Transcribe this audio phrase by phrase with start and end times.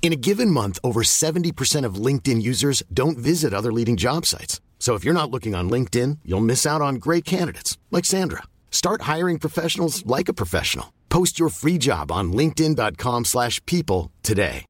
[0.00, 4.58] In a given month, over 70% of LinkedIn users don't visit other leading job sites.
[4.78, 8.44] So if you're not looking on LinkedIn, you'll miss out on great candidates like Sandra.
[8.70, 10.94] Start hiring professionals like a professional.
[11.10, 14.64] Post your free job on linkedin.com/people today.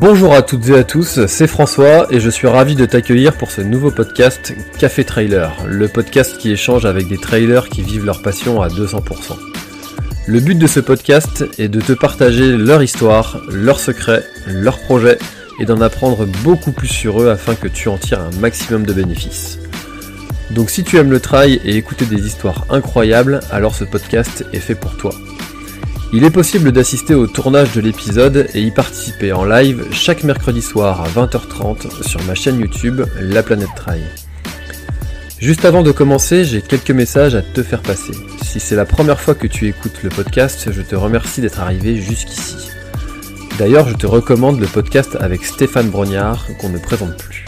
[0.00, 3.50] Bonjour à toutes et à tous, c'est François et je suis ravi de t'accueillir pour
[3.50, 8.20] ce nouveau podcast Café Trailer, le podcast qui échange avec des trailers qui vivent leur
[8.20, 9.55] passion à 200%.
[10.28, 15.18] Le but de ce podcast est de te partager leur histoire, leurs secrets, leurs projets
[15.60, 18.92] et d'en apprendre beaucoup plus sur eux afin que tu en tires un maximum de
[18.92, 19.60] bénéfices.
[20.50, 24.58] Donc si tu aimes le trail et écouter des histoires incroyables, alors ce podcast est
[24.58, 25.14] fait pour toi.
[26.12, 30.60] Il est possible d'assister au tournage de l'épisode et y participer en live chaque mercredi
[30.60, 34.02] soir à 20h30 sur ma chaîne YouTube La Planète Trail.
[35.38, 38.14] Juste avant de commencer, j'ai quelques messages à te faire passer.
[38.42, 42.00] Si c'est la première fois que tu écoutes le podcast, je te remercie d'être arrivé
[42.00, 42.56] jusqu'ici.
[43.58, 47.44] D'ailleurs, je te recommande le podcast avec Stéphane Brognard qu'on ne présente plus.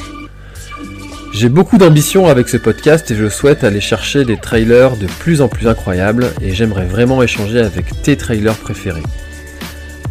[1.32, 5.40] J'ai beaucoup d'ambition avec ce podcast et je souhaite aller chercher des trailers de plus
[5.40, 9.02] en plus incroyables et j'aimerais vraiment échanger avec tes trailers préférés.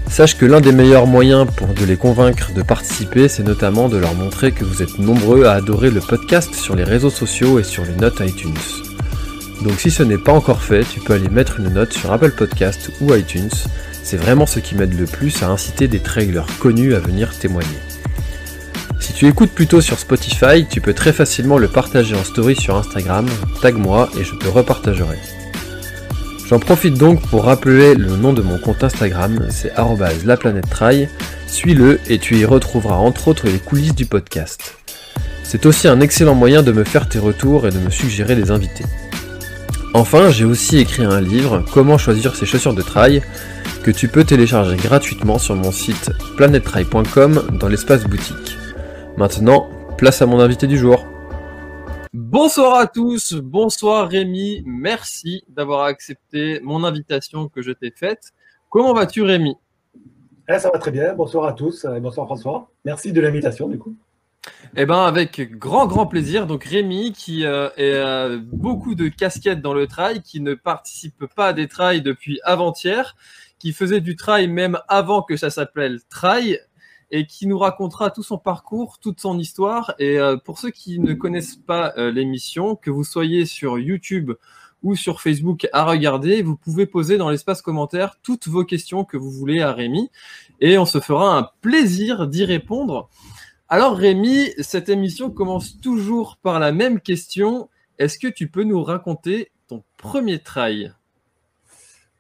[0.09, 3.97] Sache que l'un des meilleurs moyens pour de les convaincre de participer, c'est notamment de
[3.97, 7.63] leur montrer que vous êtes nombreux à adorer le podcast sur les réseaux sociaux et
[7.63, 8.53] sur les notes iTunes.
[9.63, 12.31] Donc si ce n'est pas encore fait, tu peux aller mettre une note sur Apple
[12.31, 13.49] Podcast ou iTunes.
[14.03, 17.67] C'est vraiment ce qui m'aide le plus à inciter des trailers connus à venir témoigner.
[18.99, 22.75] Si tu écoutes plutôt sur Spotify, tu peux très facilement le partager en story sur
[22.75, 23.27] Instagram,
[23.61, 25.36] tag moi et je te repartagerai.
[26.49, 29.73] J'en profite donc pour rappeler le nom de mon compte Instagram, c'est
[30.25, 31.09] @laplanètetrai.
[31.45, 34.77] Suis-le et tu y retrouveras entre autres les coulisses du podcast.
[35.43, 38.51] C'est aussi un excellent moyen de me faire tes retours et de me suggérer des
[38.51, 38.85] invités.
[39.93, 43.23] Enfin, j'ai aussi écrit un livre, Comment choisir ses chaussures de trail,
[43.83, 48.57] que tu peux télécharger gratuitement sur mon site planettrail.com dans l'espace boutique.
[49.17, 51.05] Maintenant, place à mon invité du jour.
[52.13, 58.31] Bonsoir à tous, bonsoir Rémi, merci d'avoir accepté mon invitation que je t'ai faite.
[58.69, 59.55] Comment vas-tu Rémi?
[60.47, 62.71] Eh, ça va très bien, bonsoir à tous, et bonsoir François.
[62.85, 63.95] Merci de l'invitation du coup.
[64.77, 66.47] Eh ben avec grand grand plaisir.
[66.47, 71.25] Donc Rémi qui euh, est euh, beaucoup de casquettes dans le trail, qui ne participe
[71.35, 73.17] pas à des trails depuis avant-hier,
[73.59, 76.59] qui faisait du trail même avant que ça s'appelle trail
[77.11, 79.93] et qui nous racontera tout son parcours, toute son histoire.
[79.99, 84.33] Et euh, pour ceux qui ne connaissent pas euh, l'émission, que vous soyez sur YouTube
[84.83, 89.17] ou sur Facebook à regarder, vous pouvez poser dans l'espace commentaire toutes vos questions que
[89.17, 90.09] vous voulez à Rémi
[90.59, 93.09] et on se fera un plaisir d'y répondre.
[93.69, 97.69] Alors Rémi, cette émission commence toujours par la même question.
[97.97, 100.93] Est-ce que tu peux nous raconter ton premier trail?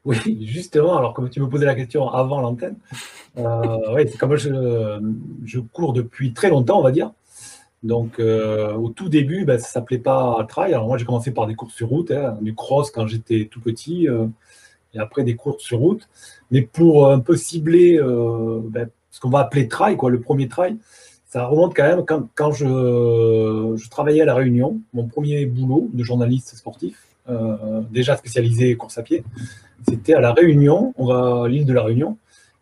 [0.07, 2.77] Oui, justement, alors comme tu me posais la question avant l'antenne,
[3.37, 5.01] euh, ouais, c'est comme je,
[5.43, 7.11] je cours depuis très longtemps, on va dire.
[7.83, 10.73] Donc euh, au tout début, ben, ça s'appelait pas trail.
[10.73, 13.59] Alors moi j'ai commencé par des courses sur route, hein, du cross quand j'étais tout
[13.59, 14.27] petit, euh,
[14.93, 16.07] et après des courses sur route.
[16.51, 20.47] Mais pour un peu cibler euh, ben, ce qu'on va appeler trail, quoi, le premier
[20.47, 20.77] trail,
[21.25, 25.89] ça remonte quand même quand, quand je, je travaillais à La Réunion, mon premier boulot
[25.91, 26.97] de journaliste sportif,
[27.29, 29.23] euh, déjà spécialisé course à pied,
[29.87, 32.17] c'était à La Réunion, on va à l'île de La Réunion.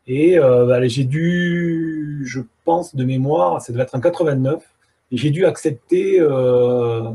[0.08, 4.64] Et euh, bah, j'ai dû, je pense de mémoire, ça devait être en 89,
[5.12, 7.10] et j'ai dû accepter euh,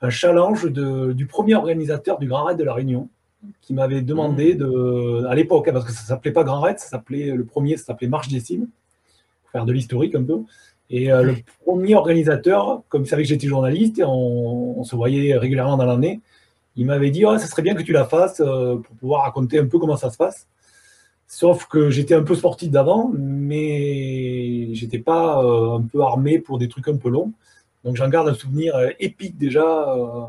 [0.00, 3.08] un challenge de, du premier organisateur du Grand Raid de La Réunion,
[3.60, 6.88] qui m'avait demandé de, à l'époque, hein, parce que ça s'appelait pas Grand Raid, ça
[6.88, 8.66] s'appelait le premier, ça s'appelait Marche des Cimes,
[9.42, 10.40] pour faire de l'historique un peu.
[10.90, 15.76] Et euh, le premier organisateur, comme il savait que j'étais journaliste, on se voyait régulièrement
[15.76, 16.20] dans l'année,
[16.76, 19.58] il m'avait dit, oh, ça serait bien que tu la fasses euh, pour pouvoir raconter
[19.58, 20.46] un peu comment ça se passe.
[21.26, 26.58] Sauf que j'étais un peu sportif d'avant, mais j'étais pas euh, un peu armé pour
[26.58, 27.32] des trucs un peu longs.
[27.84, 30.22] Donc j'en garde un souvenir euh, épique déjà euh,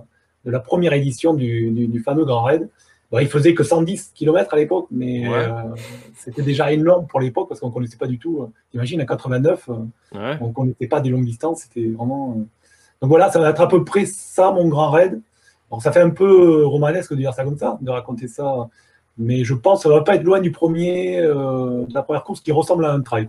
[0.46, 2.70] de la première édition du, du- du fameux Grand Raid.
[3.12, 5.46] Bon, il faisait que 110 km à l'époque, mais Ouais.
[6.18, 8.50] c'était déjà énorme pour l'époque parce qu'on connaissait pas du tout.
[8.72, 9.74] T'imagines, à 89, euh,
[10.18, 10.38] Ouais.
[10.42, 12.38] on connaissait pas des longues distances, c'était vraiment.
[13.02, 15.20] Donc voilà, ça va être à peu près ça mon grand raid.
[15.80, 18.70] Ça fait un peu romanesque de dire ça comme ça, de raconter ça
[19.18, 22.24] Mais je pense que ça ne va pas être loin du premier, de la première
[22.24, 23.28] course qui ressemble à un trail.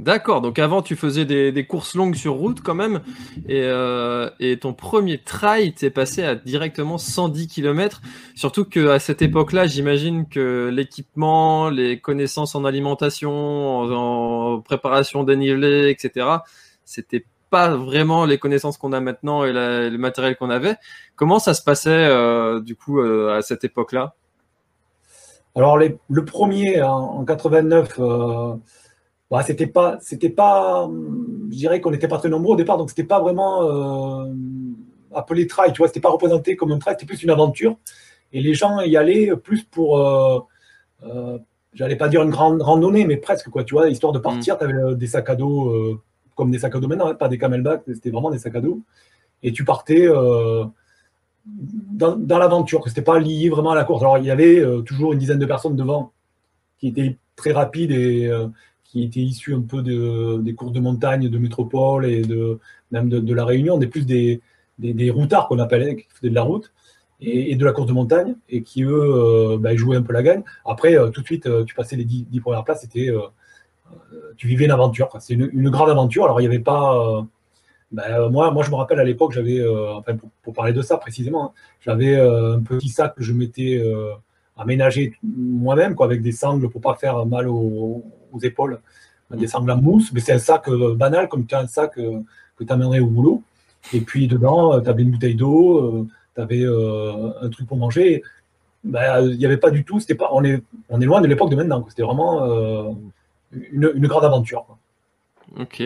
[0.00, 3.02] D'accord, donc avant tu faisais des, courses longues sur route quand même,
[3.50, 8.00] euh, et, ton premier trail t'est passé à directement 110 km,
[8.34, 16.26] surtout qu'à cette époque-là, j'imagine que l'équipement, les connaissances en alimentation, en, préparation dénivelé, etc.,
[16.86, 20.76] c'était pas vraiment les connaissances qu'on a maintenant et le matériel qu'on avait.
[21.16, 24.14] Comment ça se passait euh, du coup euh, à cette époque-là?
[25.56, 27.98] Alors le premier en, en 89
[29.30, 30.90] bah, c'était pas, c'était pas,
[31.50, 34.24] je dirais qu'on n'était pas très nombreux au départ, donc c'était pas vraiment euh,
[35.14, 37.76] appelé trail, tu vois, c'était pas représenté comme un trail, c'était plus une aventure.
[38.32, 40.40] Et les gens y allaient plus pour, euh,
[41.04, 41.38] euh,
[41.74, 44.56] j'allais pas dire une grande randonnée, mais presque quoi, tu vois, histoire de partir.
[44.56, 44.58] Mm.
[44.58, 46.00] Tu avais des sacs à dos
[46.34, 48.80] comme des sacs à dos maintenant, pas des camelbacks, c'était vraiment des sacs à dos.
[49.42, 50.06] Et tu partais
[51.46, 54.02] dans, dans l'aventure, c'était pas lié vraiment à la course.
[54.02, 56.12] Alors il y avait toujours une dizaine de personnes devant
[56.78, 58.30] qui étaient très rapides et
[58.84, 62.22] qui étaient issus un peu des courses de montagne de métropole et
[62.90, 64.40] même de, la Réunion, des plus des,
[65.10, 66.72] routards qu'on appelait, qui faisaient de la route
[67.20, 70.22] et, de la course de montagne et qui, eux, euh, bah, jouaient un peu la
[70.22, 70.42] gagne.
[70.64, 73.10] Après, euh, tout de suite, euh, tu passais les dix, premières places, c'était,
[74.36, 75.08] tu vivais une aventure.
[75.20, 76.24] C'est une, grande aventure.
[76.24, 77.24] Alors, il n'y avait pas.
[77.92, 81.46] Bah, moi, moi, je me rappelle à l'époque, j'avais, enfin, pour, parler de ça précisément,
[81.46, 83.82] hein, j'avais un petit sac que je m'étais
[84.56, 88.80] aménagé moi-même, quoi, avec des sangles pour pas faire mal aux, aux épaules,
[89.36, 91.98] des sangles à mousse, mais c'est un sac euh, banal, comme tu as un sac
[91.98, 92.20] euh,
[92.56, 93.42] que tu amènerais au boulot.
[93.92, 98.22] Et puis dedans, euh, tu avais une bouteille d'eau, tu avais un truc pour manger.
[98.82, 101.26] Ben, il n'y avait pas du tout, c'était pas, on est, on est loin de
[101.26, 101.84] l'époque de maintenant.
[101.88, 102.96] C'était vraiment
[103.52, 104.66] une, une, grande aventure.
[105.58, 105.82] Ok,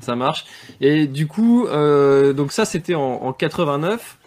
[0.00, 0.46] ça marche.
[0.80, 4.18] Et du coup, donc ça c'était en, en 89.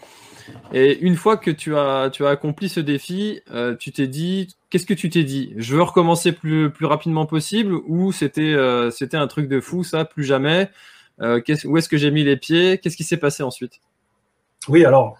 [0.72, 4.56] Et une fois que tu as, tu as accompli ce défi, euh, tu t'es dit,
[4.70, 5.54] qu'est-ce que tu t'es dit?
[5.56, 9.84] Je veux recommencer plus, plus rapidement possible ou c'était euh, c'était un truc de fou,
[9.84, 10.70] ça, plus jamais?
[11.20, 12.78] Euh, Où est-ce que j'ai mis les pieds?
[12.78, 13.80] Qu'est-ce qui s'est passé ensuite?
[14.68, 15.16] Oui, alors,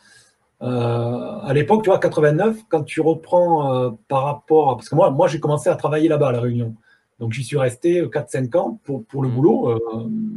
[0.61, 5.41] à l'époque, tu vois, 89, quand tu reprends par rapport Parce que moi, moi j'ai
[5.41, 6.75] commencé à travailler là-bas à La Réunion.
[7.23, 9.33] Donc j'y suis resté 4-5 ans pour, pour le mmh.
[9.33, 9.81] boulot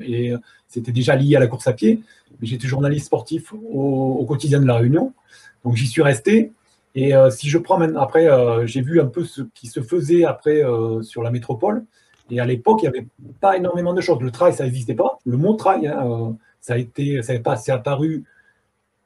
[0.05, 0.33] et
[0.67, 2.01] c'était déjà lié à la course à pied
[2.41, 5.13] j'étais journaliste sportif au, quotidien de La Réunion.
[5.63, 6.51] Donc j'y suis resté.
[6.93, 9.81] Et euh, si je prends maintenant, après, euh, j'ai vu un peu ce qui se
[9.81, 11.83] faisait après euh, sur la métropole.
[12.29, 13.07] Et à l'époque, il n'y avait
[13.41, 14.19] pas énormément de choses.
[14.21, 15.19] Le trail, ça n'existait pas.
[15.25, 18.23] Le mot trail, hein, ça a été, ça n'est pas, c'est apparu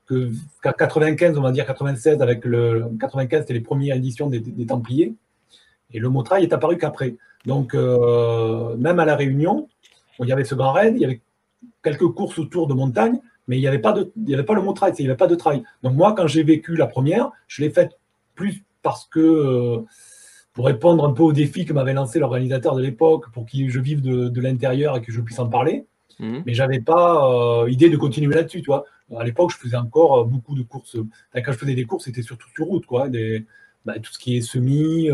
[0.07, 5.13] qu'à 95, on va dire 96, avec le 95, c'était les premières éditions des, Templiers.
[5.91, 7.15] Et le mot trail est apparu qu'après.
[7.45, 9.67] Donc, même à la Réunion,
[10.19, 11.21] il y avait ce grand raid, il y avait
[11.83, 14.53] quelques courses autour de montagne, mais il n'y avait, pas de, il y avait pas
[14.53, 15.63] le mot trail, il n'y avait pas de trail.
[15.83, 17.97] Donc moi, quand j'ai vécu la première, je l'ai faite
[18.35, 19.85] plus parce que, euh,
[20.53, 23.79] pour répondre un peu au défi que m'avait lancé l'organisateur de l'époque, pour que je
[23.79, 25.85] vive de, l'intérieur et que je puisse en parler.
[26.19, 26.43] Mhm.
[26.45, 28.85] Mais j'avais pas euh, idée de continuer là-dessus, tu vois.
[29.17, 30.97] À l'époque, je faisais encore euh, beaucoup de courses.
[31.33, 33.09] quand je faisais des courses, c'était surtout sur route, quoi.
[33.09, 33.45] Des,
[33.85, 35.09] bah, tout ce qui est semi,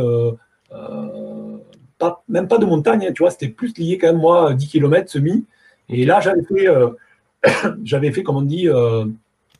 [1.97, 3.31] pas, même pas de montagne, tu vois.
[3.31, 5.45] C'était plus lié quand même, moi, 10 km semi.
[5.89, 6.89] Et là, j'avais fait, euh,
[7.83, 9.06] j'avais fait, comme on dit, euh,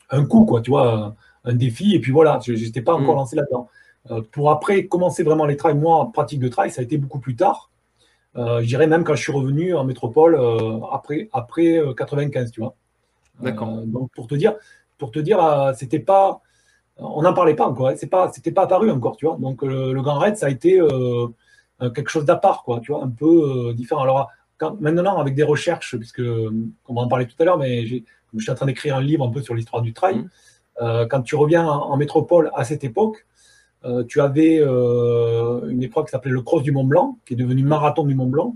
[0.10, 1.96] un coup, quoi, tu vois, un, défi.
[1.96, 3.18] Et puis voilà, je n'étais pas encore mm.
[3.18, 3.70] lancé là-dedans.
[4.12, 6.98] Euh, pour après commencer vraiment les trails, moi, en pratique de trail, ça a été
[6.98, 7.70] beaucoup plus tard.
[8.36, 10.38] je dirais même quand je suis revenu en métropole
[10.92, 12.76] après, après 95, tu vois.
[13.42, 13.82] D'accord.
[13.86, 14.54] donc pour te dire,
[14.98, 15.40] pour te dire,
[15.76, 16.42] c'était pas,
[16.98, 17.90] on n'en parlait pas encore.
[17.90, 19.38] Hein, c'est pas, c'était pas apparu encore, tu vois.
[19.38, 20.80] Donc le, Grand Raid, ça a été
[21.80, 24.02] quelque chose d'à part, quoi, tu vois, un peu différent.
[24.02, 24.30] Alors
[24.80, 28.00] maintenant, avec des recherches, puisque on va en parler tout à l'heure, mais je
[28.40, 30.20] suis en train d'écrire un livre un peu sur l'histoire du trail.
[30.20, 30.30] Mmh.
[30.82, 33.26] Euh, quand tu reviens en, métropole à cette époque,
[33.86, 37.38] euh, tu avais euh, une épreuve qui s'appelait le Cross du Mont Blanc, qui est
[37.38, 38.56] devenu Marathon du Mont Blanc,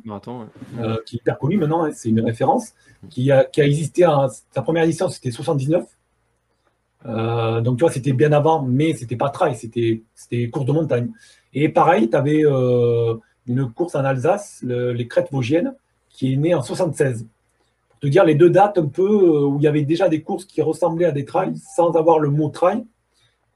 [1.05, 2.73] qui est hyper connu maintenant, hein, c'est une référence,
[3.09, 5.85] qui a, qui a existé, en, sa première édition c'était 79.
[7.05, 11.09] Donc tu vois, c'était bien avant, mais c'était pas trail, c'était course de montagne.
[11.53, 12.43] Et pareil, tu avais
[13.47, 15.73] une course en Alsace, les crêtes vosgiennes,
[16.09, 17.25] qui est né en 76.
[17.89, 20.21] Pour te dire les deux dates un peu euh, où il y avait déjà des
[20.21, 22.83] courses qui ressemblaient à des trails sans avoir le mot trail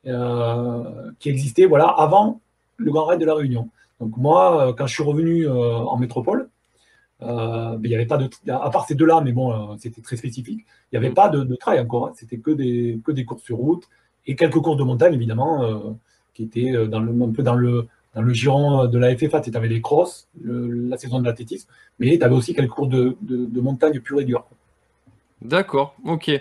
[0.07, 2.39] euh, qui existait voilà, avant
[2.77, 3.69] le Grand Raid de la Réunion.
[3.99, 6.49] Donc moi, euh, quand je suis revenu en métropole,
[7.25, 10.65] ben, il n'y avait pas de à part ces deux-là, mais bon, c'était très spécifique.
[10.91, 11.15] Il n'y avait mm.
[11.15, 12.07] pas de, trail encore.
[12.07, 12.13] Hein.
[12.15, 13.83] C'était que des, que des courses sur route
[14.25, 15.97] et quelques courses de montagne, évidemment,
[16.33, 19.51] qui étaient dans le, un peu dans le, dans le giron de la FFA, tu
[19.55, 23.17] avais les crosses, la saison de l'athlétisme, mais tu avais aussi quelques cours de,
[23.59, 24.45] montagne pure et dure.
[25.41, 26.31] D'accord, ok.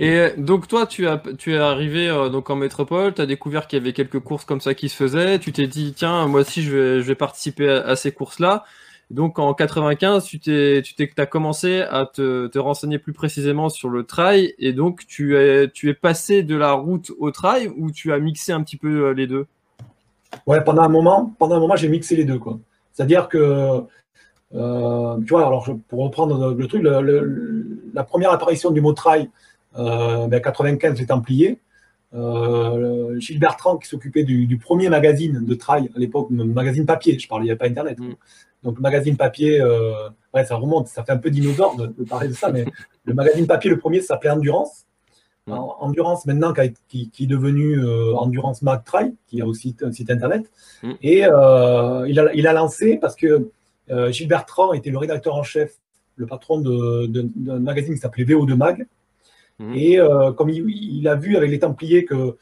[0.00, 3.80] Et donc toi, tu, as, tu es arrivé donc en métropole, tu as découvert qu'il
[3.80, 6.62] y avait quelques courses comme ça qui se faisaient, tu t'es dit, tiens, moi aussi
[6.62, 8.64] je vais, je vais participer à, ces courses-là.
[9.10, 13.70] Donc en 95, tu t'es, tu t'es, as commencé à te, te, renseigner plus précisément
[13.70, 17.72] sur le trail et donc tu es, tu es passé de la route au trail
[17.78, 19.46] ou tu as mixé un petit peu les deux?
[20.46, 22.58] Ouais, pendant un moment, pendant un moment, j'ai mixé les deux quoi.
[22.92, 23.82] C'est-à-dire que
[24.54, 29.30] euh, tu vois, alors pour reprendre le, truc, la première apparition du mot trail,
[29.76, 31.58] euh, ben 95, les Templiers.
[32.14, 37.28] Euh, Gilles Bertrand, qui s'occupait du, premier magazine de trail à l'époque, magazine papier, je
[37.28, 37.98] parlais, il n'y avait pas Internet.
[37.98, 38.14] Mm.
[38.62, 42.32] Donc, magazine papier, euh, ouais, ça remonte, ça fait un peu dinosaure de, parler de
[42.32, 42.64] ça, mais
[43.04, 44.86] le magazine papier, le premier, s'appelait Endurance.
[45.46, 45.52] Mm.
[45.52, 46.52] Endurance, maintenant,
[46.88, 50.50] qui, qui, est devenu euh, Endurance Mag Trail, qui a aussi un site Internet.
[50.82, 50.92] Mm.
[51.02, 53.50] Et euh, il, a, il a lancé, parce que
[54.10, 55.72] Gilles Bertrand était le rédacteur en chef,
[56.16, 58.86] le patron d'un magazine qui s'appelait VO2 Mag.
[59.60, 59.74] Mhm.
[59.74, 59.98] Et
[60.36, 62.36] comme il, a vu avec les Templiers que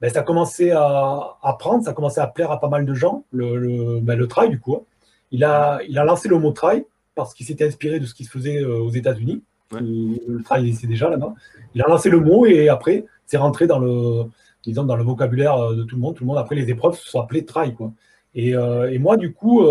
[0.00, 3.24] ben, ça commençait à, à, prendre, ça commençait à plaire à pas mal de gens,
[3.30, 4.74] le, le, ben, le trail du coup.
[4.74, 4.82] Hein.
[5.30, 6.84] Il a, il a lancé le mot trail
[7.14, 9.42] parce qu'il s'était inspiré de ce qui se faisait euh, aux États-Unis.
[9.72, 11.34] Le trail c'est déjà là-bas.
[11.74, 14.24] Il a lancé le mot et après c'est rentré dans le,
[14.64, 16.16] disons, dans le vocabulaire de tout le monde.
[16.16, 17.92] Tout le monde après les épreuves se sont appelées trail quoi.
[18.34, 19.64] Et, et moi du coup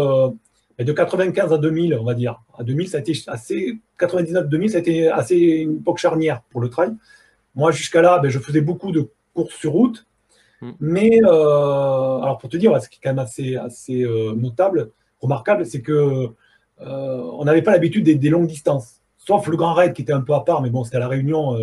[0.80, 2.42] et de 95 à 2000, on va dire.
[2.58, 3.80] À 2000, ça a été assez.
[4.00, 6.94] 99-2000, ça a été assez une époque charnière pour le trail.
[7.54, 10.08] Moi, jusqu'à là, ben, je faisais beaucoup de courses sur route.
[10.62, 10.72] Hmm.
[10.80, 14.92] Mais, euh, alors pour te dire, ce qui est quand même assez, assez euh, notable,
[15.22, 16.30] remarquable, c'est que
[16.82, 19.02] euh, on n'avait pas l'habitude des, longues distances.
[19.18, 21.08] Sauf le Grand Raid qui était un peu à part, mais bon, c'était à la
[21.08, 21.58] Réunion.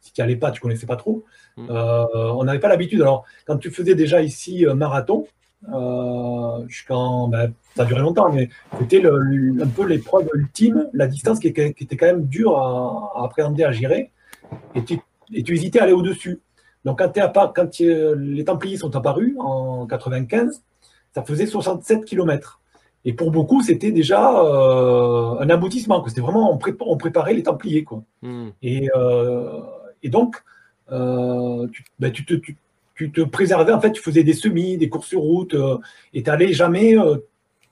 [0.00, 1.24] si tu n'y allais pas, tu connaissais pas trop.
[1.56, 1.66] Hmm.
[1.70, 3.00] on n'avait pas l'habitude.
[3.00, 5.26] Alors, quand tu faisais déjà ici marathon,
[5.72, 7.28] euh, jusqu'en.
[7.28, 11.74] Ben, ça a duré longtemps, mais c'était un peu l'épreuve ultime, la distance qui, était
[11.74, 14.12] quand même dure à, appréhender, à gérer,
[14.74, 15.00] et tu,
[15.32, 16.40] et tu hésitais à aller au-dessus.
[16.84, 17.22] Donc, quand, es
[17.54, 20.62] quand les Templiers sont apparus en 95,
[21.12, 22.60] ça faisait 67 km.
[23.08, 26.06] Et pour beaucoup, c'était déjà euh, un aboutissement.
[26.06, 27.82] C'était vraiment, on, préparait les Templiers.
[27.82, 28.02] Quoi.
[28.20, 28.48] Hmm.
[28.60, 29.62] Et, euh,
[30.02, 30.36] et, donc,
[30.92, 32.58] euh, tu, ben, tu, te, tu,
[32.94, 35.56] tu te préservais, en fait, tu faisais des semis, des courses sur route,
[36.12, 36.96] et tu n'allais jamais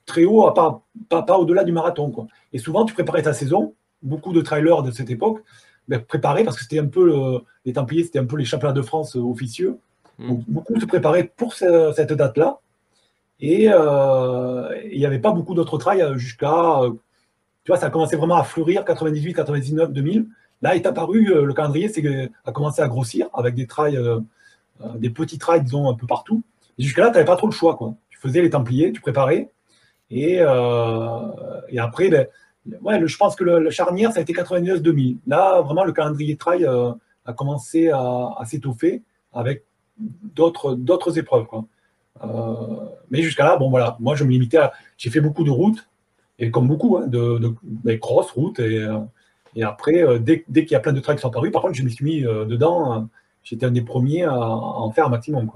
[0.06, 2.10] très haut, à pas, pas, au-delà du marathon.
[2.10, 2.28] Quoi.
[2.54, 3.74] Et souvent, tu préparais ta saison.
[4.02, 5.42] Beaucoup de trailers de cette époque
[5.86, 8.80] ben, préparaient, parce que c'était un peu les Templiers, c'était un peu les championnats de
[8.80, 9.76] France officieux.
[10.18, 10.28] Mm.
[10.28, 12.58] Donc, beaucoup se préparaient pour cette date-là.
[13.40, 16.80] Et il n'y avait pas beaucoup d'autres trails jusqu'à.
[17.64, 20.26] tu vois, ça a commencé vraiment à fleurir 98, 99, 2000.
[20.62, 23.98] Là est apparu le calendrier, c'est a commencé à grossir avec des trails
[24.84, 26.42] euh, des petits trails, disons, un peu partout.
[26.78, 27.76] Et jusqu'à là, tu n'avais pas trop le choix.
[27.76, 27.94] Quoi.
[28.10, 29.50] Tu faisais les Templiers, tu préparais.
[30.10, 31.20] Et, euh,
[31.68, 32.26] et après, ben,
[32.82, 35.18] ouais, je pense que le, charnière, ça a été 99-2000.
[35.26, 36.92] Là, vraiment, le calendrier trail euh,
[37.24, 39.02] a commencé à, s'étoffer
[39.32, 39.64] avec
[39.98, 41.46] d'autres épreuves.
[41.46, 41.64] Quoi.
[43.10, 44.72] Mais jusqu'à là, bon voilà, moi je me limitais à.
[44.98, 45.88] J'ai fait beaucoup de routes,
[46.38, 48.60] et comme beaucoup, hein, de, de, ben, cross routes.
[48.60, 48.86] Et,
[49.54, 51.74] et après, dès, dès qu'il y a plein de trails qui sont apparus, par contre,
[51.74, 53.08] je me suis mis dedans
[53.46, 55.50] j'étais un des premiers à, en faire un maximum.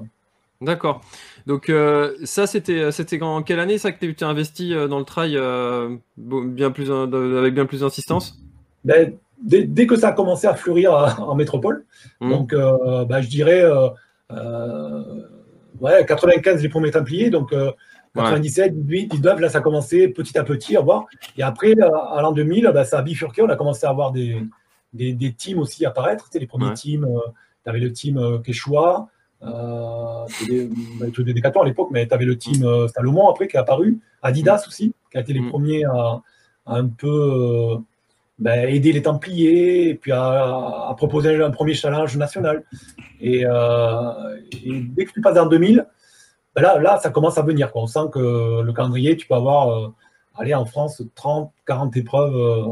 [0.60, 1.00] D'accord.
[1.46, 4.98] Donc euh, ça, c'était c'était en quelle année ça que tu t'es investi euh, dans
[4.98, 8.38] le trail euh, bien plus avec bien plus d'insistance?
[8.84, 11.84] Ben, dès, que ça a commencé à fleurir en métropole,
[12.20, 12.30] mmh.
[12.30, 13.64] donc ben, je dirais
[15.80, 17.54] ouais 95 les premiers Templiers, donc
[18.14, 21.06] 97, 18, 19, là ça a commencé petit à petit à voir.
[21.36, 24.42] Et après à l'an 2000, ben, ça a bifurqué, on a commencé à avoir des,
[24.92, 27.06] des, teams aussi apparaître, les premiers teams
[27.62, 29.08] tu avais le team euh, Quechua,
[29.42, 30.68] euh, des,
[30.98, 33.60] bah, des Décathlon à l'époque, mais tu avais le team euh, Salomon après qui est
[33.60, 35.48] apparu, Adidas aussi, qui a été les mm.
[35.48, 36.20] premiers à,
[36.66, 37.78] un peu euh,
[38.40, 42.64] ben, aider les Templiers et puis à, proposer un premier challenge national.
[43.20, 45.86] Et, dès que tu passes en 2000,
[46.54, 47.70] ben là, là, ça commence à venir.
[47.70, 47.82] Quoi.
[47.82, 49.92] On sent que le calendrier, tu peux avoir,
[50.36, 52.66] aller en France, 30, 40 épreuves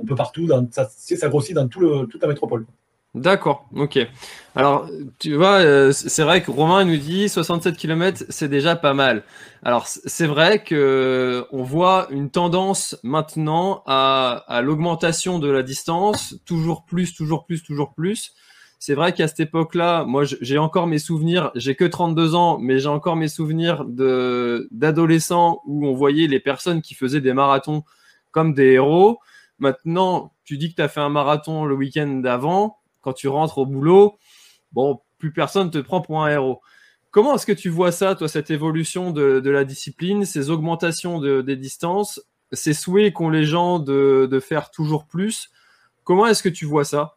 [0.00, 0.48] un peu partout.
[0.70, 2.64] Ça, ça grossit dans toute la métropole.
[3.14, 4.00] D'accord, ok.
[4.56, 4.88] Alors,
[5.20, 9.22] tu vois, euh, c'est vrai que Romain nous dit 67 km, c'est déjà pas mal.
[9.62, 16.84] Alors, c'est vrai que on voit une tendance maintenant à, l'augmentation de la distance, toujours
[16.84, 18.32] plus, toujours plus, toujours plus.
[18.80, 21.52] C'est vrai qu'à cette époque-là, moi, j'ai encore mes souvenirs.
[21.54, 26.40] J'ai que 32 ans, mais j'ai encore mes souvenirs de d'adolescents où on voyait les
[26.40, 27.84] personnes qui faisaient des marathons
[28.32, 29.20] comme des héros.
[29.60, 33.58] Maintenant, tu dis que tu as fait un marathon le week-end d'avant quand tu rentres
[33.58, 34.18] au boulot,
[34.72, 36.60] bon, plus personne te prend pour un héros.
[37.10, 41.56] Comment est-ce que tu vois ça, toi, cette évolution de, la discipline, ces augmentations des
[41.56, 42.20] distances,
[42.50, 45.50] ces souhaits qu'ont les gens de, faire toujours plus?
[46.02, 47.16] Comment est-ce que tu vois ça?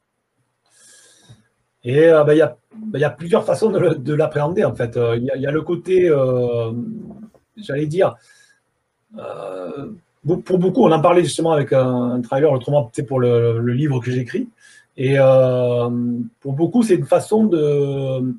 [1.83, 4.99] Et ben, il ben, y, a, plusieurs façons de, l'appréhender en fait.
[5.15, 6.13] Il y, a le côté,
[7.57, 8.15] j'allais dire,
[10.45, 14.11] pour beaucoup, on en parlait justement avec un, trailer autrement pour le, le livre que
[14.11, 14.47] j'écris.
[14.97, 15.17] Et
[16.39, 18.33] pour beaucoup, c'est une façon de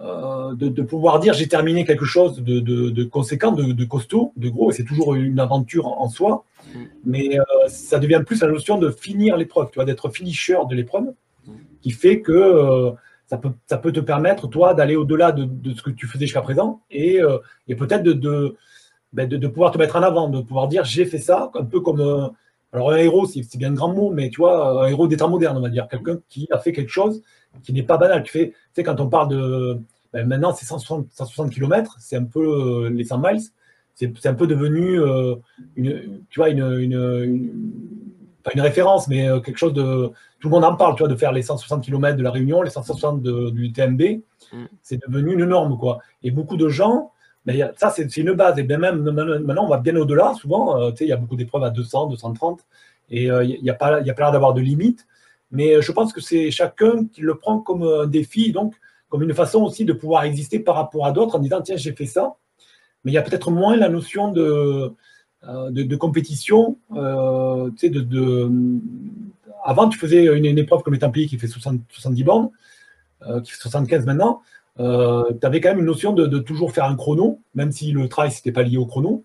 [0.00, 4.72] euh, de, pouvoir dire j'ai terminé quelque chose de, conséquent, de, costaud, de gros, et
[4.72, 6.78] c'est toujours une aventure en, soi, mm.
[7.04, 10.76] mais euh, ça devient plus la notion de finir l'épreuve, tu vois, d'être finisher de
[10.76, 11.14] l'épreuve,
[11.46, 11.52] mm.
[11.82, 12.92] qui fait que euh,
[13.26, 16.42] ça, peut, ça peut te permettre, toi, d'aller au-delà de, ce que tu faisais jusqu'à
[16.42, 17.20] présent, et,
[17.66, 18.04] et peut-être
[19.12, 21.80] ben, de, pouvoir te mettre en avant, de pouvoir dire j'ai fait ça, un peu
[21.80, 22.30] comme...
[22.72, 25.56] alors un héros, c'est bien un grand mot, mais tu vois, un héros d'état moderne,
[25.56, 27.22] on va dire, quelqu'un qui a fait quelque chose
[27.62, 28.22] qui n'est pas banal.
[28.22, 29.80] Tu fais, tu sais, quand on parle de.
[30.12, 32.40] Ben, maintenant, c'est 160, 160 km, c'est un peu
[32.86, 33.40] euh, les 100 miles.
[33.94, 35.34] C'est un peu devenu euh,
[35.74, 37.52] une, tu vois, une, une,
[38.44, 40.10] pas une référence, mais euh, quelque chose de.
[40.40, 42.62] Tout le monde en parle, tu vois, de faire les 160 km de la Réunion,
[42.62, 44.20] les 160 de, du TMB.
[44.52, 44.64] Mm.
[44.82, 45.98] C'est devenu une norme, quoi.
[46.22, 47.10] Et beaucoup de gens.
[47.76, 48.58] Ça, c'est une base.
[48.58, 50.34] Et bien même maintenant, on va bien au-delà.
[50.34, 52.60] Souvent, sais, il y a beaucoup d'épreuves à 200, 230.
[53.10, 55.06] Et il n'y a a pas l'air d'avoir de limite.
[55.50, 58.74] Mais euh, je pense que c'est chacun qui le prend comme un défi, donc
[59.08, 61.92] comme une façon aussi de pouvoir exister par rapport à d'autres en disant tiens, j'ai
[61.92, 62.34] fait ça.
[63.04, 64.92] Mais il y a peut-être moins la notion de,
[65.48, 66.76] euh, de, compétition.
[66.94, 68.50] Euh, de,
[69.64, 72.50] Avant, tu faisais une, épreuve comme étant pays qui fait 70 bornes,
[73.44, 74.42] qui fait 75 maintenant.
[74.78, 78.30] Tu avais quand même une notion de, toujours faire un chrono, même si le trail,
[78.30, 79.24] n'était pas lié au chrono.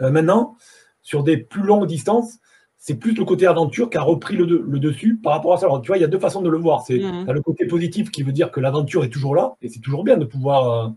[0.00, 0.56] maintenant,
[1.02, 2.38] sur des plus longues distances,
[2.86, 4.46] c'est plus le côté aventure qui a repris le,
[4.78, 5.66] dessus par rapport à ça.
[5.66, 6.82] Alors, tu vois, il y a deux façons de le voir.
[6.86, 7.28] C'est mhm.
[7.32, 10.16] le côté positif qui veut dire que l'aventure est toujours là, et c'est toujours bien
[10.16, 10.90] de pouvoir, euh,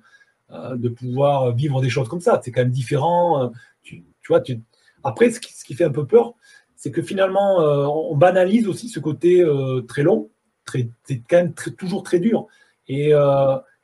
[0.52, 2.40] euh, de pouvoir vivre des choses comme ça.
[2.44, 3.44] C'est quand même différent.
[3.44, 3.48] Euh,
[3.82, 4.60] tu, vois, tu...
[5.04, 6.36] Après, ce qui, fait un peu peur,
[6.76, 9.44] c'est que finalement, on banalise aussi ce côté
[9.88, 10.30] très long.
[10.66, 12.46] Très, c'est quand même toujours très dur.
[12.88, 13.14] Et,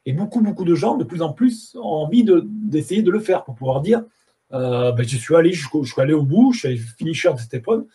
[0.05, 3.43] et, beaucoup, beaucoup de gens, de plus en plus, ont envie d'essayer de, le faire
[3.43, 4.03] pour pouvoir dire
[4.53, 7.53] euh, ben, je suis allé je suis allé au bout, je suis finisher de cette
[7.53, 7.85] épreuve.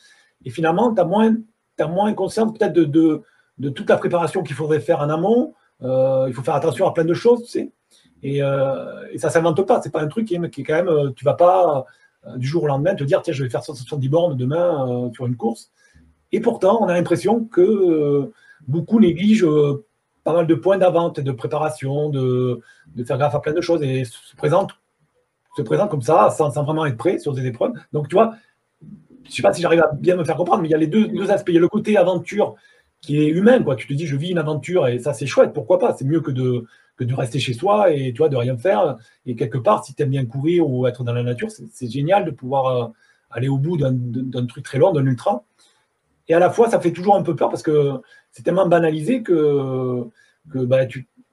[0.45, 1.37] Et finalement, tu as moins,
[1.79, 3.23] as moins conscience peut-être de,
[3.71, 5.55] toute la préparation qu'il faudrait faire en amont.
[5.83, 7.73] Euh, il faut faire attention à plein de choses, tu sais.
[8.23, 9.81] Et, euh, et ça ne s'invente pas.
[9.81, 11.15] C'est pas un truc qui est, quand même.
[11.15, 11.85] Tu vas pas
[12.37, 15.37] du jour au lendemain te dire tiens, je vais faire 170 bornes demain sur une
[15.37, 15.71] course.
[16.33, 18.31] Et pourtant, on a l'impression que
[18.69, 19.47] beaucoup négligent
[20.25, 22.61] pas mal de points d'avant, de préparation, de,
[22.95, 24.73] de, faire gaffe à plein de choses et se présentent
[25.57, 27.73] se présente comme ça, sans, vraiment être prêt sur des épreuves.
[27.93, 28.35] Donc, tu vois,
[28.83, 30.79] je ne sais pas si j'arrive à bien me faire comprendre, mais il y a
[30.79, 31.49] les deux, deux, aspects.
[31.49, 32.55] Il y a le côté aventure
[33.01, 33.77] qui est humain, quoi.
[33.77, 35.95] Tu te dis, je vis une aventure et ça, c'est chouette, pourquoi pas?
[35.97, 36.65] C'est mieux que de,
[36.97, 38.97] que de rester chez soi et tu vois, de rien faire.
[39.27, 42.25] Et quelque part, si tu aimes bien courir ou être dans la nature, c'est génial
[42.25, 42.89] de pouvoir euh,
[43.31, 45.45] aller au bout d'un truc très long, d'un ultra.
[46.29, 48.01] Et à la fois, ça fait toujours un peu peur parce que
[48.33, 50.05] c'est tellement banalisé que,
[50.47, 50.87] bah,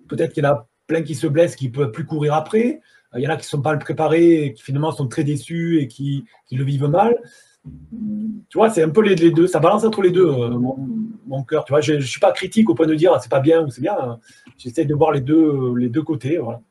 [0.08, 2.82] peut-être qu'il y en a plein qui se blessent, qui ne peuvent plus courir après.
[3.16, 5.80] Il y en a qui ne sont pas préparés et qui finalement sont très déçus
[5.80, 7.16] et qui, le vivent mal.
[8.50, 11.66] Tu vois, c'est un peu les, deux, ça balance entre les deux, euh, mon, cœur.
[11.66, 13.66] Tu vois, je ne suis pas critique au point de dire ah, c'est pas bien
[13.66, 14.20] ou c'est bien.
[14.58, 16.38] J'essaie de voir les deux, côtés.
[16.38, 16.62] Voilà.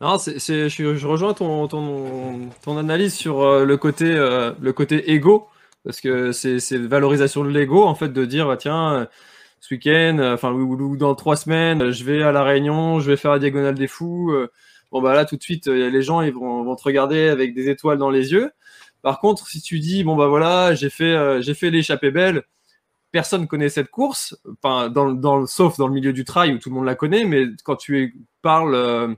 [0.00, 4.52] Je, rejoins ton, analyse sur euh, le côté, euh,
[5.06, 5.46] égo,
[5.84, 9.08] parce que c'est valorisation de l'ego, en fait, de dire, bah, tiens,
[9.60, 13.32] ce week-end, enfin, ou, dans trois semaines, je vais à La Réunion, je vais faire
[13.32, 14.32] la diagonale des fous,
[14.92, 17.68] bon bah là tout de suite euh, les gens ils vont, te regarder avec des
[17.68, 18.52] étoiles dans les yeux.
[19.02, 22.44] Par contre, si tu dis bon bah voilà, j'ai fait euh, j'ai fait l'échappée belle,
[23.12, 26.70] personne connaît cette course, enfin dans, dans, sauf dans le milieu du trail où tout
[26.70, 29.14] le monde la connaît, mais quand tu parles euh,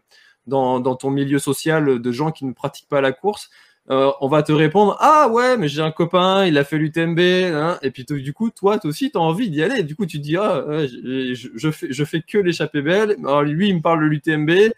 [0.46, 3.50] dans, dans, ton milieu social de gens qui ne pratiquent pas la course,
[3.90, 7.78] on va te répondre ah ouais mais j'ai un copain il a fait l'UTMB hein,
[7.80, 9.82] et puis du coup toi, aussi tu as envie d'y aller.
[9.82, 13.16] Du coup tu te dis ah je, je, fais je fais que l'échappée belle.
[13.24, 14.72] Alors lui il me parle de l'UTMB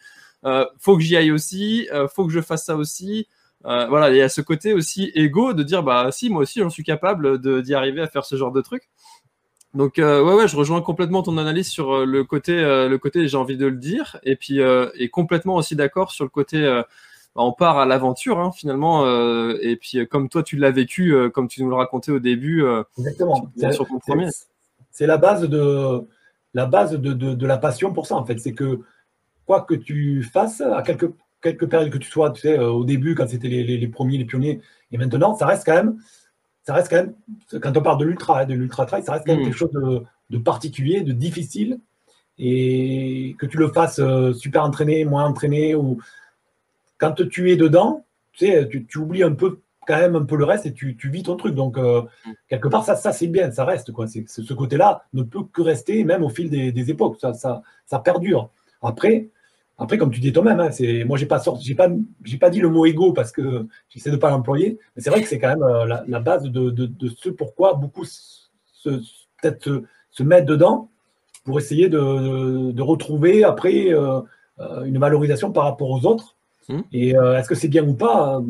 [0.44, 3.28] euh, faut que j'y aille aussi, euh, faut que je fasse ça aussi.
[3.66, 6.60] Euh, voilà, il y a ce côté aussi égo de dire bah si moi aussi
[6.60, 8.88] j'en suis capable d'y arriver à faire ce genre de truc.
[9.74, 13.56] Donc ouais ouais, je rejoins complètement ton analyse sur le côté le côté j'ai envie
[13.56, 14.18] de le dire.
[14.24, 14.60] Et puis
[14.94, 16.82] et complètement aussi d'accord sur le côté
[17.34, 19.06] on part à l'aventure hein, finalement
[19.60, 22.64] et puis comme toi tu l'as vécu comme tu nous le racontais au début
[22.98, 23.50] exactement.
[23.72, 24.28] sur, ton premier.
[24.90, 26.04] c'est la base de
[26.54, 28.38] la base de, de, de, la passion pour ça en fait.
[28.38, 28.80] C'est que
[29.46, 31.10] quoi que tu fasses, à quelques,
[31.42, 34.24] quelques périodes que tu sois, tu sais, euh, au début, quand c'était les, premiers, les
[34.24, 34.60] pionniers,
[34.92, 35.98] et maintenant, ça reste quand même,
[36.62, 37.14] ça reste quand même,
[37.60, 39.46] quand on parle de l'ultra, hein, de l'ultra trail, ça reste quand même mm.
[39.46, 41.80] quelque chose de, particulier, de difficile,
[42.38, 45.98] et que tu le fasses euh, super entraîné, moins entraîné, ou
[47.00, 50.72] quand tu es dedans, tu oublies un peu quand même un peu le reste et
[50.72, 51.54] tu, vis ton truc.
[51.54, 52.02] Donc, euh,
[52.48, 53.92] quelque part, ça, c'est bien, ça reste.
[53.92, 54.06] Quoi.
[54.06, 57.18] Ce côté-là ne peut que rester, même au fil des, époques.
[57.20, 58.50] Ça, perdure.
[58.82, 59.28] Après,
[59.78, 60.70] après, comme tu dis toi-même, hein,
[61.06, 61.88] moi, sorti, j'ai pas,
[62.22, 64.78] j'ai pas dit le mot égo parce que j'essaie de pas l'employer.
[64.94, 68.90] Mais c'est vrai que c'est quand même euh, la, base de, ce pourquoi beaucoup se,
[69.42, 70.90] peut-être se, mettent dedans
[71.44, 74.20] pour essayer de, retrouver après euh,
[74.84, 76.36] une valorisation par rapport aux autres.
[76.70, 76.80] Mm.
[76.92, 78.40] Et est-ce que c'est bien ou pas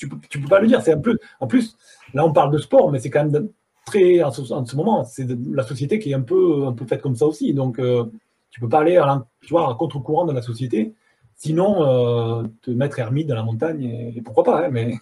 [0.00, 0.80] tu peux, peux pas le dire.
[0.82, 1.76] C'est un peu, en plus,
[2.14, 3.48] là, on parle de sport, mais c'est quand même
[3.84, 7.16] très, en ce, moment, c'est la société qui est un peu, un peu faite comme
[7.16, 7.54] ça aussi.
[7.54, 8.04] Donc, euh,
[8.50, 10.94] tu peux pas aller à, tu vois, à contre-courant de la société.
[11.36, 14.94] Sinon, euh, te mettre ermite dans la montagne, et, pourquoi pas, hein, mais,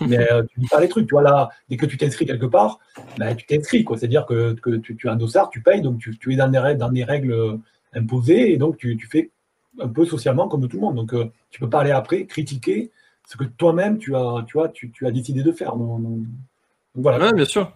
[0.06, 1.06] mais euh, tu dis pas les trucs.
[1.06, 2.78] Tu vois, là, dès que tu t'inscris quelque part,
[3.18, 3.84] ben, tu t'inscris.
[3.96, 6.48] C'est-à-dire que, que tu, tu, as un dossard, tu payes, donc tu, tu es dans
[6.48, 7.58] des, règles, dans des règles
[7.94, 9.30] imposées, et donc tu, tu, fais
[9.80, 10.96] un peu socialement comme tout le monde.
[10.96, 11.14] Donc,
[11.50, 12.90] tu peux pas aller après critiquer
[13.28, 15.74] ce que toi-même tu as, tu, vois, tu, tu, as décidé de faire.
[16.94, 17.32] voilà.
[17.32, 17.70] bien sûr.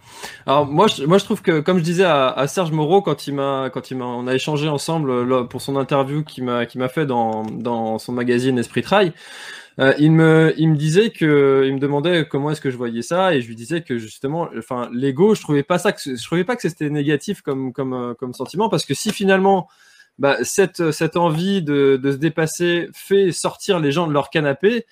[0.47, 3.35] Alors moi, je, moi, je trouve que, comme je disais à, Serge Moreau quand il
[3.35, 6.88] m'a, quand il m'a, on a échangé ensemble pour son interview qu'il m'a, qui m'a
[6.88, 9.12] fait dans, dans son magazine Esprit Trail.
[9.79, 13.03] Euh, il me, il me disait que, il me demandait comment est-ce que je voyais
[13.03, 16.45] ça, et je lui disais que justement, enfin, l'ego, je trouvais pas ça, je trouvais
[16.45, 19.69] pas que c'était négatif comme, comme, euh, comme sentiment, parce que si finalement,
[20.18, 24.87] bah, cette, cette envie de, de se dépasser fait sortir les gens de leur canapé,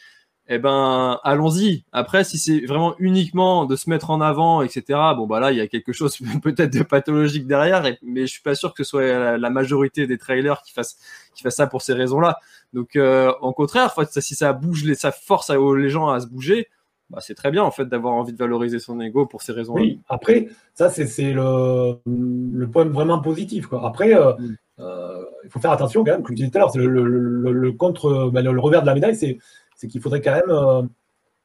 [0.52, 1.84] eh ben allons-y.
[1.92, 4.98] Après, si c'est vraiment uniquement de se mettre en avant, etc.
[5.16, 8.42] Bon bah là, il y a quelque chose peut-être de pathologique derrière, mais je suis
[8.42, 10.98] pas sûr que ce soit la, majorité des trailers qui fassent
[11.36, 12.36] qui fassent ça pour ces raisons-là.
[12.72, 16.68] Donc euh, au contraire, si ça bouge, les, ça force les gens à se bouger.
[17.10, 19.82] Bah, c'est très bien en fait d'avoir envie de valoriser son ego pour ces raisons-là.
[19.82, 23.66] Oui, après, ça c'est le, le, point vraiment positif.
[23.66, 23.84] Quoi.
[23.84, 24.56] Après, euh, mm.
[24.78, 27.72] euh, il faut faire attention quand même, comme je disais tout à l'heure, le, le,
[27.72, 30.86] contre, bah, le, revers de la médaille, c'est qu'il faudrait quand même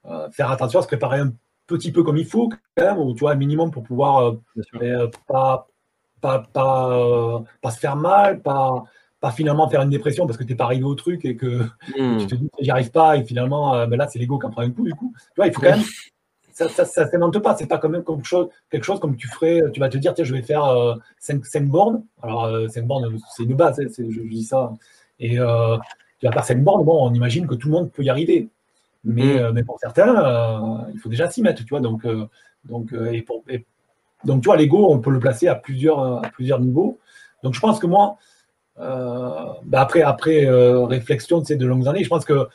[0.06, 1.34] euh, faire attention à se préparer un
[1.65, 2.47] petit peu comme il faut,
[2.78, 4.36] quand même, ou tu vois, un minimum pour pouvoir
[5.28, 5.67] pas,
[6.21, 8.84] pas, pas, pas, se faire mal, pas,
[9.25, 11.63] pas finalement faire une dépression parce que tu n'es pas arrivé au truc et que
[11.97, 12.17] hmm.
[12.19, 14.61] tu te dis j'y arrive pas et finalement ben là c'est l'ego qui en prend
[14.61, 15.13] un coup du coup.
[15.15, 15.85] Tu vois, il faut quand même.
[16.53, 19.61] Ça ne s'invente pas, c'est pas quand même quelque chose, quelque chose comme tu ferais,
[19.73, 20.63] tu vas te dire, tiens, je vais faire
[21.19, 22.03] 5, bornes.
[22.23, 24.71] Alors, 5 bornes, c'est une base, hein, je, je, dis ça.
[25.19, 25.38] Et,
[26.19, 28.47] tu vas faire cette borne, bon, on imagine que tout le monde peut y arriver.
[29.03, 29.38] Mais, mm.
[29.38, 31.79] euh, mais pour certains, euh, il faut déjà s'y mettre, tu vois.
[31.79, 32.25] Donc, euh,
[32.65, 33.43] donc, et pour,
[34.23, 36.99] donc, tu vois, l'ego, on peut le placer à plusieurs, à plusieurs niveaux.
[37.43, 38.17] Donc, je pense que moi,
[38.77, 42.47] bah, après, après réflexion de ces de longues années, je pense que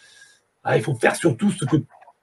[0.64, 1.76] ah, il faut faire surtout ce que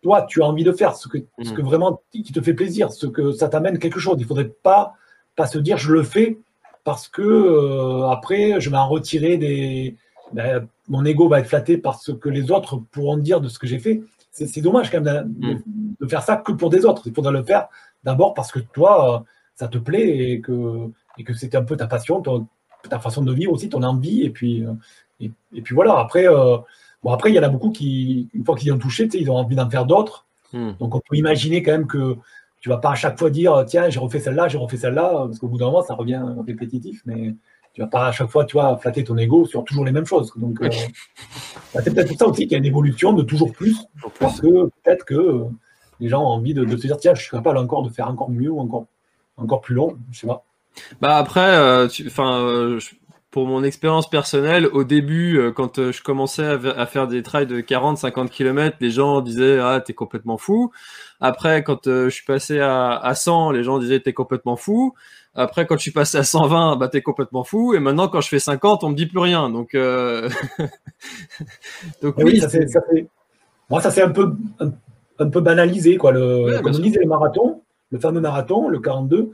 [0.03, 1.65] toi, tu as envie de faire, ce que, ce que mm.
[1.65, 4.15] vraiment qui te fait plaisir, ce que ça t'amène quelque chose.
[4.17, 4.93] Il ne faudrait pas,
[5.35, 6.37] pas se dire je le fais
[6.83, 9.95] parce que après, je vais en retirer des,
[10.31, 13.59] ben, mon ego va être flatté par ce que les autres pourront dire de ce
[13.59, 14.01] que j'ai fait.
[14.31, 15.63] C'est dommage quand même mm.
[15.99, 17.03] de, faire ça que pour des autres.
[17.07, 17.67] Il faudrait le faire
[18.03, 21.87] d'abord parce que toi, ça te plaît et que, et que c'était un peu ta
[21.87, 22.21] passion,
[22.89, 24.23] ta façon de vivre aussi, ton envie.
[24.23, 24.73] Et puis, euh,
[25.19, 25.97] et, puis voilà.
[25.99, 26.57] Après, euh,
[27.03, 29.37] bon, après, il y en a beaucoup qui, une fois qu'ils ont touché, ils ont
[29.37, 30.25] envie d'en faire d'autres.
[30.53, 30.71] Mm.
[30.79, 32.15] Donc, on peut imaginer quand même que
[32.61, 35.39] tu vas pas à chaque fois dire tiens, j'ai refait celle-là, j'ai refait celle-là, parce
[35.39, 37.01] qu'au bout d'un moment, ça revient répétitif.
[37.05, 37.35] Mais
[37.77, 40.07] tu vas pas à chaque fois, tu vois, flatter ton ego sur toujours les mêmes
[40.07, 40.33] choses.
[40.35, 40.69] Donc, euh,
[41.75, 43.85] bah, c'est peut-être pour ça aussi qu'il y a une évolution de toujours plus,
[44.19, 45.43] parce que peut-être que euh,
[45.99, 48.31] les gens ont envie de, se dire, tiens, je suis capable encore de faire encore
[48.31, 48.87] mieux ou encore,
[49.35, 50.43] encore plus long, je sais pas.
[51.01, 52.77] Bah après, euh, enfin,
[53.31, 58.29] pour mon expérience personnelle, au début, quand je commençais à, faire des trails de 40-50
[58.29, 60.71] km, les gens disaient ah t'es complètement fou.
[61.19, 64.93] Après, quand je suis passé à, à 100, les gens disaient t'es complètement fou.
[65.39, 67.75] Après, quand je suis passé à 120, bah, t'es complètement fou.
[67.75, 69.51] Et maintenant, quand je fais 50, on me dit plus rien.
[69.51, 70.29] Donc, euh...
[72.01, 73.07] Donc oui, ça, fait, ça fait...
[73.69, 75.97] Moi, ça s'est un peu, un, peu banalisé.
[75.97, 76.11] Quoi.
[76.11, 77.61] Le, comme on disait, les marathons,
[77.91, 79.29] le fameux marathon, le 42,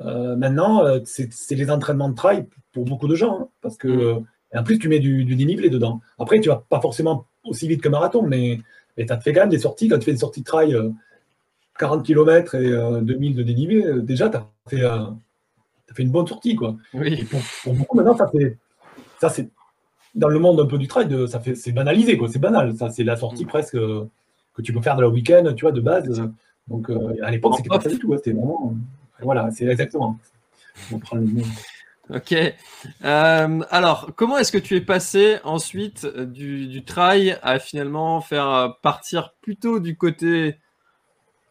[0.00, 3.42] euh, maintenant, euh, c'est les entraînements de trail pour beaucoup de gens.
[3.42, 4.24] Hein, parce que, mm.
[4.54, 6.00] en plus, tu mets du, du, dénivelé dedans.
[6.18, 8.60] Après, tu vas pas forcément aussi vite que marathon, mais,
[8.96, 9.88] mais tu as fait quand même des sorties.
[9.88, 10.76] Quand tu fais des sorties de trail,
[11.78, 14.82] 40 euh, km et 2000 de dénivelé, déjà, tu as fait
[15.92, 16.76] fait une bonne sortie, quoi.
[16.92, 17.24] Oui.
[17.62, 18.58] pour, beaucoup, maintenant, ça fait.
[19.20, 19.48] Ça, c'est.
[20.16, 22.28] Dans le monde un peu du trail, de, ça fait, c'est banalisé, quoi.
[22.28, 22.74] C'est banal.
[22.76, 23.48] Ça, c'est la sortie mm.
[23.48, 26.22] presque que tu peux faire de la week-end, tu vois, de base.
[26.66, 26.90] Donc,
[27.22, 28.12] à l'époque, c'était pas ça du tout.
[28.16, 28.74] C'était vraiment.
[29.20, 30.18] Voilà, c'est exactement.
[30.92, 31.26] On prend le
[32.10, 32.32] Ok.
[32.32, 38.76] Euh, alors, comment est-ce que tu es passé ensuite du, du trail à finalement faire
[38.82, 40.58] partir plutôt du côté,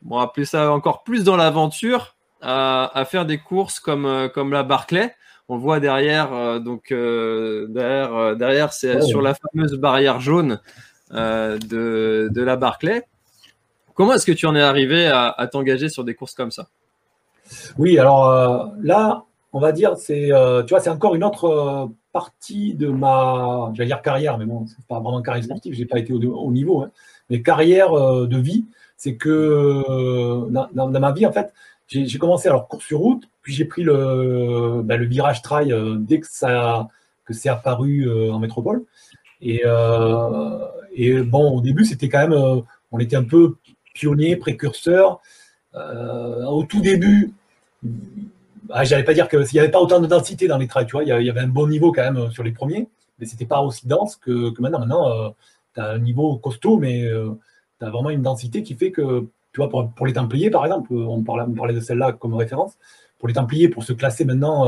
[0.04, 4.64] bon, appeler ça encore plus dans l'aventure, à, faire des courses comme, euh, comme la
[4.64, 5.16] Barclay.
[5.50, 10.60] On le voit derrière, euh, donc euh, derrière, derrière c'est sur la fameuse barrière jaune
[11.12, 13.04] de, de la Barclay.
[13.94, 16.70] Comment est-ce que tu en es arrivé à, t'engager sur des courses comme ça?
[17.78, 20.30] Oui, alors là, on va dire, c'est,
[20.66, 25.00] tu vois, c'est encore une autre partie de ma, dire carrière, mais bon, c'est pas
[25.00, 26.92] vraiment carrière sportive, j'ai pas été au, niveau, hein,
[27.30, 28.66] mais carrière de vie,
[28.98, 29.84] c'est que
[30.52, 31.54] dans, ma vie, en fait,
[31.88, 36.28] j'ai commencé alors course sur route, puis j'ai pris le, le virage trail dès que
[36.30, 36.88] ça
[37.26, 38.84] que c'est apparu en métropole.
[39.44, 42.62] Et, euh, bon, au début, c'était quand même, euh,
[42.92, 43.56] on était un peu
[43.94, 45.22] pionnier, précurseur.
[45.76, 47.34] Euh, au tout début,
[48.70, 50.94] ah, j'allais pas dire qu'il n'y avait pas autant de densité dans les trails, tu
[50.94, 52.88] vois, il y avait un bon niveau quand même sur les premiers,
[53.20, 54.80] mais c'était pas aussi dense que, maintenant.
[54.80, 55.36] Maintenant,
[55.76, 57.10] tu as un niveau costaud, mais
[57.80, 60.66] tu as vraiment une densité qui fait que, tu vois, pour, pour les Templiers, par
[60.66, 62.78] exemple, on parlait, on parlait de celle-là comme référence,
[63.20, 64.66] pour les Templiers, pour se classer maintenant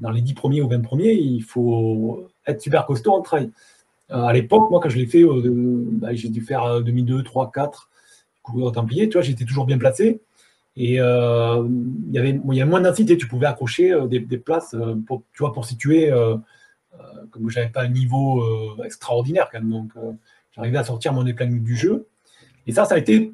[0.00, 3.50] dans les 10 premiers ou 20 premiers, il faut être super costaud en trail.
[4.10, 5.42] Euh, à l'époque, moi, quand je l'ai fait, euh,
[5.92, 7.88] bah, j'ai dû faire 2002, 3, 4,
[8.42, 10.20] courir au Templier, tu vois, j'étais toujours bien placé.
[10.76, 11.66] Et euh,
[12.08, 14.74] il y avait il y a moins d'intensité, tu pouvais accrocher des, places
[15.06, 16.10] pour, tu vois, pour situer,
[17.30, 18.42] comme je n'avais pas un niveau
[18.84, 19.70] extraordinaire quand même.
[19.70, 19.92] Donc,
[20.52, 22.08] j'arrivais à sortir mon épingle du jeu.
[22.66, 23.32] Et ça, ça a été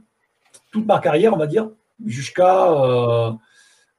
[0.70, 1.70] toute ma carrière, on va dire,
[2.04, 2.68] jusqu'à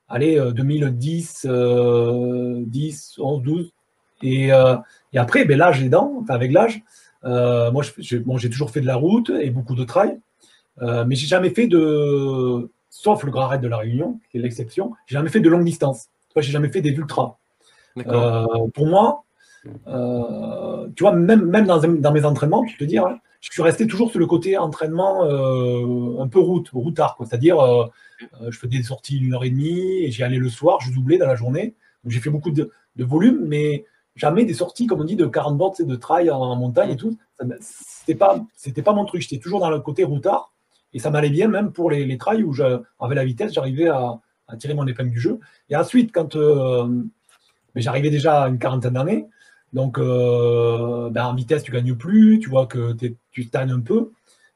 [0.07, 3.73] allez, 2010, 10, 11, 12.
[4.21, 4.49] Et,
[5.13, 6.83] et après, ben, l'âge aidant, avec l'âge,
[7.23, 10.19] euh, moi, j'ai toujours fait de la route et beaucoup de trail,
[10.81, 14.41] euh, mais j'ai jamais fait de, sauf le Grand Raid de la Réunion, qui est
[14.41, 16.09] l'exception, j'ai jamais fait de longue distance.
[16.35, 17.37] Je j'ai jamais fait des ultras.
[17.97, 19.23] Euh, pour moi,
[19.87, 23.61] euh, tu vois, même, même dans, dans, mes entraînements, je te dire, hein, je suis
[23.61, 27.57] resté toujours sur le côté entraînement un peu route, routard, c'est-à-dire
[28.47, 31.17] je faisais des sorties d'une heure et demie et j'y allais le soir, je doublais
[31.17, 31.75] dans la journée.
[32.05, 35.57] J'ai fait beaucoup de, de volume, mais jamais des sorties, comme on dit, de 40
[35.57, 37.17] bords, de trail en montagne et tout.
[37.61, 39.21] C'était pas, c'était pas mon truc.
[39.21, 40.53] J'étais toujours dans le côté routard
[40.93, 44.19] et ça m'allait bien, même pour les, les trails où j'avais la vitesse, j'arrivais à,
[44.59, 45.39] tirer mon épingle du jeu.
[45.69, 47.03] Et ensuite, quand euh,
[47.75, 49.27] j'arrivais déjà à une quarantaine d'années,
[49.73, 52.93] donc euh, ben, en vitesse, tu gagnes plus, tu vois que
[53.31, 54.11] tu stagnes un peu.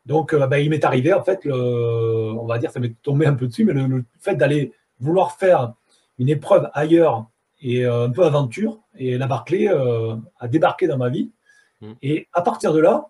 [0.05, 3.33] Donc, euh, ben, il m'est arrivé, en fait, on va dire, ça m'est tombé un
[3.33, 5.73] peu dessus, mais le fait d'aller vouloir faire
[6.19, 7.27] une épreuve ailleurs
[7.61, 8.79] et euh, un peu aventure.
[8.97, 11.31] Et la Barclay a débarqué dans ma vie.
[11.81, 11.93] Mm.
[12.01, 13.07] Et à partir de là,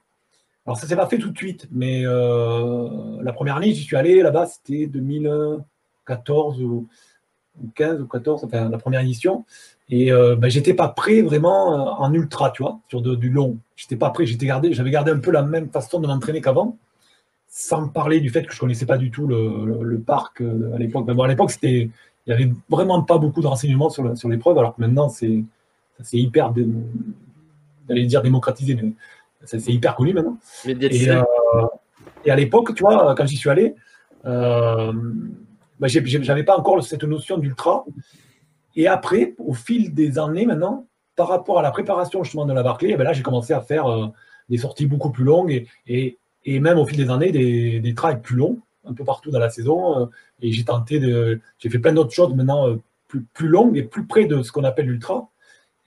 [0.66, 3.96] alors ça s'est pas fait tout de suite, mais euh, la première année, j'y suis
[3.96, 6.88] allé là-bas, c'était 2014 ou,
[7.76, 9.46] 15 ou 14, enfin la première édition.
[9.90, 13.60] Et ben, j'étais pas prêt vraiment en ultra, tu vois, sur du long.
[13.76, 16.76] J'étais pas prêt, j'étais gardé, j'avais gardé un peu la même façon de m'entraîner qu'avant,
[17.48, 21.06] sans parler du fait que je connaissais pas du tout le, parc à l'époque.
[21.08, 21.92] Mais bon, à l'époque, c'était
[22.28, 25.44] il n'y avait vraiment pas beaucoup de renseignements sur, l'épreuve, alors que maintenant, c'est
[26.14, 26.52] hyper,
[27.88, 28.76] d'aller dire démocratisé,
[29.46, 30.38] c'est hyper connu maintenant.
[30.66, 31.24] Et, euh,
[32.26, 33.76] et, à l'époque, tu vois, quand j'y suis allé,
[34.26, 34.92] euh,
[35.80, 37.86] bah, j'avais pas encore cette notion d'ultra.
[38.76, 42.64] Et après, au fil des années maintenant, par rapport à la préparation justement de la
[42.64, 44.08] Barclay, eh ben là, j'ai commencé à faire euh,
[44.50, 48.22] des sorties beaucoup plus longues et, et, même au fil des années, des, des trails
[48.22, 50.02] plus longs un peu partout dans la saison.
[50.02, 50.06] Euh,
[50.42, 51.40] et j'ai tenté de.
[51.58, 52.76] J'ai fait plein d'autres choses maintenant euh,
[53.08, 55.30] plus, plus longues et plus près de ce qu'on appelle l'ultra.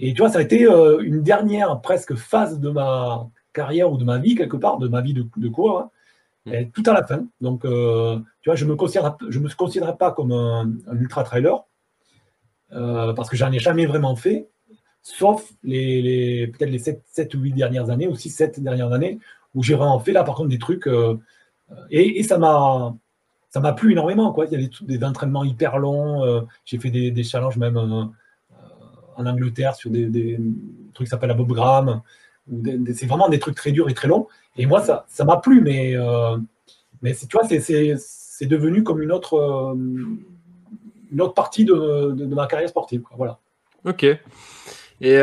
[0.01, 0.65] Et tu vois, ça a été
[1.01, 3.29] une dernière presque phase de ma
[3.61, 5.91] carrière ou de ma vie, quelque part, de ma vie de, de coureur,
[6.47, 6.63] hein.
[6.65, 6.71] mm.
[6.77, 7.21] tout à la fin.
[7.41, 10.71] Donc, tu vois, je ne me, considère, je me considérerais pas comme un,
[11.05, 11.57] ultra trailer,
[12.71, 14.49] parce que j'en ai jamais vraiment fait,
[15.03, 19.19] sauf les, les peut-être les 7, 7, ou 8 dernières années, aussi 7 dernières années,
[19.55, 20.89] où j'ai vraiment fait là, par contre, des trucs
[21.91, 22.95] et, ça m'a
[23.51, 24.33] ça m'a plu énormément.
[24.33, 24.47] Quoi.
[24.47, 26.25] Il y a des, des entraînements hyper longs.
[26.25, 28.05] Euh, j'ai fait des, des, challenges même euh,
[29.17, 30.39] en Angleterre sur des, des
[30.93, 32.03] trucs qui s'appellent la Bob Graham.
[32.95, 34.27] C'est vraiment des trucs très durs et très longs.
[34.57, 36.37] Et moi, ça ça m'a plu, mais, euh,
[37.03, 39.77] mais tu vois, c'est devenu comme une autre,
[41.13, 43.03] une autre partie de, de, ma carrière sportive.
[43.17, 43.39] Voilà.
[43.85, 44.05] Ok.
[45.01, 45.21] Et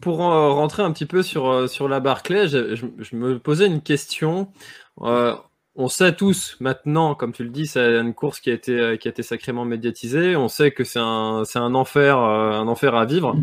[0.00, 4.48] pour rentrer un petit peu sur, sur la Barclay, je, je, me posais une question
[5.76, 8.96] on sait tous maintenant, comme tu le dis, c'est une course qui a été euh,
[8.96, 10.36] qui a été sacrément médiatisée.
[10.36, 13.36] On sait que c'est un un enfer euh, un enfer à vivre.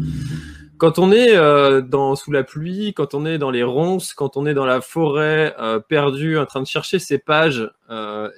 [0.81, 4.47] Quand on est euh, sous la pluie, quand on est dans les ronces, quand on
[4.47, 5.55] est dans la forêt
[5.87, 7.69] perdu, en train de chercher ses pages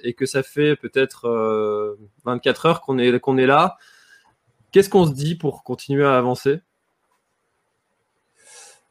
[0.02, 3.78] et que ça fait peut-être 24 heures qu'on est est là,
[4.72, 6.60] qu'est-ce qu'on se dit pour continuer à avancer?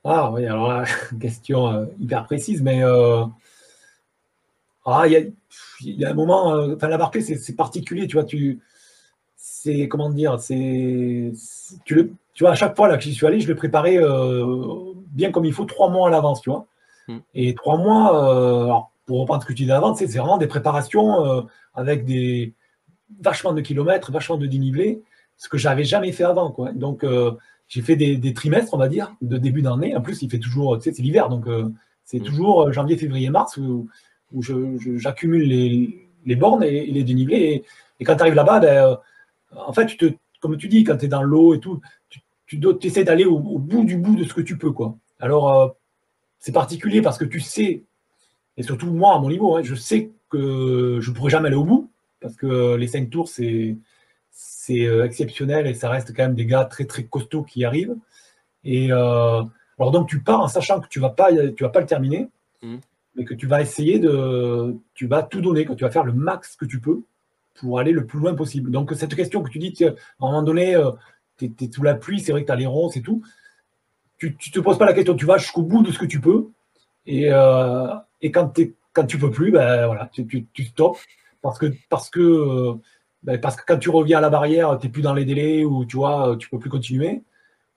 [0.04, 0.86] Ah oui, alors là,
[1.22, 2.82] question hyper précise, mais
[4.86, 5.32] ah, il
[5.82, 8.62] y a, un moment, euh, enfin, la Barclay, c'est particulier, tu vois, tu,
[9.64, 11.32] c'est, comment dire, c'est,
[11.86, 13.98] tu le, tu vois, à chaque fois là que j'y suis allé, je le préparais
[13.98, 16.66] euh, bien comme il faut trois mois à l'avance, tu vois.
[17.08, 17.20] Hmm.
[17.34, 20.48] Et trois mois, euh, alors, pour reprendre ce que tu disais avant, c'est vraiment des
[20.48, 22.54] préparations avec des
[23.22, 25.02] vachement de kilomètres, vachement de dénivelé,
[25.38, 26.52] ce que j'avais jamais fait avant.
[26.52, 26.72] Quoi.
[26.74, 27.06] Donc,
[27.68, 29.96] j'ai fait des, trimestres, on va dire, de début d'année.
[29.96, 31.46] En plus, il fait toujours, tu sais, c'est l'hiver, donc
[32.06, 32.24] c'est mmh.
[32.24, 33.90] toujours janvier, février, mars où,
[34.32, 34.42] où
[34.98, 37.66] j'accumule les, les, bornes et, les dénivelés.
[38.00, 38.98] Et, quand tu arrives là-bas, ben,
[39.56, 40.06] en fait, tu te,
[40.40, 42.22] comme tu dis, quand tu es dans l'eau et tout, tu,
[42.60, 44.72] tu, essaies d'aller au, bout du bout de ce que tu peux.
[44.72, 44.96] Quoi.
[45.20, 45.76] Alors,
[46.40, 47.84] c'est particulier parce que tu sais,
[48.58, 51.56] et surtout moi à mon niveau, hein, je sais que je ne pourrai jamais aller
[51.56, 51.90] au bout
[52.20, 53.78] parce que les 5 tours, c'est
[54.32, 57.96] c'est euh, exceptionnel et ça reste quand même des gars très très costauds qui arrivent.
[58.64, 59.44] Et euh,
[59.80, 62.30] alors donc tu pars en sachant que tu vas pas tu vas pas le terminer,
[62.62, 62.78] mmh.
[63.16, 66.14] mais que tu vas essayer de tu vas tout donner, que tu vas faire le
[66.14, 67.04] max que tu peux
[67.56, 68.72] pour aller le plus loin possible.
[68.72, 70.92] Donc cette question que tu dis, à un moment donné, euh,
[71.38, 73.24] tu es, sous la pluie, c'est vrai que tu as les ronces et tout
[74.30, 76.20] tu ne te poses pas la question, tu vas jusqu'au bout de ce que tu
[76.20, 76.48] peux.
[77.06, 77.88] Et, euh,
[78.34, 78.54] quand,
[78.94, 81.00] quand tu peux plus, ben, voilà, tu, tu, stops.
[81.42, 82.74] Parce que, parce, que,
[83.24, 85.66] ben, parce que quand tu reviens à la barrière, tu n'es plus dans les délais
[85.66, 87.22] ou tu vois, tu peux plus continuer.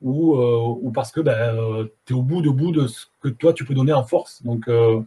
[0.02, 3.28] Ou, euh, ou parce que ben, tu es au bout de bout de ce que
[3.28, 4.42] toi tu peux donner en force.
[4.42, 5.02] Donc euh,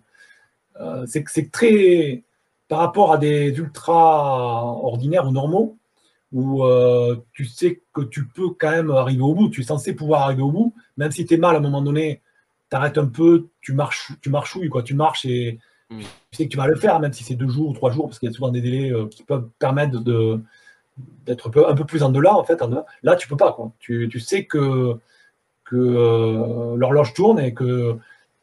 [1.05, 2.23] c'est très
[2.69, 5.77] par rapport à des ultra ordinaires ou normaux,
[6.31, 9.95] où euh, tu sais que tu peux quand même arriver au bout, tu es censé
[9.95, 12.21] pouvoir arriver au bout, même si tu es mal à un moment donné,
[12.69, 15.99] tu arrêtes un peu, tu marches, tu marchouilles, quoi, tu marches et mm.
[15.99, 18.07] tu sais que tu vas le faire, même si c'est deux jours ou trois jours,
[18.07, 20.39] parce qu'il y a souvent des délais euh, qui peuvent permettre de
[21.25, 22.61] d'être un peu, plus en delà, en fait.
[23.03, 23.71] Là, tu peux pas, quoi.
[23.79, 24.97] Tu, tu sais que,
[25.63, 27.97] que euh, l'horloge tourne et que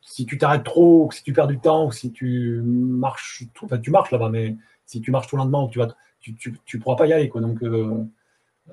[0.07, 3.79] si tu t'arrêtes trop, ou si tu perds du temps, ou si tu marches, enfin,
[3.79, 5.89] tu marches là-bas, mais si tu marches trop lentement, tu vas
[6.81, 7.31] pourras pas y aller.
[7.35, 8.05] Euh,
[8.69, 8.73] euh,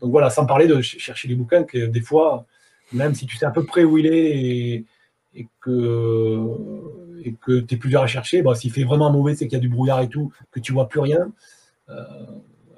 [0.00, 2.44] donc voilà, sans parler de chercher les bouquins, que des fois,
[2.92, 4.84] même si tu sais à peu près où il est
[5.34, 9.54] et, que tu es plus dur à chercher, bon, s'il fait vraiment mauvais, c'est qu'il
[9.54, 11.32] y a du brouillard et tout, que tu vois plus rien.
[11.88, 11.94] Euh,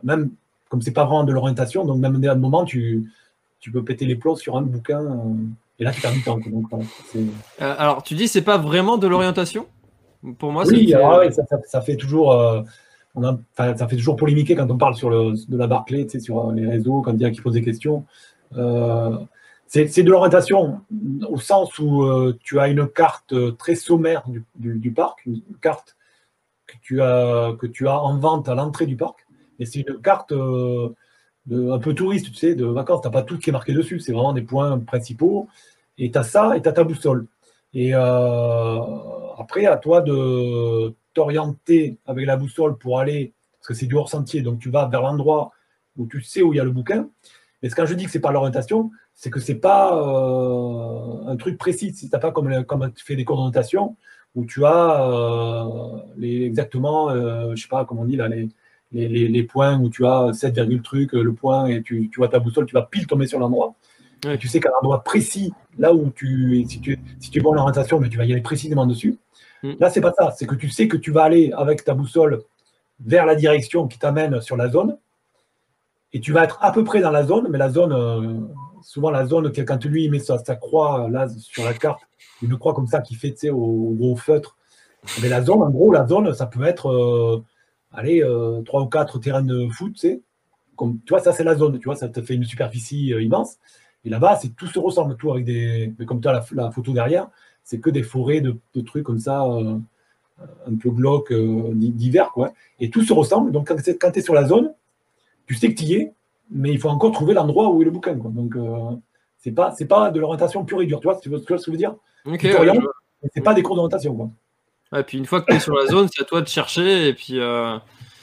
[0.05, 0.31] même
[0.69, 3.11] comme c'est pas vraiment de l'orientation, donc même à un moment, tu,
[3.59, 5.35] tu peux péter les plombs sur un bouquin.
[5.79, 6.39] Et là, tu perds du temps.
[7.61, 9.67] alors, tu dis c'est pas vraiment de l'orientation?
[10.39, 10.95] Pour moi, oui,
[11.67, 12.33] ça, fait toujours
[13.57, 17.01] ça fait toujours polémiquer quand on parle sur le, de la Barclay, sur les réseaux,
[17.03, 18.05] quand il y a qui pose des questions.
[18.57, 19.17] Euh,
[19.67, 20.83] c'est de l'orientation
[21.29, 24.23] au sens où euh, tu as une carte très sommaire
[24.55, 25.97] du, parc, une carte
[26.67, 29.27] que tu, as, que tu as en vente à l'entrée du parc.
[29.59, 30.91] Et c'est une carte euh,
[31.51, 33.03] un peu touriste, tu sais, de vacances.
[33.03, 35.49] Tu n'as pas tout qui est marqué dessus, c'est vraiment des points principaux.
[35.99, 37.27] Et tu as ça et tu as ta boussole.
[37.75, 43.97] Et après, à toi de t'orienter avec la boussole pour aller, parce que c'est du
[43.97, 45.53] hors-sentier, donc tu vas vers l'endroit
[45.97, 47.09] où tu sais où il y a le bouquin.
[47.63, 51.57] Mais quand je dis que c'est pas l'orientation, c'est que c'est pas euh, un truc
[51.57, 51.95] précis.
[51.95, 53.97] Si tu pas comme, comme tu fais des cours d'orientation,
[54.35, 58.49] où tu as euh, exactement, euh, je sais pas comment on dit là, les,
[58.95, 62.39] les, les, points où tu as 7, truc, le point, et tu, tu vois ta
[62.39, 63.75] boussole, tu vas pile tomber sur l'endroit.
[64.41, 67.59] Tu sais qu'à l'endroit précis, là où tu, si tu, si tu es bon en
[67.59, 69.19] orientation, mais tu vas y aller précisément dessus.
[69.63, 69.73] Mm.
[69.81, 70.33] Là, c'est pas ça.
[70.37, 72.43] C'est que tu sais que tu vas aller avec ta boussole
[73.01, 74.97] vers la direction qui t'amène sur la zone.
[76.13, 78.41] Et tu vas être à peu près dans la zone, mais la zone, euh,
[78.83, 82.01] souvent la zone, quand lui il met sa, croix là sur la carte,
[82.41, 84.57] une croix comme ça qui fait au, gros feutre.
[85.21, 87.45] Mais la zone, en gros, la zone, ça peut être euh,
[87.95, 90.23] allez, euh, trois ou quatre terrains de foot, tu sais.
[90.77, 93.59] Comme, tu vois, ça c'est la zone, tu vois, ça te fait une superficie immense.
[94.05, 95.93] Et là-bas, c'est tout se ressemble, tout avec des.
[95.99, 97.29] Mais comme tu as la photo derrière,
[97.65, 99.79] c'est que des forêts de, trucs comme ça, euh,
[100.67, 102.53] un peu glauques, euh, d'hiver, quoi.
[102.79, 103.51] Et tout se ressemble.
[103.51, 103.77] Donc, quand
[104.13, 104.73] tu es sur la zone,
[105.47, 106.13] tu sais que tu y es,
[106.51, 108.31] mais il faut encore trouver l'endroit où est le bouquin, quoi.
[108.31, 108.95] Donc, euh,
[109.39, 111.01] c'est pas, c'est pas de l'orientation pure et dure.
[111.01, 111.97] Tu vois, tu vois ce que je veux dire?
[112.27, 112.47] Ok.
[113.35, 114.31] c'est pas des cours d'orientation, quoi.
[115.01, 117.09] Et puis une fois que tu es sur la zone, c'est à toi de chercher.
[117.09, 117.39] Et puis.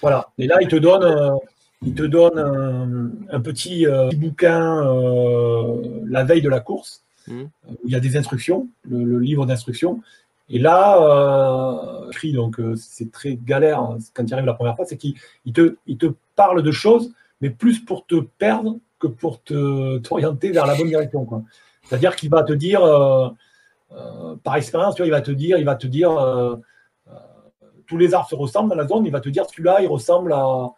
[0.02, 0.30] Voilà.
[0.38, 1.38] Et là, il te donne
[1.84, 2.38] il te donne
[3.32, 4.84] un, petit, bouquin
[6.06, 7.42] la veille de la course Mmh.
[7.68, 10.02] où il y a des instructions, le, livre d'instructions.
[10.50, 14.86] Et là, euh, donc euh, c'est très galère hein, quand il arrive la première fois,
[14.86, 15.16] c'est qu'il
[15.54, 20.52] te, il te parle de choses, mais plus pour te perdre que pour te, t'orienter
[20.52, 21.28] vers la bonne direction.
[21.84, 22.82] C'est-à-dire qu'il va te dire,
[23.92, 26.12] euh, euh, par expérience, il va te dire, il te dire,
[27.88, 30.34] tous les arbres se ressemblent dans la zone, il va te dire celui-là, il ressemble
[30.34, 30.72] à,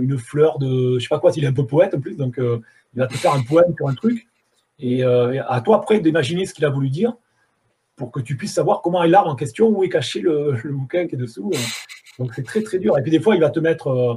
[0.00, 2.34] une fleur de, je sais pas quoi, s'il est un peu poète en plus, donc
[2.38, 4.26] il va te faire un poème sur un truc.
[4.82, 7.14] Et euh, à toi après d'imaginer ce qu'il a voulu dire
[7.96, 11.06] pour que tu puisses savoir comment est l'arbre en question, où est caché le, bouquin
[11.06, 11.50] qui est dessous.
[12.18, 12.98] Donc c'est très très dur.
[12.98, 14.14] Et puis des fois, il va te mettre, euh,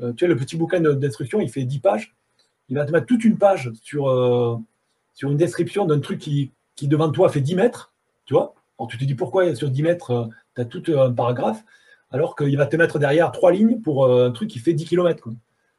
[0.00, 2.14] euh, tu vois, le petit bouquin d'instruction, il fait 10 pages.
[2.68, 4.08] Il va te mettre toute une page sur
[5.22, 7.92] une description d'un truc qui, qui devant toi fait 10 mètres,
[8.26, 8.54] tu vois.
[8.78, 11.64] Alors tu te dis pourquoi sur 10 mètres, tu as tout un paragraphe,
[12.10, 15.30] alors qu'il va te mettre derrière trois lignes pour un truc qui fait 10 km.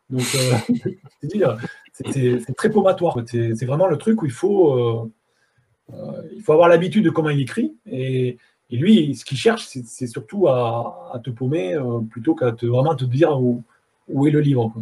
[0.09, 0.21] Donc,
[1.93, 3.17] c'est très pommatoire.
[3.25, 5.11] C'est vraiment le truc où il faut,
[6.33, 7.75] il faut avoir l'habitude de comment il écrit.
[7.85, 8.37] Et,
[8.69, 11.77] lui, ce qu'il cherche, c'est surtout à, te paumer
[12.09, 13.63] plutôt qu'à te, vraiment te dire où,
[14.09, 14.73] où est le livre.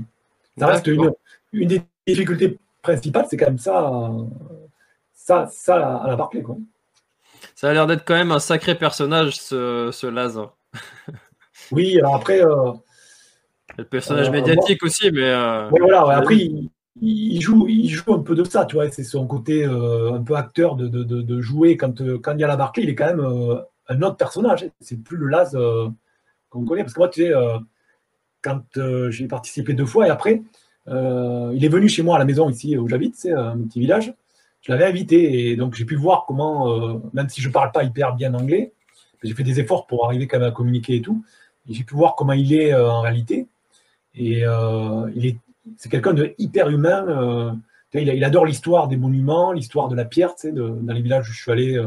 [0.57, 1.11] Ça reste une,
[1.51, 4.11] une, des difficultés principales, c'est quand même ça,
[5.25, 6.41] ça, ça à la Barclay.
[6.41, 6.57] Quoi.
[7.55, 10.39] Ça a l'air d'être quand même un sacré personnage, ce, ce Laz.
[11.71, 12.43] oui, alors après.
[12.43, 12.71] Euh,
[13.77, 15.29] le personnage euh, médiatique aussi, mais.
[15.29, 16.37] Euh, voilà, après,
[17.01, 18.89] il, joue, il joue un peu de ça, tu vois.
[18.89, 21.75] C'est son côté un peu acteur de, de, de, jouer.
[21.75, 24.69] Quand, quand il y a la Barclay, il est quand même un autre personnage.
[24.79, 25.57] C'est plus le Laz
[26.49, 26.83] qu'on connaît.
[26.83, 27.33] Parce que moi, tu sais
[28.45, 30.43] quand euh, j'ai participé deux fois et après,
[30.87, 33.79] euh, il est venu chez moi à la maison ici où j'habite, c'est un petit
[33.79, 34.13] village.
[34.65, 37.71] Je l'avais invité et donc j'ai pu voir comment, euh, même si je ne parle
[37.71, 38.73] pas hyper bien anglais,
[39.23, 41.23] j'ai fait des efforts pour arriver quand même à communiquer et tout.
[41.69, 43.47] J'ai pu voir comment il est en réalité.
[44.13, 45.37] Et il est,
[45.77, 47.59] c'est quelqu'un de hyper humain.
[47.93, 50.35] Il, adore l'histoire des monuments, l'histoire de la pierre.
[50.35, 51.83] Tu sais, dans les villages où je suis allé,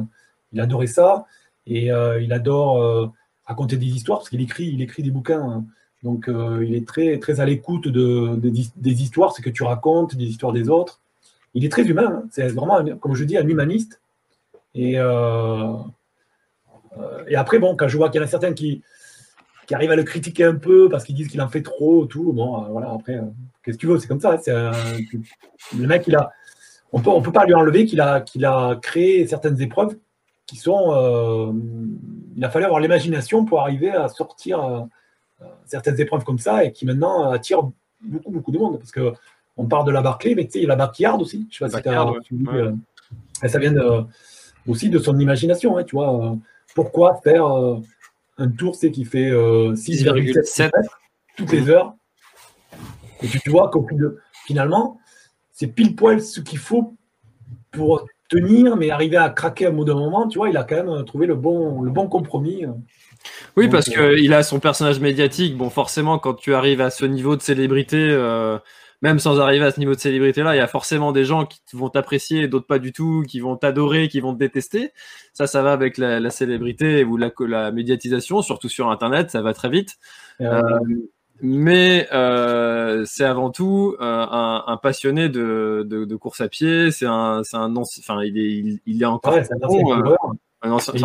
[0.53, 1.27] il adorait ça.
[1.69, 3.13] Et il adore
[3.47, 5.65] raconter des histoires parce qu'il écrit, il écrit des bouquins hein.
[6.03, 10.15] Donc, euh, il est très, très à l'écoute de, des histoires, ce que tu racontes,
[10.15, 11.01] des histoires des autres.
[11.55, 12.23] Il est très humain.
[12.23, 12.29] Hein.
[12.31, 14.01] C'est vraiment, comme je dis, un humaniste.
[14.75, 15.75] Et, euh,
[16.99, 18.83] euh, et après, bon, quand je vois qu'il y en a certains qui,
[19.71, 22.63] arrivent à le critiquer un peu parce qu'ils disent qu'il en fait trop, tout, bon,
[22.71, 23.21] voilà, après,
[23.63, 24.39] qu'est-ce que tu veux C'est comme ça.
[24.49, 24.71] Hein.
[25.79, 26.33] le mec, il a,
[26.93, 29.97] on peut, on peut pas lui enlever qu'il a, qu'il a créé certaines épreuves
[30.47, 31.53] qui sont.
[32.35, 34.89] il a fallu avoir l'imagination pour arriver à sortir
[35.67, 37.69] certaines épreuves comme ça et qui maintenant attirent
[38.01, 38.79] beaucoup, beaucoup de monde.
[38.79, 39.13] Parce que
[39.59, 41.47] on parle de la Barclay, mais tu sais, il y a la Backyard aussi.
[41.51, 41.89] Je sais pas si
[42.49, 42.73] euh,
[43.47, 43.75] ça vient
[44.67, 45.77] aussi de son imagination.
[45.77, 46.37] Hein, tu vois, euh,
[46.75, 47.81] pourquoi faire euh,
[48.39, 50.71] un tour c'est qui fait 6,7
[51.37, 51.95] toutes les heures
[53.23, 55.01] Et tu, vois qu'au de, finalement,
[55.53, 56.95] c'est pile poil ce qu'il faut
[57.73, 60.29] pour tenir, mais arriver à craquer un mot d'un moment.
[60.29, 62.65] Tu vois, il a quand même trouvé le bon, le bon compromis.
[63.57, 65.57] Oui, parce qu'il a son personnage médiatique.
[65.57, 67.99] Bon, forcément, quand tu arrives à ce niveau de célébrité,
[69.01, 71.61] même sans arriver à ce niveau de célébrité-là, il y a forcément des gens qui
[71.75, 74.93] vont t'apprécier, d'autres pas du tout, qui vont t'adorer, qui vont te détester.
[75.33, 79.55] Ça, ça va avec la, célébrité ou la, la, médiatisation, surtout sur Internet, ça va
[79.55, 79.97] très vite.
[80.41, 80.61] Euh,
[81.41, 82.09] mais
[83.07, 86.91] c'est avant tout un, passionné de, course à pied.
[86.91, 89.39] C'est un, c'est un, enfin, il est, il, est encore
[90.63, 91.05] un ancien, il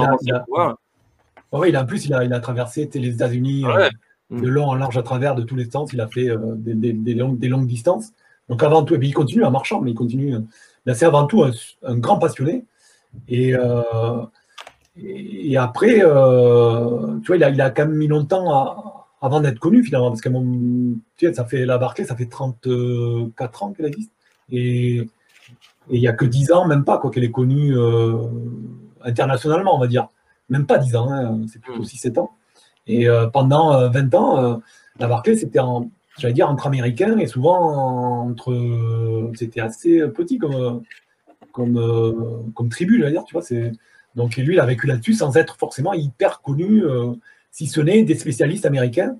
[1.75, 3.89] a, en plus, il a, il a traversé les États-Unis euh,
[4.31, 5.93] de long en large à travers de tous les sens.
[5.93, 8.11] Il a fait euh, des, longues, des, longues, distances.
[8.49, 10.35] Donc avant tout, et puis il continue en marchant, mais il continue.
[10.35, 11.45] Euh, c'est avant tout
[11.83, 12.65] un, grand passionné.
[13.27, 13.53] Et,
[14.97, 19.83] et, après, tu vois, il a, il a quand même mis longtemps avant d'être connu
[19.83, 23.85] finalement, parce que mon, tu sais, ça fait la Barclay, ça fait 34 ans qu'elle
[23.85, 24.11] existe.
[24.51, 25.07] Et, et
[25.89, 27.75] il n'y a que 10 ans, même pas, quoi, qu'elle est connue
[29.03, 30.07] internationalement, on va dire
[30.49, 32.19] même pas 10 ans, hein, c'est plutôt 6-7 hmm.
[32.19, 32.31] ans.
[32.87, 34.57] Et euh, pendant 20 euh, ans, euh,
[34.99, 39.31] la Barclay, c'était en, j'allais dire, entre Américains et souvent entre.
[39.35, 40.83] C'était assez petit comme,
[41.51, 43.41] comme, comme tribu, j'allais dire, tu vois.
[43.41, 43.71] C'est,
[44.15, 46.83] donc lui, il a vécu là-dessus sans être forcément hyper connu,
[47.51, 49.17] si ce n'est des spécialistes américains,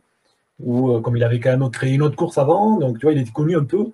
[0.60, 3.20] ou comme il avait quand même créé une autre course avant, donc tu vois, il
[3.20, 3.92] était connu un peu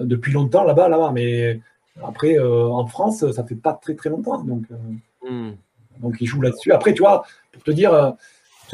[0.00, 1.12] depuis longtemps là-bas, là-bas.
[1.14, 1.60] Mais
[2.02, 4.42] après, en France, ça fait pas très très longtemps.
[4.44, 4.64] Donc,
[5.26, 5.52] hmm.
[6.00, 6.72] Donc il joue là-dessus.
[6.72, 8.14] Après, tu vois, pour te dire,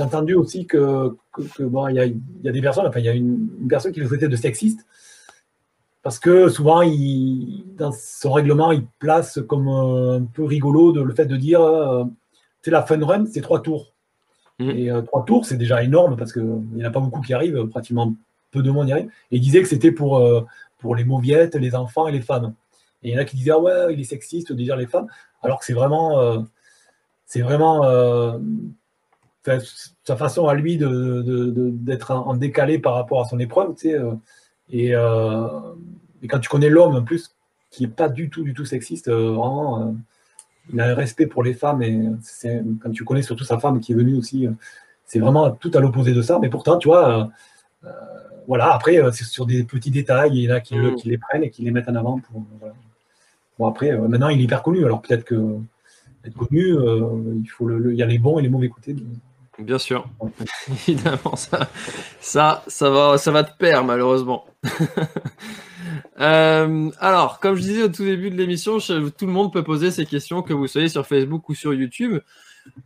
[0.01, 1.15] j'ai entendu aussi que,
[1.59, 2.01] bon, il y
[2.49, 4.87] a, des personnes, enfin, il y a une, personne qui le traitait de sexiste
[6.03, 11.03] parce que souvent, il, dans son règlement, il place comme euh, un peu rigolo de,
[11.03, 12.05] le fait de dire, euh,
[12.63, 13.93] c'est la fun run, c'est trois tours.
[14.59, 14.71] Mmh.
[14.71, 17.67] Et trois tours, c'est déjà énorme parce qu'il n'y en a pas beaucoup qui arrivent,
[17.67, 18.15] pratiquement
[18.51, 19.11] peu de monde y arrive.
[19.31, 20.23] Et il disait que c'était pour,
[20.79, 22.55] pour les mauviettes, les enfants et les femmes.
[23.03, 24.87] Et il y en a qui disaient, ah ouais, il est sexiste de dire les
[24.87, 25.09] femmes,
[25.43, 26.47] alors que c'est vraiment
[27.27, 27.83] c'est vraiment
[29.49, 29.59] euh,
[30.05, 33.75] sa façon à lui d'être en, décalé par rapport à son épreuve.
[33.75, 34.13] Tu sais, euh,
[34.75, 35.61] euh,
[36.23, 37.35] et, quand tu connais l'homme en plus,
[37.71, 39.95] qui n'est pas du tout, du tout sexiste, vraiment,
[40.73, 41.83] il a un respect pour les femmes.
[41.83, 41.99] Et
[42.83, 44.49] quand tu connais surtout sa femme qui est venue aussi,
[45.07, 46.39] c'est vraiment tout à l'opposé de ça.
[46.41, 47.31] Mais pourtant, tu vois,
[48.47, 50.97] voilà, après, c'est sur des petits détails, il y en a qui, mm.
[51.05, 52.19] les prennent et qui les mettent en avant.
[52.19, 52.45] Pour,
[53.59, 55.61] Bon, après, maintenant, il est hyper connu, alors peut-être que
[56.25, 58.95] être connu, euh, il, faut le, y a les bons et les mauvais côtés.
[59.61, 60.09] Bien sûr,
[60.69, 61.69] évidemment, ça,
[62.21, 64.47] ça, ça, va, ça va te perdre malheureusement.
[66.21, 69.91] Euh, alors, comme je disais au tout début de l'émission, tout le monde peut poser
[69.91, 72.21] ses questions, que vous soyez sur Facebook ou sur YouTube.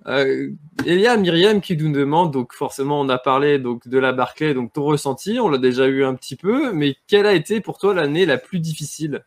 [0.06, 0.50] Euh,
[0.86, 4.12] il y a Myriam qui nous demande, donc forcément on a parlé donc de la
[4.12, 7.60] Barclay, donc ton ressenti, on l'a déjà eu un petit peu, mais quelle a été
[7.60, 9.24] pour toi l'année la plus difficile?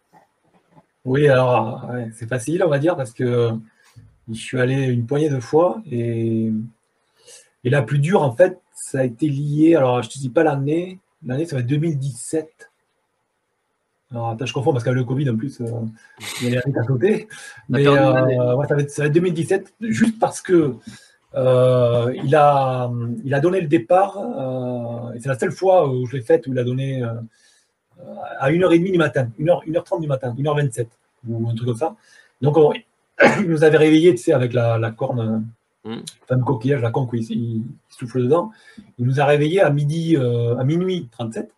[1.03, 1.85] Oui, alors
[2.15, 3.51] c'est facile on va dire parce que
[4.31, 6.51] je suis allé une poignée de fois et,
[7.63, 10.43] et la plus dure en fait ça a été lié, alors je te dis pas
[10.43, 12.71] l'année, l'année ça va être 2017.
[14.11, 15.65] Alors, attends, je confonds parce qu'avec le Covid, en plus, euh,
[16.41, 17.27] il y a les à côté.
[17.67, 20.75] Mais euh, ouais, ça, va être, ça, va être, 2017, juste parce que
[21.35, 22.89] euh, il, a,
[23.25, 24.17] il a donné le départ,
[25.13, 27.03] et c'est la seule fois où je l'ai fait où il a donné
[28.39, 30.87] à 1h30 du matin, 1h, 1h30 du matin, 1h27,
[31.27, 31.95] ou un truc comme ça.
[32.41, 32.71] Donc, on,
[33.41, 35.45] il nous avait réveillés, tu sais, avec la, la corne,
[35.87, 36.03] mm.
[36.23, 38.51] enfin, coquillage, la corne, il, souffle dedans.
[38.97, 41.51] Il nous a réveillés à midi, à minuit 37.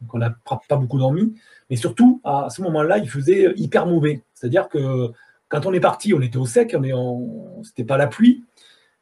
[0.00, 0.36] Donc, on n'a
[0.68, 1.34] pas beaucoup dormi.
[1.70, 4.22] Mais surtout, à ce moment-là, il faisait hyper mauvais.
[4.34, 5.10] C'est-à-dire que
[5.48, 7.62] quand on est parti, on était au sec, on...
[7.62, 8.44] c'était pas la pluie.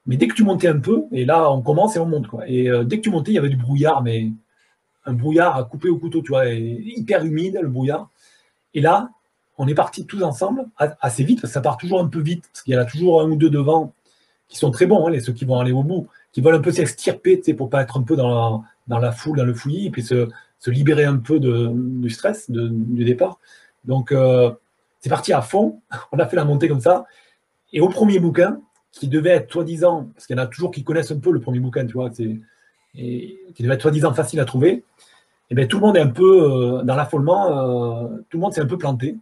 [0.07, 2.29] Mais dès que tu montais un peu, et là, on commence et on monte.
[2.29, 2.49] Quoi.
[2.49, 4.31] Et euh, dès que tu montais, il y avait du brouillard, mais
[5.05, 8.09] un brouillard à couper au couteau, tu vois, hyper humide, le brouillard.
[8.74, 9.11] Et là,
[9.59, 12.45] on est partis tous ensemble, assez vite, parce que ça part toujours un peu vite,
[12.53, 13.95] parce qu'il y en a toujours un ou deux devant
[14.49, 16.71] qui sont très bons, hein, ceux qui vont aller au bout, qui veulent un peu
[16.71, 20.29] s'extirper, pour pas être un peu dans la, foule, dans le fouillis, et puis se,
[20.67, 23.39] libérer un peu de, du stress du départ.
[23.85, 24.51] Donc, euh,
[25.01, 25.81] c'est parti à fond.
[26.13, 27.07] On a fait la montée comme ça.
[27.73, 28.61] Et au premier bouquin,
[28.93, 31.41] qui devait être soi-disant, parce qu'il y en a toujours qui connaissent un peu le
[31.41, 32.43] premier bouquin, tu vois, qui
[32.95, 34.85] devait être soi-disant facile à trouver,
[35.49, 38.41] et eh bien tout le monde est un peu euh, dans l'affolement, euh, tout le
[38.41, 39.17] monde s'est un peu planté.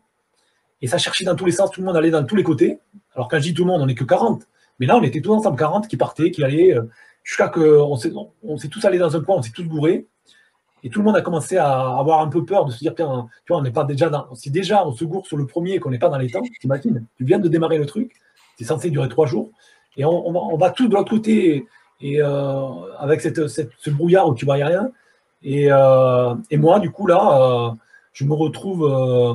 [0.80, 2.78] Et ça cherchait dans tous les sens, tout le monde allait dans tous les côtés.
[3.14, 4.42] Alors quand je dis tout le monde, on n'est que 40.
[4.78, 6.76] Mais là, on était tous ensemble 40 qui partaient, qui allaient,
[7.22, 8.12] jusqu'à qu'on s'est,
[8.42, 10.06] on s'est tous allés dans un coin, on s'est tous bourrés.
[10.82, 13.26] Et tout le monde a commencé à avoir un peu peur de se dire, tiens,
[13.46, 14.34] tu vois, on n'est pas déjà dans.
[14.34, 16.42] Si déjà on se gourre sur le premier et qu'on n'est pas dans les temps,
[16.60, 18.12] t'imagines, tu viens de démarrer le truc,
[18.58, 19.50] c'est censé durer trois jours,
[19.96, 21.66] et on, va, tout de l'autre côté,
[22.00, 22.68] et euh,
[22.98, 24.90] avec cette, ce brouillard où tu vois rien.
[25.42, 27.70] Et, euh, et, moi, du coup, là, euh,
[28.12, 29.34] je me retrouve, euh,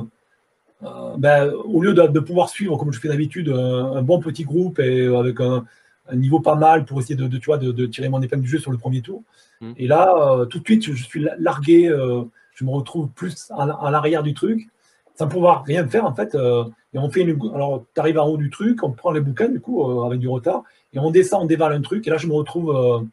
[1.18, 4.44] ben, au lieu de, de, pouvoir suivre, comme je fais d'habitude, un, un, bon petit
[4.44, 5.64] groupe et avec un,
[6.10, 8.42] un niveau pas mal pour essayer de, de tu vois, de, de, tirer mon épingle
[8.42, 9.22] du jeu sur le premier tour.
[9.60, 9.72] Mm.
[9.76, 12.22] Et là, euh, tout de suite, je, suis largué, euh,
[12.54, 14.68] je me retrouve plus à, à l'arrière du truc,
[15.14, 16.34] sans pouvoir rien faire en fait.
[16.34, 17.38] Euh, et on fait une.
[17.54, 20.28] Alors, tu arrives en haut du truc, on prend les bouquins du coup, avec du
[20.28, 23.08] retard, et on descend, on dévale un truc, et là, je me retrouve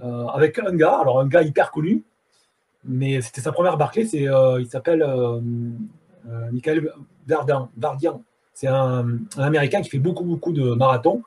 [0.00, 2.04] avec un gars, alors un gars hyper connu,
[2.84, 4.28] mais c'était sa première Barclay, c'est,
[4.60, 5.04] il s'appelle
[6.52, 6.92] Michael
[7.26, 8.22] Verdan, Vardian.
[8.54, 9.06] C'est un,
[9.36, 11.22] un, Américain qui fait beaucoup, beaucoup de marathons,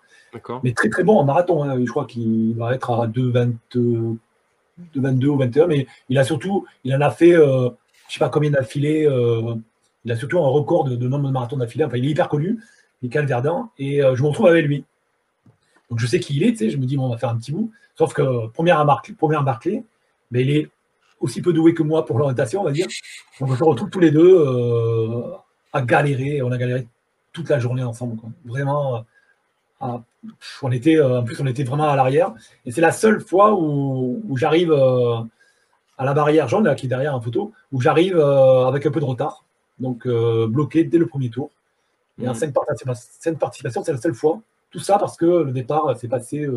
[0.64, 1.64] mais très, très bon en marathon.
[1.64, 1.80] Hein.
[1.80, 6.66] Je crois qu'il va être à 2,20 de 22 ou 21, mais il a surtout,
[6.84, 7.70] il en a fait, euh,
[8.08, 9.56] je sais pas combien d'affilés, euh,
[10.06, 12.60] il a surtout un record de, nombre de marathons d'affilée, enfin il est hyper connu,
[13.02, 14.84] Michael Verdun, et euh, je me retrouve avec lui.
[15.90, 17.30] Donc je sais qui il est, tu sais, je me dis, bon, on va faire
[17.30, 19.84] un petit bout, sauf que première à Barclay, première Barclay
[20.32, 20.70] mais il est
[21.24, 22.88] aussi peu doué que moi pour l'orientation, on va dire.
[23.40, 25.32] Donc on se retrouve tous les deux euh,
[25.72, 26.88] à galérer, on a galéré
[27.32, 28.30] toute la journée ensemble, quoi.
[28.46, 29.04] vraiment
[30.62, 32.34] on était, euh, en plus, on était vraiment à l'arrière.
[32.66, 35.18] Et c'est la seule fois où, j'arrive euh,
[35.98, 38.92] à la barrière jaune, là, qui est derrière en photo, où j'arrive euh, avec un
[38.92, 39.44] peu de retard.
[39.80, 41.50] Donc, bloqué dès le premier tour.
[42.22, 44.40] Et en cinq participations, c'est la seule fois.
[44.70, 46.48] Tout ça parce que le départ s'est passé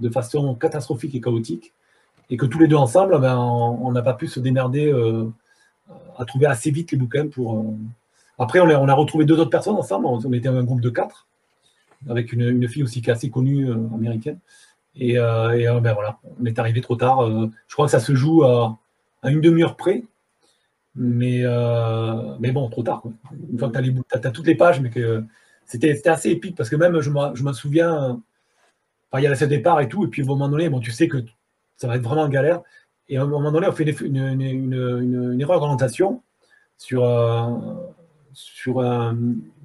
[0.00, 1.74] de façon catastrophique et chaotique.
[2.30, 4.92] Et que tous les deux ensemble, ben, on n'a pas pu se démerder
[6.18, 7.64] à trouver assez vite les bouquins pour.
[8.38, 10.06] Après, on a, on a retrouvé deux autres personnes ensemble.
[10.06, 11.26] On était un groupe de quatre
[12.08, 14.38] avec une, une, fille aussi qui est assez connue euh, américaine.
[14.94, 17.28] Et, euh, et euh, ben voilà, on est arrivé trop tard.
[17.66, 18.78] je crois que ça se joue à,
[19.22, 20.02] à une demi-heure près.
[20.98, 21.42] Mais,
[22.40, 23.02] mais bon, trop tard.
[23.02, 23.12] Quoi.
[23.52, 25.22] Une fois que tu as, as, toutes les pages, mais que
[25.66, 28.20] c'était assez épique parce que même je me souviens,
[29.14, 31.08] il y avait ce départ et tout, et puis un moment donné, bon, tu sais
[31.08, 31.18] que
[31.76, 32.62] ça va être vraiment galère.
[33.08, 36.22] Et à un moment donné, on fait une, erreur d'orientation
[36.76, 37.04] sur,
[38.32, 39.16] sur un,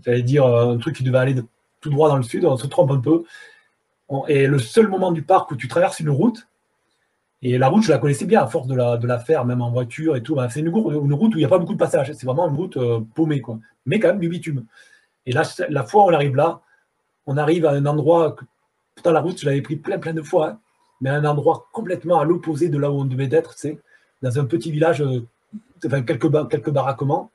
[0.05, 1.35] dire, un truc qui devait aller
[1.79, 3.23] tout droit dans le sud, on se trompe un peu.
[4.27, 6.47] et le seul moment du parc où tu traverses une route,
[7.43, 10.15] et la route, je la connaissais bien à force de la, faire, même en voiture
[10.15, 10.37] et tout.
[10.49, 12.11] c'est une, route où il n'y a pas beaucoup de passages.
[12.13, 13.59] C'est vraiment une route euh, paumée, quoi.
[13.87, 14.65] Mais quand même du bitume.
[15.25, 16.61] Et là, la fois où on arrive là,
[17.25, 18.35] on arrive à un endroit.
[18.93, 20.49] Pourtant, la route, je l'avais pris plein, plein de fois.
[20.49, 20.59] Hein,
[21.01, 23.79] mais à un endroit complètement à l'opposé de là où on devait être, c'est
[24.21, 25.25] dans un petit village, euh,
[25.85, 27.31] enfin, quelques, quelques baraquements.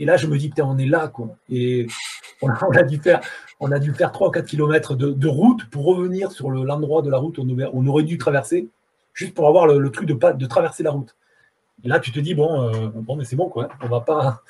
[0.00, 1.36] Et là, je me dis, putain, on est là, quoi.
[1.50, 1.86] Et
[2.42, 3.20] on a, dû faire,
[3.60, 7.10] on a dû faire 3 ou 4 km de, route pour revenir sur l'endroit de
[7.10, 8.68] la route où on, aurait dû traverser,
[9.14, 11.14] juste pour avoir le, truc de, de traverser la route.
[11.84, 13.68] Et là, tu te dis, bon, euh, bon mais c'est bon, quoi.
[13.82, 14.42] On va pas,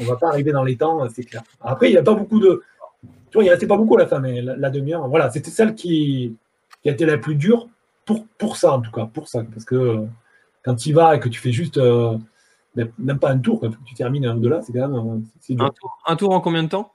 [0.00, 1.42] on va pas arriver dans les temps, c'est clair.
[1.60, 2.62] Après, il n'y a pas beaucoup de.
[3.02, 5.74] tu vois, il restait pas beaucoup à la fin, mais la, demi-heure, voilà, c'était celle
[5.74, 6.36] qui,
[6.82, 7.68] qui a été la plus dure
[8.08, 9.44] pour, pour ça, en tout cas, pour ça.
[9.44, 10.06] Parce que
[10.64, 11.78] quand tu y vas et que tu fais juste,
[12.74, 15.26] même pas un tour, quand tu termines au-delà, c'est quand même.
[15.60, 16.90] Un tour, un tour en combien de temps?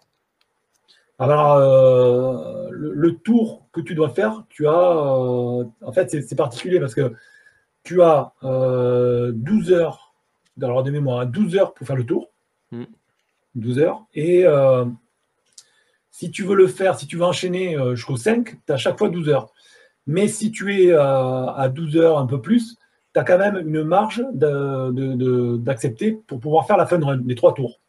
[1.19, 4.71] Alors, euh, le, tour que tu dois faire, tu as.
[4.71, 7.13] Euh, en fait, c'est particulier parce que
[7.83, 10.15] tu as 12 euh, heures,
[10.57, 12.31] dans de mémoire, 12 heures pour faire le tour.
[13.55, 13.79] 12 mm.
[13.81, 14.05] heures.
[14.15, 14.45] Et
[16.09, 18.97] si tu veux le faire, si tu veux enchaîner jusqu'au 5, tu as à chaque
[18.97, 19.53] fois 12 heures.
[20.05, 22.77] Mais si tu es à 12 heures, un peu plus,
[23.13, 27.53] tu as quand même une marge d'accepter pour pouvoir faire la de run, les trois
[27.53, 27.79] tours.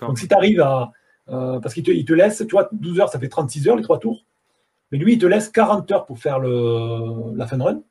[0.00, 0.92] Donc, si tu arrives à
[1.28, 3.76] euh, parce qu'il te, il te, laisse, tu vois, 12 heures, ça fait 36 heures
[3.76, 4.24] les trois tours.
[4.92, 7.82] Mais lui, il te laisse 40 heures pour faire le, la de run.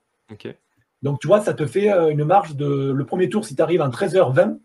[1.03, 2.91] Donc, tu vois, ça te fait euh, une marge de.
[2.91, 4.59] Le premier tour, si tu arrives en 13h20,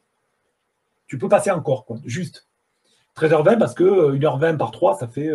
[1.08, 2.46] tu peux passer encore, quoi, juste.
[3.16, 5.30] 13h20 parce que 1h20 euh, par 3, ça fait,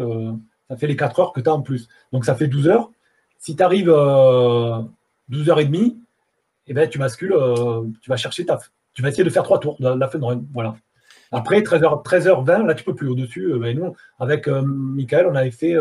[0.70, 1.90] ça fait les 4 heures que tu as en plus.
[2.14, 2.92] Donc, ça fait 12 heures.
[3.46, 3.90] Si tu arrives
[5.32, 5.96] 12h30,
[6.68, 7.36] eh ben, tu bascules,
[8.02, 8.60] tu vas chercher ta.
[8.96, 10.42] Tu vas essayer de faire trois tours de la fin de run.
[10.52, 10.76] Voilà.
[11.32, 13.52] Après, 13h, 13h20, là, tu peux plus au-dessus.
[13.52, 15.76] Euh, ben, nous, avec euh, Michael, on avait fait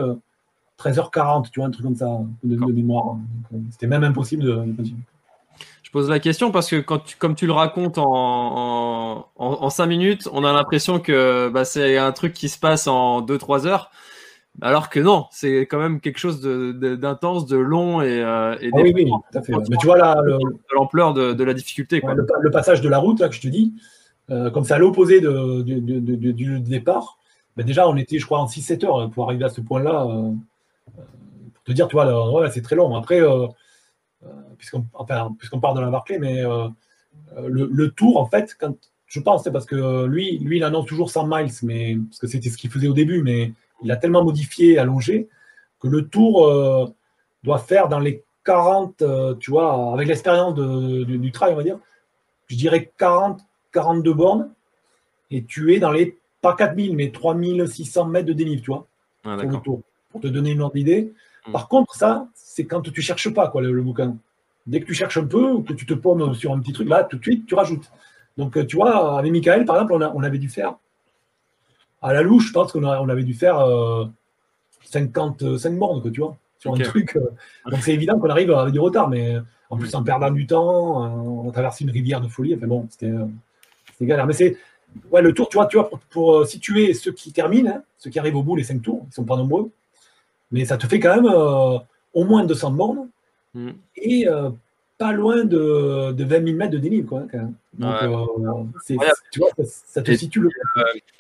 [0.79, 3.17] 13h40, euh, tu vois, un truc comme ça, de, mémoire.
[3.71, 5.01] C'était même impossible de, continuer.
[5.83, 9.87] Je pose la question parce que quand tu, comme tu le racontes en, en, 5
[9.87, 13.91] minutes, on a l'impression que bah, c'est un truc qui se passe en 2-3 heures.
[14.63, 19.07] Alors que non, c'est quand même quelque chose d'intense, de, long et, ah oui, oui,
[19.07, 19.53] tout à fait.
[19.69, 20.17] Mais tu vois là,
[20.75, 22.01] l'ampleur de, la difficulté.
[22.05, 23.75] le, le, passage de la route là que je te dis,
[24.31, 27.19] euh, comme c'est à l'opposé du départ,
[27.57, 30.07] ben déjà on était, je crois, en 6-7 heures pour arriver à ce point-là.
[30.07, 30.33] Euh,
[30.99, 31.03] euh,
[31.53, 32.95] pour te dire, tu vois, c'est très long.
[32.97, 33.21] Après,
[34.59, 36.43] puisqu'on enfin, part de la Barclay, mais
[37.47, 38.75] le, tour, en fait, quand,
[39.07, 42.27] je pense, c'est parce que lui, lui, il annonce toujours 100 miles, mais, parce que
[42.27, 43.53] c'était ce qu'il faisait au début, mais
[43.85, 45.29] il a tellement modifié, allongé,
[45.81, 46.51] que le tour
[47.43, 49.03] doit faire dans les 40,
[49.39, 51.79] tu vois, avec l'expérience du, du, trail, on va dire,
[52.47, 53.41] je dirais 40,
[53.73, 54.51] 42 bornes
[55.31, 58.87] et tu es dans les, pas 4000, mais 3600 mètres de dénivelé, tu vois,
[59.25, 61.13] ah, pour te donner une ordre d'idée.
[61.47, 61.53] Hmm.
[61.53, 64.17] Par contre, ça, c'est quand tu cherches pas, quoi, le, bouquin.
[64.67, 66.89] Dès que tu cherches un peu, ou que tu te pommes sur un petit truc,
[66.89, 67.91] là, tout de suite, tu rajoutes.
[68.37, 70.77] Donc, euh, tu vois, avec Michael, par exemple, on, avait dû faire,
[72.05, 73.57] à la louche, je pense qu'on on avait dû faire
[74.85, 77.17] 55 euh, bornes, quoi, tu vois, sur un truc.
[77.17, 77.31] Euh.
[77.71, 79.37] donc, c'est évident qu'on arrive avec du retard, mais
[79.71, 81.03] en plus, en perdant du temps,
[81.45, 82.55] on traverse une rivière de folie.
[82.55, 83.13] Enfin bon, c'était
[84.03, 84.27] galère.
[84.27, 84.57] Mais c'est
[85.11, 88.11] ouais, le tour, tu vois, tu vois pour, euh, situer ceux qui terminent, hein, ceux
[88.11, 89.71] qui arrivent au bout, les cinq tours, ils ne sont pas nombreux.
[90.51, 91.79] Mais ça te fait quand même euh,
[92.13, 93.09] au moins 200 bornes
[93.55, 93.71] mm.
[93.97, 94.51] et euh,
[95.07, 97.07] pas loin de, de, 20 000 mètres de dénivelé.
[97.07, 97.55] Quoi, quand même.
[97.75, 97.95] Donc,
[98.85, 100.51] tu vois, ça, te situe le.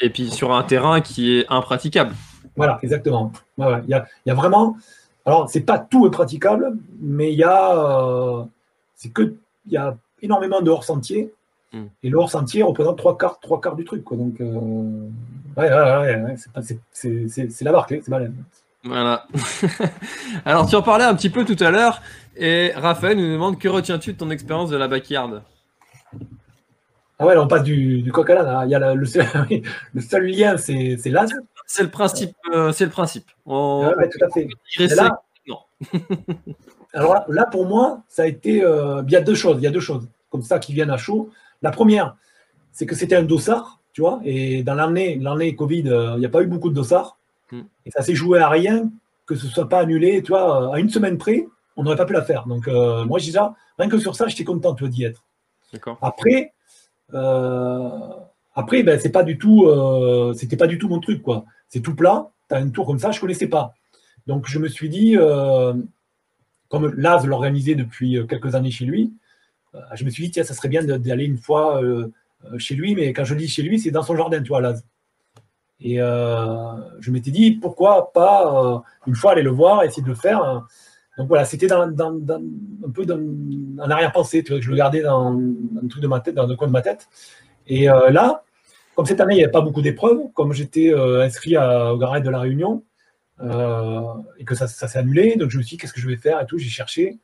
[0.01, 2.15] et puis sur un terrain qui est impraticable.
[2.57, 3.33] Voilà, exactement.
[3.59, 4.77] Il y, a, y, a, vraiment.
[5.27, 8.47] Alors, c'est pas tout impraticable, mais il y a.
[8.97, 9.35] c'est que.
[9.67, 11.33] Il y a énormément de hors-sentiers
[11.75, 11.87] Mm.
[12.05, 14.05] Et le hors-sentier représente trois quarts, trois quarts du truc.
[14.05, 14.17] Quoi.
[14.17, 14.55] Donc, euh,
[15.57, 16.37] ouais, ouais, ouais,
[16.93, 18.11] c'est la barque, c'est.
[18.85, 19.27] Voilà.
[20.45, 22.03] Alors, tu en parlais un petit peu tout à l'heure,
[22.37, 25.43] et Raphaël nous demande que retiens-tu de ton expérience de la backyard?
[27.19, 28.47] Ah ouais, là, on passe du, du coq à l'âne.
[28.47, 28.65] Hein.
[28.65, 29.27] Il y a le, seul,
[29.95, 31.29] le, seul, lien, c'est l'âne.
[31.67, 32.35] C'est le principe.
[32.53, 33.31] Euh, c'est le principe.
[33.47, 34.49] On, ouais, tout à fait.
[34.95, 35.59] Là, non.
[36.93, 38.65] alors là, pour moi, ça a été.
[38.65, 39.57] Euh, il y a deux choses.
[39.59, 41.31] Il y a deux choses comme ça qui viennent à chaud.
[41.63, 42.17] La première,
[42.73, 46.27] c'est que c'était un dossard, tu vois, et dans l'année, l'année Covid, euh, il n'y
[46.27, 47.17] a pas eu beaucoup de dossards.
[47.55, 47.63] Hmm.
[47.87, 48.91] Et ça s'est joué à rien
[49.27, 51.47] que ce ne soit pas annulé, tu vois, à une semaine près,
[51.77, 52.47] on n'aurait pas pu la faire.
[52.47, 55.25] Donc, euh, moi, je déjà, rien que sur ça, j'étais content, d'y être.
[56.03, 56.53] Après,
[57.15, 57.89] euh,
[58.55, 59.67] après, ben, c'est pas du tout,
[60.37, 61.45] c'était pas du tout mon truc, quoi.
[61.69, 62.31] C'est tout plat.
[62.49, 63.75] Tu as une tour comme ça, je connaissais pas.
[64.27, 65.17] Donc, je me suis dit,
[66.69, 69.15] comme Laz l'organisait depuis quelques années chez lui,
[69.75, 72.13] euh, je me suis dit, tiens, ça serait bien d'aller une fois euh,
[72.45, 74.61] euh, chez lui, mais quand je dis chez lui, c'est dans son jardin, tu vois,
[74.61, 74.75] là.
[75.81, 80.65] Et je m'étais dit, pourquoi pas une fois aller le voir, essayer de le faire.
[81.19, 83.07] Donc voilà, c'était un peu
[83.79, 86.73] en arrière-pensée, je le gardais dans, un truc de ma tête, dans un coin de
[86.73, 87.09] ma tête.
[87.67, 88.43] Et là,
[88.95, 92.31] comme cette année, il n'y avait pas beaucoup d'épreuves, comme j'étais inscrit au garage de
[92.31, 92.83] la Réunion,
[93.43, 96.41] et que ça, s'est annulé, donc je me suis dit, qu'est-ce que je vais faire
[96.41, 97.19] et tout, j'ai cherché.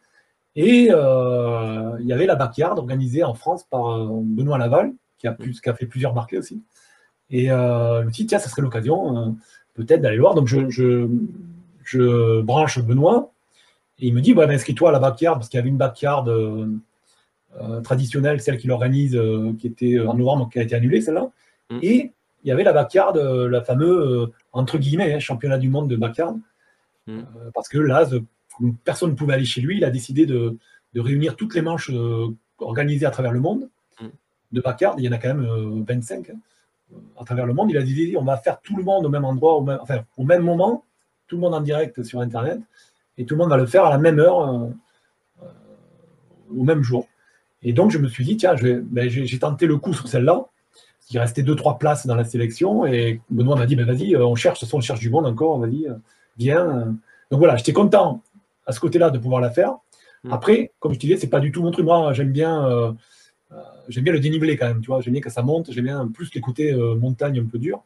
[0.57, 5.29] Et euh, il y avait la backyard organisée en France par euh, Benoît Laval, qui
[5.29, 6.63] a, plus, qui a fait plusieurs marqués aussi.
[7.31, 9.37] Et euh, je me dit, tiens, ça serait l'occasion
[9.75, 10.35] peut-être d'aller voir.
[10.35, 10.69] Donc je,
[11.85, 13.33] je, branche Benoît
[13.99, 16.29] et il me dit, bah, inscris-toi à la backyard, parce qu'il y avait une backyard
[17.85, 19.21] traditionnelle, celle qu'il organise,
[19.59, 21.31] qui était en novembre, qui a été annulée, celle-là.
[21.71, 21.79] Mm.
[21.83, 22.13] Et
[22.43, 26.37] il y avait la backyard, la fameuse, entre guillemets, hein, championnat du monde de backyard.
[27.07, 27.21] Mm.
[27.55, 28.09] parce que là,
[28.85, 30.57] personne ne pouvait aller chez lui, il a décidé de,
[30.95, 31.91] réunir toutes les manches
[32.59, 33.69] organisées à travers le monde
[34.01, 34.07] mm.
[34.53, 34.95] de backyard.
[34.99, 36.35] Il y en a quand même 25 hein,
[37.19, 37.71] à travers le monde.
[37.71, 40.01] Il a dit on va faire tout le monde au même endroit, au même, enfin,
[40.17, 40.85] au même moment,
[41.27, 42.61] tout le monde en direct sur Internet,
[43.19, 44.71] et tout le monde va le faire à la même heure,
[46.57, 47.07] au même jour.
[47.63, 50.47] Et donc, je me suis dit, tiens, ben, j'ai tenté le coup sur celle-là.
[51.11, 52.87] Il restait deux, trois places dans la sélection.
[52.87, 55.87] Et Benoît m'a dit, ben, vas-y, euh, on cherche, on cherche du monde encore, vas-y,
[55.87, 55.95] euh,
[56.39, 56.97] viens.
[57.31, 58.23] Donc voilà, j'étais content
[58.67, 59.77] à ce côté-là de pouvoir la faire.
[60.25, 60.33] Mm.
[60.33, 61.85] Après, comme je te disais, c'est pas du tout mon truc.
[61.85, 62.93] Moi, j'aime bien, euh,
[63.91, 65.01] j'aime bien le dénivelé quand même, tu vois.
[65.01, 67.83] J'aime bien que ça monte, j'aime bien plus les côtés montagne un peu dur.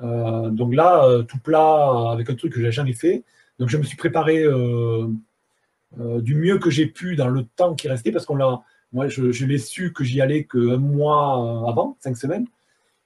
[0.00, 3.24] donc là, tout plat, avec un truc que j'ai jamais fait.
[3.58, 4.44] Donc je me suis préparé
[5.96, 8.62] du mieux que j'ai pu dans le temps qui restait, parce qu'on l'a
[8.92, 12.46] moi, je, l'ai su que j'y allais qu'un mois avant, cinq semaines.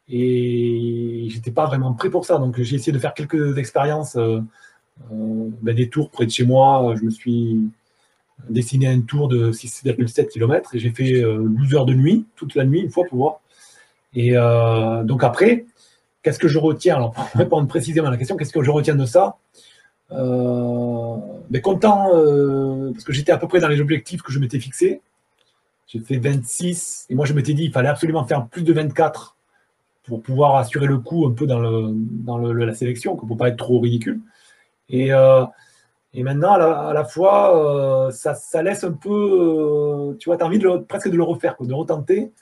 [0.09, 2.39] Et j'étais pas vraiment prêt pour ça.
[2.39, 4.41] Donc, j'ai essayé de faire quelques expériences, euh,
[5.13, 6.95] euh, ben, des tours près de chez moi.
[6.97, 7.69] Je me suis
[8.49, 12.55] dessiné un tour de 6,7 km et j'ai fait 12 euh, heures de nuit, toute
[12.55, 13.41] la nuit, une fois pour voir.
[14.15, 14.33] Et
[15.07, 15.65] donc, après,
[16.23, 16.97] qu'est-ce que je retiens?
[16.97, 19.37] Alors, pour répondre précisément à question, qu'est-ce que je retiens de ça?
[20.11, 22.11] Ben, Content,
[22.93, 25.01] parce que j'étais à peu près dans les objectifs que je m'étais fixés.
[25.87, 29.37] J'ai fait 26 et moi je m'étais dit il fallait absolument faire plus de 24
[30.05, 33.49] pour pouvoir assurer le coup un peu dans, le, dans la sélection, pour ne pas
[33.49, 34.21] être trop ridicule.
[34.89, 35.45] Et, euh,
[36.15, 40.45] et maintenant, à la, fois, euh, ça, ça, laisse un peu, euh, tu vois, tu
[40.45, 42.33] as envie de presque de le refaire, de retenter,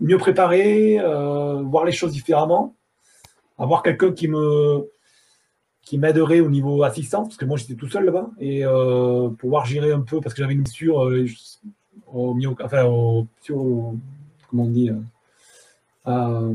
[0.00, 0.98] mieux préparer,
[1.64, 2.74] voir les choses différemment,
[3.58, 4.88] avoir quelqu'un qui me
[5.82, 8.64] qui m'aiderait au niveau assistance, parce que moi j'étais tout seul là-bas, et
[9.38, 11.10] pouvoir gérer un peu, parce que j'avais une blessure,
[12.12, 13.26] au enfin au,
[14.52, 14.94] comment on dit, euh,
[16.06, 16.54] euh,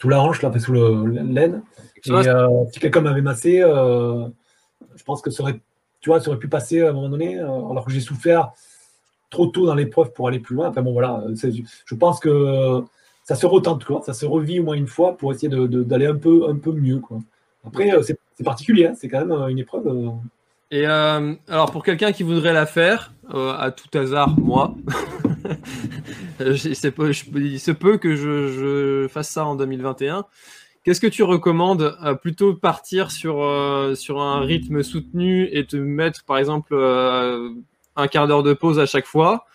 [0.00, 1.62] sous la hanche, là, sous le l'aine.
[2.06, 3.62] Et euh, si quelqu'un m'avait massé,
[5.08, 5.60] pense que ça aurait,
[6.00, 8.52] tu vois, ça aurait pu passer à un moment donné, alors que j'ai souffert
[9.30, 10.68] trop tôt dans l'épreuve pour aller plus loin.
[10.68, 12.84] Enfin bon, voilà, je pense que
[13.24, 14.02] ça se retente, quoi.
[14.04, 17.00] Ça se revit au moins une fois pour essayer d'aller un peu, un peu mieux,
[17.00, 17.18] quoi.
[17.66, 18.94] Après, c'est particulier, hein.
[18.96, 20.12] c'est quand même une épreuve.
[20.70, 24.74] Et euh, alors pour quelqu'un qui voudrait la faire, euh, à tout hasard, moi,
[26.40, 30.26] il se peut que je, fasse ça en 2021.
[30.84, 33.44] Qu'est-ce que tu recommandes euh, Plutôt partir sur,
[33.94, 38.86] sur un rythme soutenu et te mettre par exemple un quart d'heure de pause à
[38.86, 39.46] chaque fois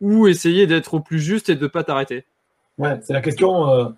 [0.00, 2.24] ou essayer d'être au plus juste et de ne pas t'arrêter?
[2.78, 3.94] Ouais, c'est la question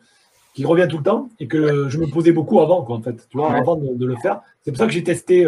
[0.55, 3.39] qui revient tout le temps et que je me posais beaucoup avant, en fait, tu
[3.39, 4.41] vois, avant de, de, le faire.
[4.63, 5.47] C'est pour ça que j'ai testé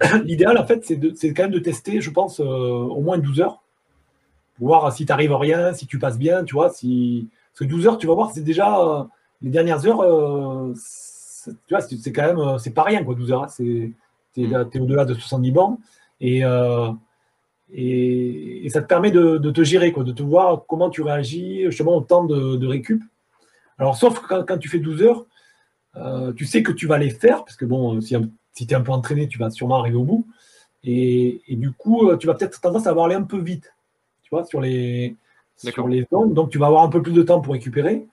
[0.24, 3.62] L'idéal, en fait, c'est quand même de tester, je pense, euh, au moins 12 heures.
[4.58, 6.70] Pour voir si tu arrives à rien, si tu passes bien, tu vois.
[6.70, 7.28] Si...
[7.52, 9.04] Parce que 12 heures, tu vas voir, c'est déjà euh,
[9.44, 10.72] les dernières heures, euh,
[11.66, 13.44] tu vois, c'est quand même, c'est pas rien, quoi, 12 heures.
[13.44, 13.48] Hein.
[13.48, 13.92] c'est
[14.34, 15.78] tu es, au-delà de 70 bancs.
[16.20, 16.42] Et,
[17.72, 21.96] et, ça te permet de, te gérer, quoi, de te voir comment tu réagis justement
[21.96, 23.02] au temps de, récup.
[23.78, 25.26] Alors, sauf quand, quand, tu fais 12 heures,
[26.34, 28.16] tu sais que tu vas les faire, parce que bon, si
[28.54, 30.26] si tu es un peu entraîné, tu vas sûrement arriver au bout.
[30.84, 33.74] Et, du coup, euh, tu vas peut-être tendance à avoir aller un peu vite,
[34.22, 35.16] tu vois, sur les,
[35.56, 36.34] sur les zones.
[36.34, 38.06] Donc, tu vas avoir un peu plus de temps pour récupérer.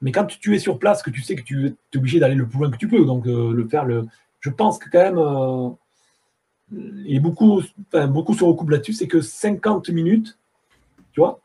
[0.00, 2.46] Mais quand tu, es sur place, que tu sais que tu es obligé d'aller le
[2.46, 4.06] plus loin que tu peux, donc euh, le faire, le,
[4.40, 5.70] je pense que quand même, euh,
[7.06, 10.38] et beaucoup, enfin, beaucoup se recoupent là-dessus, c'est que 50 minutes,
[11.12, 11.40] tu vois,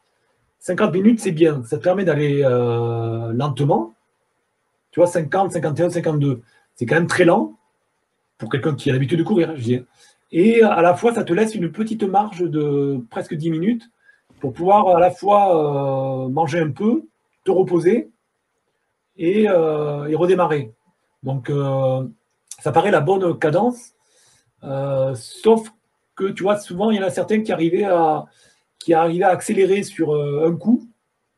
[0.59, 1.63] 50 minutes, c'est bien.
[1.65, 2.41] Ça te permet d'aller
[3.33, 3.93] lentement.
[4.91, 6.41] Tu vois, 50, 51, 52.
[6.75, 7.57] C'est quand même très lent
[8.37, 9.81] pour quelqu'un qui a l'habitude de courir, je dis.
[10.31, 13.83] Et à la fois, ça te laisse une petite marge de presque 10 minutes
[14.39, 17.03] pour pouvoir à la fois euh, manger un peu,
[17.45, 18.09] te reposer
[19.17, 20.73] et, euh, redémarrer.
[21.23, 22.07] Donc, euh,
[22.59, 23.93] ça paraît la bonne cadence,
[25.15, 25.69] sauf
[26.15, 28.25] que tu vois, souvent, il y en a certains qui arrivaient à,
[28.79, 30.87] qui arrivaient à accélérer sur un coup.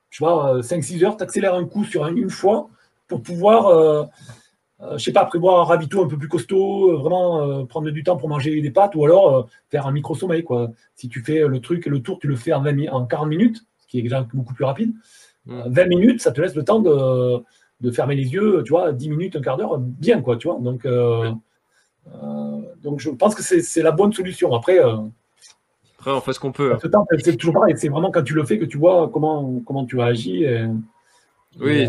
[0.09, 2.69] Tu vois, 5-6 heures, tu accélères un coup sur une fois
[3.07, 4.05] pour pouvoir
[4.81, 7.89] euh, je sais pas, prévoir un ravito un peu plus costaud, euh, vraiment euh, prendre
[7.89, 10.43] du temps pour manger des pâtes, ou alors faire un micro-sommeil.
[10.43, 10.71] Quoi.
[10.95, 13.65] Si tu fais le truc, le tour, tu le fais en, 20, en 40 minutes,
[13.79, 14.93] ce qui est déjà beaucoup plus rapide.
[15.45, 17.43] 20 minutes, ça te laisse le temps de,
[17.91, 20.59] fermer les yeux, tu vois, 10 minutes, un quart d'heure, bien, quoi, tu vois.
[20.59, 20.87] Donc,
[22.83, 24.53] donc je pense que c'est la bonne solution.
[24.53, 26.75] Après, après on fait ce qu'on peut.
[27.19, 30.01] C'est toujours pareil, c'est vraiment quand tu le fais que tu vois comment, comment tu
[30.01, 30.43] agis.
[30.43, 30.65] Et,
[31.59, 31.87] oui,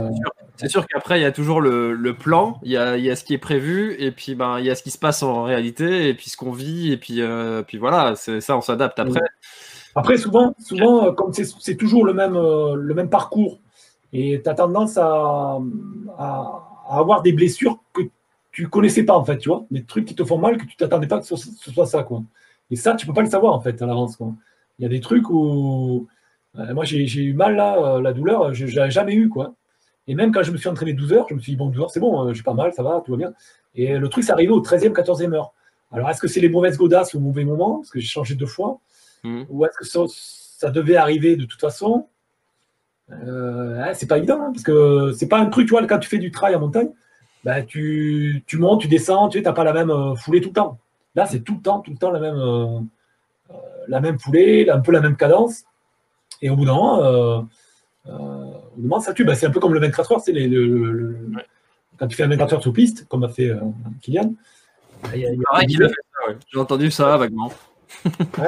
[0.56, 3.16] c'est sûr, qu'après, il y a toujours le, plan, il y, a, il y, a,
[3.16, 5.42] ce qui est prévu, et puis ben, il y a ce qui se passe en
[5.42, 9.20] réalité, et puis ce qu'on vit, et puis, euh, puis voilà, ça, on s'adapte après.
[9.94, 13.60] Après, souvent, souvent euh, comme c'est toujours le même, euh, le même parcours,
[14.12, 15.58] et tu as tendance à,
[16.88, 18.02] avoir des blessures que
[18.52, 20.76] tu connaissais pas en fait, tu vois, des trucs qui te font mal que tu
[20.76, 22.22] t'attendais pas que ce, soit ça, quoi.
[22.70, 24.18] Et ça, tu peux pas le savoir en fait à l'avance,
[24.78, 26.06] Il y a des trucs où
[26.58, 29.54] euh, moi j'ai eu mal là, euh, la douleur, je n'avais jamais eu, quoi.
[30.08, 31.82] Et même quand je me suis entraîné 12 heures, je me suis dit, bon, 12
[31.82, 33.34] heures, c'est bon, j'ai pas mal, ça va, tout va bien.
[33.74, 35.52] Et le truc, c'est arrivé au 13e, 14e heure.
[35.92, 38.46] Alors, est-ce que c'est les mauvaises godasses au mauvais moment, parce que j'ai changé deux
[38.46, 38.80] fois,
[39.24, 39.44] mmh.
[39.48, 42.06] ou est-ce que ça, devait arriver de toute façon?
[43.10, 46.08] Euh, C'est pas évident, hein, parce que c'est pas un truc, tu vois, quand tu
[46.08, 46.90] fais du trail en montagne,
[47.44, 50.78] bah, tu, montes, tu descends, tu n'as pas la même euh, foulée tout le temps.
[51.14, 52.80] Là, c'est tout le temps, tout le temps la même, euh,
[53.88, 55.64] la même foulée, un peu la même cadence.
[56.42, 57.46] Et au bout d'un moment,
[58.06, 59.24] au moment ça tue.
[59.24, 61.16] Bah, c'est un peu comme le 24 heures, c'est le,
[61.96, 63.52] quand tu fais un 24 heures sous piste, comme a fait
[64.02, 64.34] Kylian,
[65.14, 67.50] j'ai entendu ça vaguement.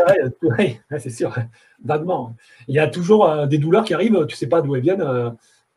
[0.59, 1.35] ouais, c'est sûr,
[1.85, 2.35] vaguement.
[2.67, 5.03] Il y a toujours euh, des douleurs qui arrivent, tu sais pas d'où elles viennent.
[5.03, 5.31] Euh,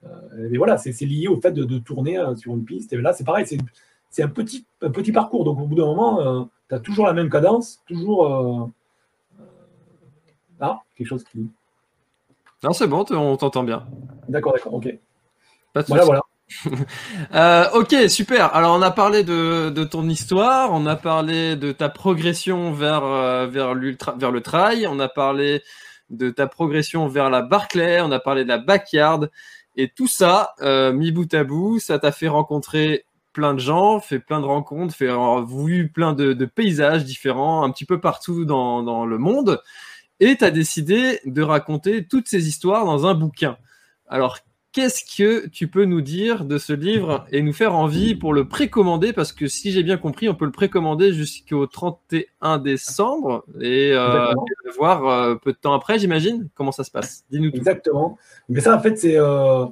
[0.05, 2.93] euh, mais voilà, c'est lié au fait de, tourner sur une piste.
[2.93, 3.45] Et là, c'est pareil,
[4.09, 5.43] c'est un petit, petit parcours.
[5.43, 8.71] Donc au bout d'un moment, tu as toujours la même cadence, toujours.
[10.59, 11.49] Ah, quelque chose qui.
[12.63, 13.88] Non, c'est bon, on t'entend bien.
[14.27, 14.97] D'accord, d'accord, ok.
[15.88, 16.21] voilà, voilà.
[17.33, 18.53] Euh, ok, super.
[18.55, 23.47] Alors on a parlé de, ton histoire, on a parlé de ta progression vers, euh,
[23.47, 23.73] vers,
[24.17, 25.61] vers le trail, on a parlé
[26.09, 29.29] de ta progression vers la Barclay, on a parlé de la backyard.
[29.77, 34.01] Et tout ça, euh, mis bout à bout, ça t'a fait rencontrer plein de gens,
[34.01, 35.11] fait plein de rencontres, fait
[35.47, 39.61] vu plein de, paysages différents, un petit peu partout dans, dans le monde.
[40.19, 43.57] Et tu as décidé de raconter toutes ces histoires dans un bouquin.
[44.09, 44.39] Alors,
[44.74, 48.47] Qu'est-ce que tu peux nous dire de ce livre et nous faire envie pour le
[48.47, 49.11] précommander?
[49.11, 54.32] Parce que si j'ai bien compris, on peut le précommander jusqu'au 31 décembre et, euh,
[54.63, 56.47] le voir euh, peu de temps après, j'imagine.
[56.55, 57.26] Comment ça se passe?
[57.30, 57.57] Dis-nous tout.
[57.57, 58.17] Exactement.
[58.47, 59.17] Mais ça, en fait, c'est.
[59.17, 59.65] Euh,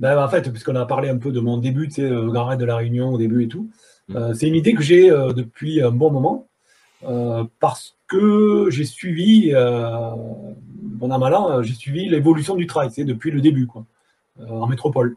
[0.00, 2.44] ben, en fait, puisqu'on a parlé un peu de mon début, tu sais, le Grand
[2.44, 3.70] Raid de la Réunion au début et tout,
[4.08, 4.34] mm.
[4.34, 6.46] c'est une idée que j'ai depuis un bon moment
[7.58, 13.40] parce que j'ai suivi, bon an mal j'ai suivi l'évolution du trail, c'est depuis le
[13.40, 13.86] début, quoi.
[14.40, 15.16] Euh, en métropole.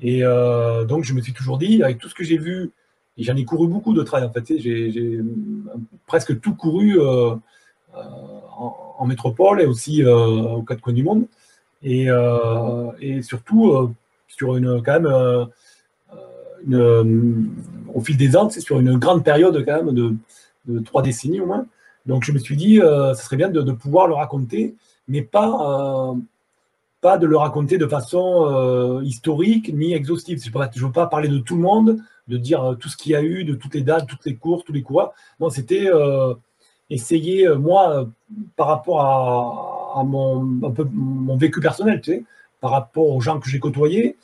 [0.00, 2.70] Et euh, donc, je me suis toujours dit, avec tout ce que j'ai vu,
[3.18, 5.20] et j'en ai couru beaucoup de trail en fait, j'ai
[6.06, 7.34] presque tout couru euh,
[7.92, 11.26] en, métropole et aussi aux quatre coins du monde.
[11.82, 12.06] Et,
[13.22, 13.92] surtout,
[14.28, 15.48] sur une, quand même,
[17.92, 21.46] au fil des ans, c'est sur une grande période quand même de, trois décennies au
[21.46, 21.66] moins.
[22.06, 24.76] Donc je me suis dit, euh, ça serait bien de, pouvoir le raconter,
[25.08, 26.14] mais pas,
[27.00, 30.42] pas de le raconter de façon euh, historique ni exhaustive.
[30.42, 31.98] Je ne veux pas parler de tout le monde,
[32.28, 34.36] de dire euh, tout ce qu'il y a eu, de toutes les dates, toutes les
[34.36, 35.12] courses, tous les coureurs.
[35.38, 36.34] Non, c'était euh,
[36.90, 38.06] essayer, moi,
[38.56, 42.02] par rapport à, mon, vécu personnel,
[42.60, 44.16] par rapport aux gens que j'ai côtoyés,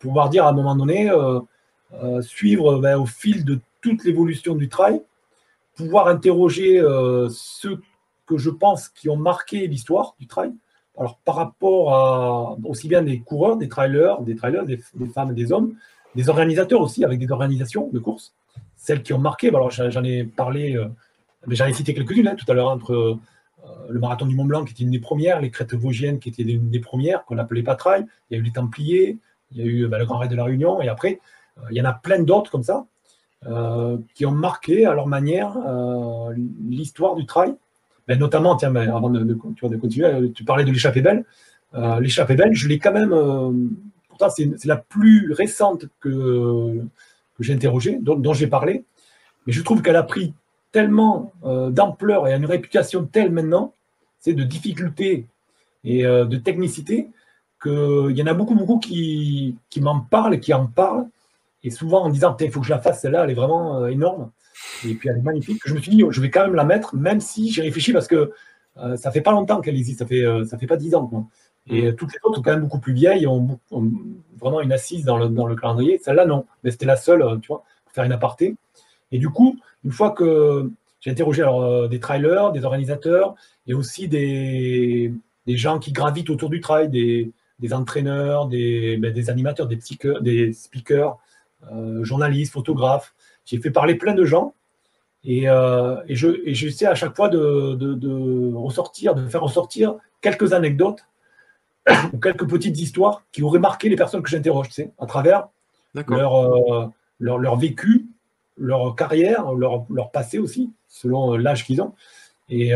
[0.00, 1.10] pouvoir dire à un moment donné,
[2.20, 5.00] suivre ben, au fil de toute l'évolution du trail,
[5.74, 6.82] pouvoir interroger
[7.30, 7.80] ceux
[8.26, 10.52] que je pense qui ont marqué l'histoire du trail,
[11.00, 14.76] alors, par rapport à aussi bien des coureurs, des trailers, des trailers, des,
[15.14, 15.74] femmes et des hommes,
[16.14, 18.34] des organisateurs aussi, avec des organisations de courses,
[18.76, 19.48] celles qui ont marqué.
[19.48, 20.88] Alors, j'en ai parlé, euh,
[21.48, 23.18] j'en ai cité quelques-unes hein, tout à l'heure, entre euh,
[23.88, 26.42] le marathon du Mont Blanc qui était une des premières, les crêtes vosgiennes qui étaient
[26.42, 29.16] une des premières, qu'on appelait pas trail, il y a eu les Templiers,
[29.52, 31.18] il y a eu bah, le Grand Raid de la Réunion, et après,
[31.56, 32.84] euh, il y en a plein d'autres comme ça,
[34.14, 35.56] qui ont marqué à leur manière
[36.68, 37.54] l'histoire du trail
[38.10, 41.24] ben, notamment, tiens, avant de, continuer, euh, tu parlais de l'échappée belle.
[41.74, 43.52] Euh, l'échappée belle, je l'ai quand même, euh,
[44.08, 46.80] pourtant c'est la plus récente que,
[47.38, 48.84] j'ai interrogée, dont, j'ai parlé,
[49.46, 50.34] mais je trouve qu'elle a pris
[50.72, 53.72] tellement d'ampleur et a une réputation telle maintenant,
[54.18, 55.26] c'est de difficulté
[55.84, 57.08] et de technicité,
[57.62, 61.06] qu'il y en a beaucoup, beaucoup qui, qui m'en parlent qui en parlent,
[61.62, 64.32] et souvent en disant, il faut que je la fasse, celle-là, elle est vraiment énorme.
[64.86, 65.60] Et puis elle est magnifique.
[65.64, 68.06] Je me suis dit, je vais quand même la mettre, même si j'ai réfléchi parce
[68.06, 68.32] que
[68.78, 71.28] euh, ça fait pas longtemps qu'elle existe, ça fait, euh, ça fait pas dix ans.
[71.68, 71.96] Et mm.
[71.96, 73.92] toutes les autres sont quand même beaucoup plus vieilles, ont, ont
[74.38, 76.00] vraiment une assise dans le, dans le calendrier.
[76.02, 76.46] Celle-là, non.
[76.64, 78.56] Mais c'était la seule, euh, tu vois, pour faire une aparté.
[79.12, 83.34] Et du coup, une fois que j'ai interrogé alors, des trailers, des organisateurs,
[83.66, 85.12] et aussi des,
[85.46, 89.78] des gens qui gravitent autour du trail, des, des entraîneurs, des, ben, des animateurs, des,
[90.20, 91.18] des speakers,
[92.02, 93.14] journalistes, photographes,
[93.46, 94.54] j'ai fait parler plein de gens
[95.24, 99.96] et, euh, et, je, et j'essaie à chaque fois de, de, ressortir, de faire ressortir
[100.20, 101.04] quelques anecdotes
[102.12, 105.48] ou quelques petites histoires qui auraient marqué les personnes que j'interroge, tu sais, à travers
[105.94, 106.86] leur, euh,
[107.18, 108.06] leur, leur, vécu,
[108.56, 111.94] leur carrière, leur, leur passé aussi, selon euh, l'âge qu'ils ont.
[112.48, 112.72] Et,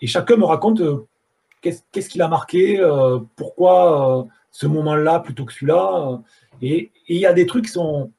[0.00, 0.82] et, chacun me raconte
[1.60, 2.84] qu'est-ce, qu'est-ce qu'il a marqué,
[3.36, 6.20] pourquoi ce moment-là plutôt que celui-là.
[6.60, 8.10] Et il y a des trucs qui sont,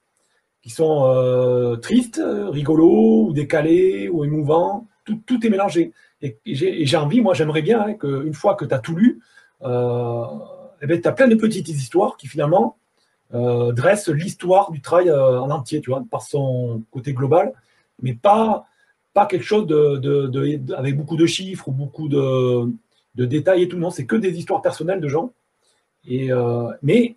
[0.64, 4.88] qui sont euh, tristes, rigolos, ou décalés, ou émouvants.
[5.06, 5.92] Tout, est mélangé.
[6.22, 9.20] Et, j'ai envie, moi j'aimerais bien hein, qu'une fois que tu as tout lu,
[9.64, 10.26] euh,
[10.82, 12.78] eh ben, tu as plein de petites histoires qui finalement
[13.34, 17.54] euh, dressent l'histoire du travail euh, en entier, tu vois, par son côté global,
[18.02, 18.66] mais pas,
[19.30, 22.72] quelque chose de, avec beaucoup de chiffres ou beaucoup de,
[23.16, 23.78] détails et tout.
[23.78, 25.32] Non, c'est que des histoires personnelles de gens.
[26.82, 27.16] Mais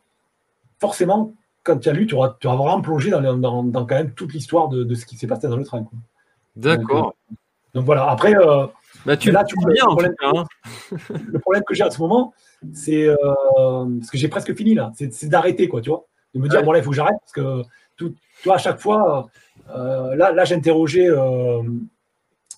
[0.78, 1.32] forcément,
[1.66, 4.12] quand tu as lu, tu auras, tu auras vraiment plongé dans, dans, dans, quand même
[4.12, 5.84] toute l'histoire de, ce qui s'est passé dans le train.
[6.54, 7.14] D'accord.
[7.74, 8.08] Donc, voilà.
[8.08, 8.34] Après,
[9.04, 10.44] bah, tu, là, tu bien, le, problème, hein.
[11.26, 12.32] le problème que j'ai à ce moment,
[12.72, 13.16] c'est euh,
[13.56, 16.72] parce que j'ai presque fini là, c'est d'arrêter quoi, tu vois, de me dire bon
[16.72, 17.62] là il faut que j'arrête parce que
[17.96, 19.28] tout, tu à chaque fois,
[19.70, 21.62] euh, là, là j'ai interrogé, euh,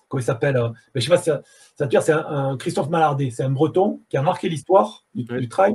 [0.08, 1.42] comment il s'appelle, euh, mais je sais pas si ça,
[1.76, 5.74] ça dire, c'est un, Christophe Malardet, c'est un Breton qui a marqué l'histoire du, trail,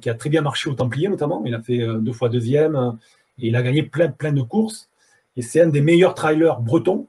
[0.00, 2.98] qui a très bien marché au Templier notamment, il a fait deux fois deuxième
[3.38, 4.88] et il a gagné plein plein de courses
[5.38, 7.06] et c'est un des meilleurs trailers bretons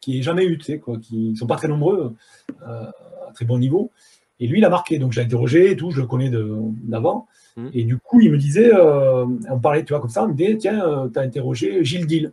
[0.00, 2.14] qui n'ait jamais eu, tu sais, quoi, qui ne sont pas très nombreux,
[2.66, 2.84] euh,
[3.28, 3.90] à très bon niveau.
[4.40, 4.98] Et lui, il a marqué.
[4.98, 7.28] Donc, j'ai interrogé et tout, je le connais d'avant.
[7.56, 7.68] Mmh.
[7.74, 10.34] Et du coup, il me disait, euh, on parlait, tu vois, comme ça, il me
[10.34, 12.32] disait, tiens, euh, tu as interrogé Gilles Dill.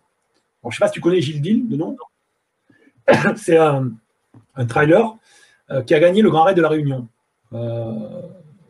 [0.63, 1.97] je ne sais pas si tu connais Gilles Dill de nom.
[3.35, 3.91] C'est un,
[4.55, 5.15] un, trailer
[5.85, 7.07] qui a gagné le Grand Raid de la Réunion.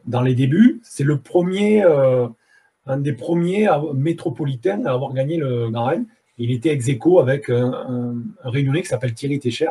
[0.08, 5.86] Dans les débuts, c'est le premier, un des premiers métropolitains à avoir gagné le Grand
[5.86, 6.06] Raid.
[6.38, 9.70] Il était ex aequo avec un, réunionnais qui s'appelle Thierry Técher.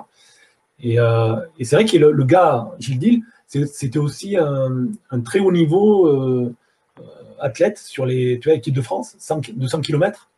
[0.85, 6.07] Euh, et, c'est vrai que le, gars, Gilles Dill, c'était aussi un, très haut niveau
[6.07, 6.55] euh,
[7.41, 9.17] athlète sur les tu de France,
[9.55, 10.31] 200 km.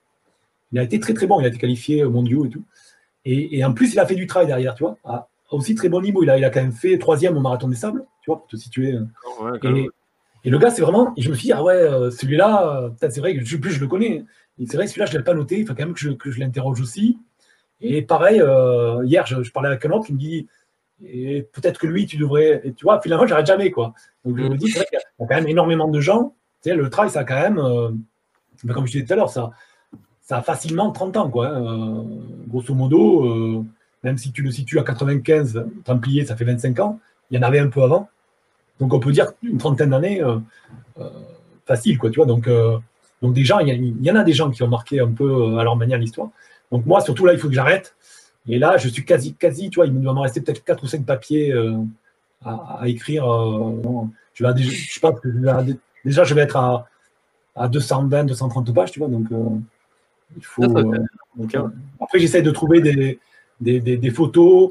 [0.73, 2.65] Il a été très très bon, il a été qualifié au mondiaux et tout.
[3.25, 6.01] Et, en plus, il a fait du travail derrière, tu vois, à aussi très bon
[6.01, 6.23] niveau.
[6.23, 8.47] Il a, il a quand même fait troisième au marathon des sables, tu vois, pour
[8.47, 8.95] te situer.
[10.45, 11.13] et, le gars, c'est vraiment.
[11.17, 13.87] Et je me suis dit, ah ouais, euh, celui-là, c'est vrai que plus je le
[13.87, 14.25] connais
[14.67, 15.59] c'est vrai, celui-là, je ne l'ai pas noté.
[15.59, 17.19] Il faut quand même que je, que je l'interroge aussi.
[17.81, 20.49] Et pareil, euh, hier, je, parlais avec un autre qui me dit
[21.53, 22.61] peut-être que lui, tu devrais.
[22.65, 23.71] Et tu vois, finalement, j'arrête jamais.
[23.71, 23.95] quoi.
[24.25, 26.35] Donc, je me dis c'est vrai qu'il y a quand même énormément de gens.
[26.63, 27.91] Tu sais, le trail, ça a quand même, euh,
[28.65, 29.51] ben, comme je disais tout à l'heure, ça,
[30.23, 31.31] ça a facilement 30 ans.
[31.31, 31.49] quoi.
[31.49, 31.65] Hein.
[31.65, 32.03] Euh,
[32.49, 33.65] grosso modo,
[34.09, 37.01] même si tu le situes à 95, Templier, ça fait 25 ans.
[37.31, 38.09] Il y en avait un peu avant.
[38.81, 40.23] Donc, on peut dire une trentaine d'années
[41.67, 41.99] facile.
[41.99, 42.27] quoi, tu vois.
[42.27, 42.49] Donc,
[43.23, 45.65] donc déjà, il y, en a des gens qui ont marqué un peu euh, à
[45.65, 46.29] leur manière l'histoire.
[46.71, 47.97] Donc moi, surtout là, il faut que j'arrête.
[48.47, 50.87] Et là, je suis quasi, quasi, tu vois, il doit me rester peut-être 4 ou
[50.87, 51.77] 5 papiers euh,
[52.45, 53.31] à, écrire.
[53.31, 54.05] Euh,
[54.35, 56.87] je, vais je déjà, je vais être à,
[57.57, 59.09] à 220, 230 pages, tu vois.
[59.09, 59.27] Donc,
[60.37, 60.65] il faut.
[62.01, 63.19] après, j'essaie de trouver des,
[63.61, 64.71] des, des, photos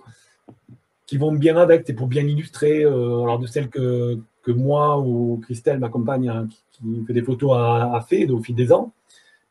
[1.05, 2.83] qui vont bien avec, pour bien illustrer.
[2.83, 7.51] alors, de celles que, que moi ou Christelle, ma compagne, hein, qui fait des photos
[7.53, 8.93] à, fait au fil des ans,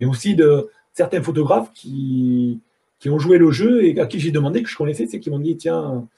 [0.00, 2.60] mais aussi de certains photographes qui,
[2.98, 5.30] qui ont joué le jeu et à qui j'ai demandé que je connaissais, c'est qui
[5.30, 6.08] m'ont dit tiens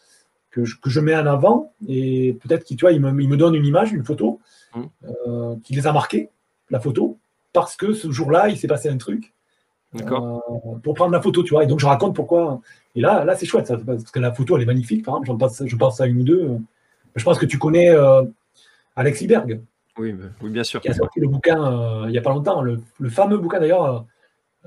[0.51, 3.55] que je, que je, mets en avant et peut-être qu'ils ils me, ils me donnent
[3.55, 4.41] une image, une photo
[4.75, 4.83] mmh.
[5.27, 6.31] euh, qui les a marqués,
[6.71, 7.19] la photo,
[7.53, 9.35] parce que ce jour-là il s'est passé un truc.
[9.97, 10.39] Euh,
[10.83, 11.65] pour prendre la photo, tu vois.
[11.65, 12.61] Et donc je raconte pourquoi.
[12.95, 15.05] Et là, là c'est chouette, ça, parce que la photo elle est magnifique.
[15.05, 16.59] Par exemple, pense, je pense à une ou deux.
[17.17, 18.23] Je pense que tu connais euh,
[18.97, 19.61] Alex Iberg.
[19.99, 20.81] Oui, oui, bien sûr.
[20.81, 24.07] Qui a sorti le bouquin euh, il n'y a pas longtemps, le, fameux bouquin d'ailleurs.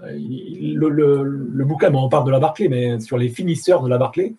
[0.03, 4.33] Euh, le, bouquin, on parle de la Barclay, mais sur les finisseurs de la Barclay,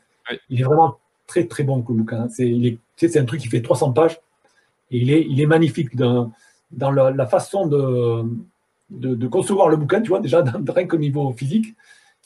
[0.50, 2.28] il est vraiment très très bon le bouquin.
[2.28, 4.20] C'est un truc qui fait 300 pages
[4.90, 6.32] et il est, il est magnifique dans,
[6.72, 8.24] dans la, façon de,
[8.92, 11.74] de, concevoir le bouquin, tu vois, déjà rien qu'au niveau physique.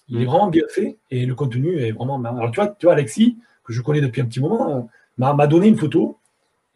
[0.08, 0.28] Il est mm.
[0.28, 2.22] vraiment bien fait et le contenu est vraiment.
[2.22, 4.88] Alors tu vois, tu vois Alexis, que je connais depuis un petit moment,
[5.18, 6.18] euh, m'a donné une photo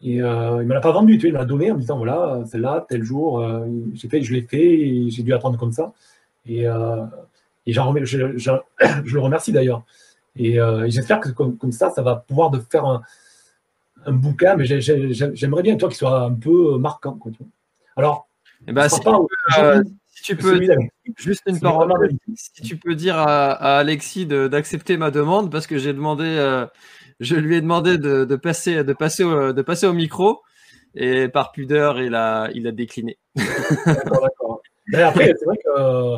[0.03, 1.79] et euh, il ne me l'a pas vendu, tu vois, il m'a donné en me
[1.79, 5.59] disant voilà, celle-là, tel jour, euh, j'ai fait, je l'ai fait, et j'ai dû attendre
[5.59, 5.93] comme ça.
[6.47, 7.05] Et, euh,
[7.67, 9.83] et je, je, je, le remercie d'ailleurs.
[10.35, 13.01] Et, j'espère que comme, comme, ça, ça va pouvoir de faire un,
[14.05, 17.13] un bouquin, mais j'aimerais bien, toi, qu'il soit un peu marquant.
[17.13, 17.47] Quoi, tu vois.
[17.95, 18.27] Alors,
[18.67, 20.59] eh ben, si, tu peux, si, tu peux,
[21.17, 25.77] juste une parole, si tu peux dire à, à Alexis d'accepter ma demande, parce que
[25.77, 26.67] j'ai demandé
[27.21, 30.41] je lui ai demandé de, passer, de, passer au, de passer au micro
[30.95, 33.17] et par pudeur, il a, il a décliné.
[33.85, 34.61] D'accord, d'accord.
[34.93, 36.17] après, c'est vrai que euh,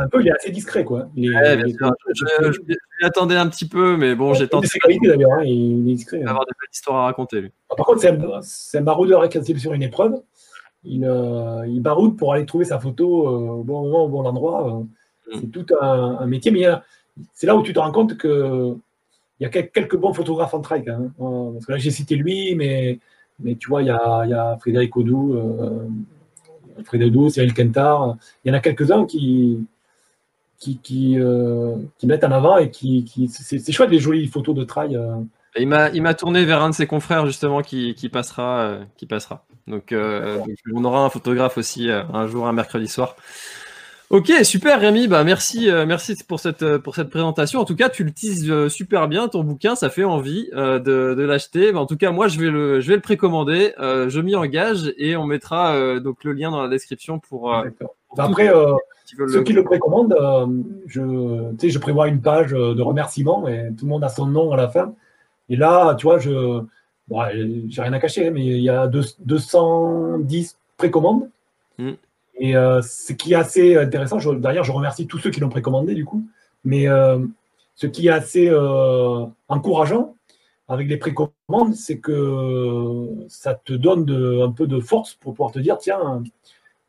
[0.00, 0.84] un peu, il est assez discret.
[0.84, 1.08] Quoi.
[1.16, 4.68] je, je, attendais un petit peu, mais bon, j'ai tenté.
[5.02, 6.18] D'ailleurs, hein, il est discret.
[6.18, 7.40] Il va avoir des belles histoires à raconter.
[7.40, 7.52] Lui.
[7.70, 10.20] Ah, par contre, c'est un, un baroudeur qui sur une épreuve.
[10.84, 14.24] Il, euh, il baroude pour aller trouver sa photo euh, au bon moment, au bon
[14.24, 14.82] endroit.
[15.26, 15.40] Mm.
[15.40, 16.66] C'est tout un, un métier, mais
[17.32, 18.74] c'est là où tu te rends compte que
[19.40, 20.88] il y a quelques bons photographes en trail.
[20.88, 21.10] Hein.
[21.18, 22.98] Parce que là, j'ai cité lui, mais
[23.40, 25.36] mais tu vois, il y a, y a, Frédéric Audou,
[26.84, 28.16] Frédéric Cyril Kentar.
[28.44, 29.66] Il y en a quelques-uns qui,
[30.58, 31.18] qui, qui,
[31.98, 34.96] qui, mettent en avant et qui, qui c'est chouette les jolies photos de trail.
[35.56, 39.44] Il m'a, tourné vers un de ses confrères justement qui, qui passera, qui passera.
[39.66, 43.16] Donc, donc, on aura un photographe aussi un jour, un mercredi soir.
[44.10, 47.58] Ok, super Rémi, bah merci, euh, merci pour cette euh, pour cette présentation.
[47.58, 50.78] En tout cas, tu le teases euh, super bien ton bouquin, ça fait envie de,
[51.14, 51.72] de l'acheter.
[51.72, 54.92] Bah, en tout cas, moi je vais le je vais le précommander, je m'y engage
[54.98, 57.50] et on mettra donc le lien dans la description pour.
[58.16, 58.52] Bah, après,
[59.06, 60.16] ceux qui le précommandent,
[60.86, 61.00] je
[61.60, 64.68] je prévois une page de remerciements et tout le monde a son nom à la
[64.68, 64.94] fin.
[65.48, 66.62] Et là, tu vois, je
[67.08, 67.20] bon,
[67.68, 71.28] j'ai rien à cacher, mais il y a 210 précommandes.
[71.78, 71.92] Mm.
[72.36, 75.94] Et euh, ce qui est assez intéressant, d'ailleurs, je remercie tous ceux qui l'ont précommandé
[75.94, 76.24] du coup,
[76.64, 77.18] mais euh,
[77.76, 80.16] ce qui est assez euh, encourageant
[80.66, 85.52] avec les précommandes, c'est que ça te donne de, un peu de force pour pouvoir
[85.52, 86.22] te dire tiens,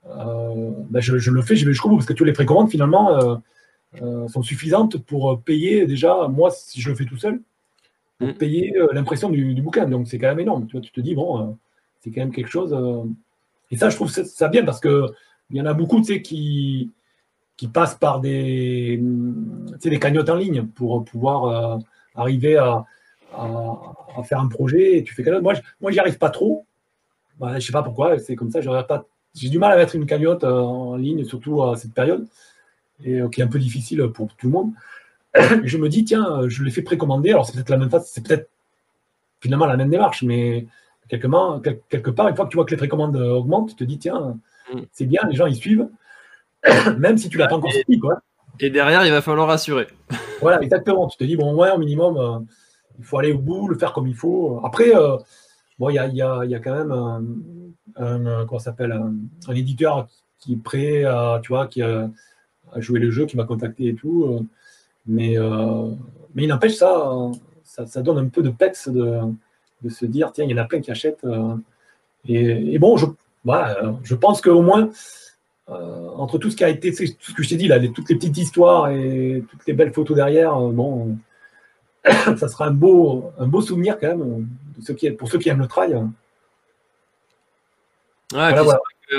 [0.05, 3.41] ben je, je, le fais, je vais jusqu'au bout, parce que toutes les précommandes finalement
[4.27, 7.41] sont suffisantes pour payer déjà, moi, si je le fais tout seul,
[8.17, 8.33] pour mm.
[8.33, 9.87] payer l'impression du, du, bouquin.
[9.87, 10.67] Donc c'est quand même énorme.
[10.67, 11.57] Tu, vois, tu te dis, bon,
[12.01, 12.75] c'est quand même quelque chose.
[13.71, 15.07] et ça, je trouve ça bien parce que
[15.49, 16.91] il y en a beaucoup qui,
[17.57, 18.99] qui passent par des,
[19.83, 21.77] des cagnottes en ligne pour pouvoir euh,
[22.15, 22.85] arriver à,
[23.33, 24.97] à, faire un projet.
[24.97, 25.43] Et tu fais cagnotte.
[25.43, 26.65] Moi, moi j'y arrive pas trop.
[27.39, 28.61] Bah, je ne sais pas pourquoi, c'est comme ça.
[28.83, 29.05] Pas...
[29.33, 32.27] J'ai du mal à mettre une cagnotte euh, en ligne, surtout à cette période,
[33.03, 34.71] et euh, qui est un peu difficile pour tout le monde.
[35.63, 37.31] Je me dis, tiens, je l'ai fait précommander.
[37.31, 38.49] Alors, c'est peut-être la même phase, c'est peut-être
[39.41, 40.65] finalement la même démarche, mais
[41.07, 43.83] quelque part, quelque part, une fois que tu vois que les précommandes augmentent, tu te
[43.83, 44.37] dis, tiens,
[44.73, 44.81] Mm.
[44.91, 45.87] C'est bien, les gens ils suivent,
[46.97, 47.99] même si tu l'as pas encore suivi.
[47.99, 48.21] Quoi.
[48.59, 49.87] Et derrière, il va falloir assurer.
[50.41, 51.07] voilà, exactement.
[51.07, 52.39] Tu te dis, bon, ouais, au minimum, euh,
[52.97, 54.61] il faut aller au bout, le faire comme il faut.
[54.63, 55.17] Après, euh,
[55.77, 56.91] bon, il y a, y, a, y a, quand même
[57.97, 60.07] un, comment s'appelle, un, éditeur
[60.39, 62.09] qui est prêt à, tu vois, qui a,
[62.77, 64.25] joué le jeu, qui m'a contacté et tout.
[64.25, 64.39] Euh,
[65.07, 65.35] mais,
[66.33, 67.11] mais il n'empêche ça,
[67.63, 69.19] ça, ça, donne un peu de pex de,
[69.81, 71.25] de, se dire, tiens, il y en a plein qui achètent.
[72.27, 73.05] Et, et, bon, je,
[73.43, 74.89] voilà, je pense qu'au moins,
[75.67, 78.09] euh, entre tout ce qui a été, tout ce que je t'ai dit là, toutes
[78.09, 81.17] les petites histoires et toutes les belles photos derrière, euh, bon,
[82.03, 84.47] ça sera un beau, un beau souvenir quand même
[84.95, 85.99] qui, pour ceux qui aiment le trail.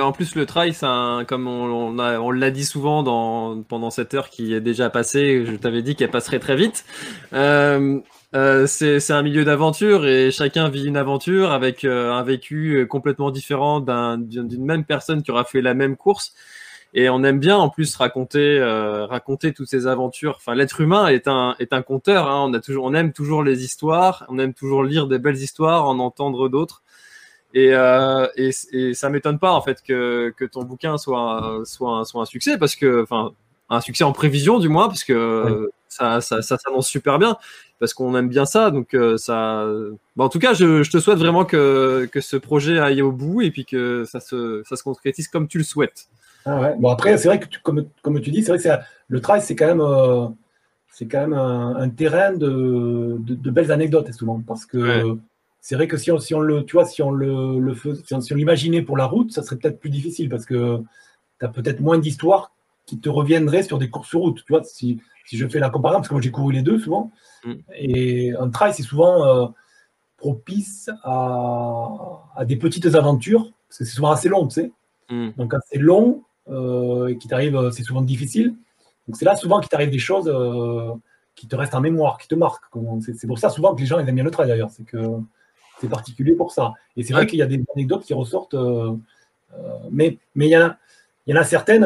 [0.00, 4.30] En plus, le trail, un, comme on, on l'a dit souvent dans, pendant cette heure
[4.30, 6.84] qui est déjà passée, je t'avais dit qu'elle passerait très vite.
[7.32, 8.00] Euh,
[8.34, 12.86] euh, c'est un milieu d'aventure et chacun vit une aventure avec euh, un vécu euh,
[12.86, 16.34] complètement différent d'une même personne qui aura fait la même course.
[16.92, 18.58] Et on aime bien en plus raconter,
[19.10, 20.36] raconter toutes ces aventures.
[20.38, 22.26] Enfin, l'être humain est un, est un conteur.
[22.26, 22.46] Hein.
[22.48, 25.86] On, a toujours, on aime toujours les histoires, on aime toujours lire des belles histoires,
[25.86, 26.82] en entendre d'autres.
[27.54, 27.68] Et,
[28.36, 32.22] et, et, ça m'étonne pas en fait que, que ton bouquin soit, soit, un, soit
[32.22, 33.32] un succès parce que, enfin,
[33.70, 37.36] un succès en prévision du moins parce que ça, ça, ça s'annonce super bien
[37.78, 38.70] parce qu'on aime bien ça.
[38.70, 39.66] Donc euh, ça,
[40.16, 43.12] bah, en tout cas, je, je, te souhaite vraiment que, que ce projet aille au
[43.12, 46.08] bout et puis que ça se, ça se concrétise comme tu le souhaites.
[46.44, 46.74] Ah ouais.
[46.78, 49.42] Bon après, c'est vrai que tu, comme, comme tu dis, c'est vrai que le trail,
[49.42, 50.28] c'est quand même, euh,
[50.92, 55.16] c'est quand même un, terrain de, de, belles anecdotes souvent parce que.
[55.68, 58.20] C'est vrai que si on, si on le, tu vois, si on le, si on,
[58.20, 60.80] si on l'imaginait pour la route, ça serait peut-être plus difficile parce que
[61.40, 62.52] tu as peut-être moins d'histoires
[62.84, 64.44] qui te reviendraient sur des courses sur route.
[64.44, 66.78] Tu vois, si, si je fais la comparaison, parce que moi j'ai couru les deux
[66.78, 67.10] souvent,
[67.44, 67.54] mm.
[67.74, 69.48] et un trail c'est souvent euh,
[70.18, 74.72] propice à, des petites aventures, parce que c'est souvent assez long, tu sais.
[75.10, 75.30] Mm.
[75.36, 78.54] Donc quand c'est long euh, et qui t'arrive, c'est souvent difficile.
[79.08, 80.92] Donc c'est là souvent qu'il t'arrive des choses euh,
[81.34, 82.66] qui te restent en mémoire, qui te marquent.
[83.00, 85.20] C'est pour ça souvent que les gens ils aiment bien le trail d'ailleurs, c'est que
[85.80, 86.72] c'est particulier pour ça.
[86.96, 88.56] Et c'est vrai qu'il y a des anecdotes qui ressortent,
[89.90, 90.76] mais mais il y en a,
[91.26, 91.84] il y en a certaines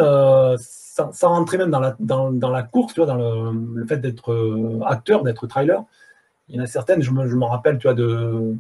[1.12, 3.98] sans, rentrer même dans la, dans, dans la course, tu vois, dans le, le fait
[3.98, 5.84] d'être euh, acteur, d'être trailer,
[6.48, 8.54] il y en a certaines, je me, rappelle, tu vois, de.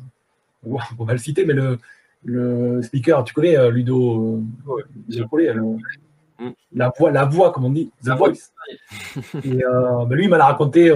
[0.98, 1.78] On va le citer, mais le,
[2.24, 6.50] le speaker, tu connais euh, Ludo ouais, mm.
[6.74, 8.52] la voix, la voix, comme on dit, the voice.
[9.42, 10.92] Et euh, lui, il m'a raconté.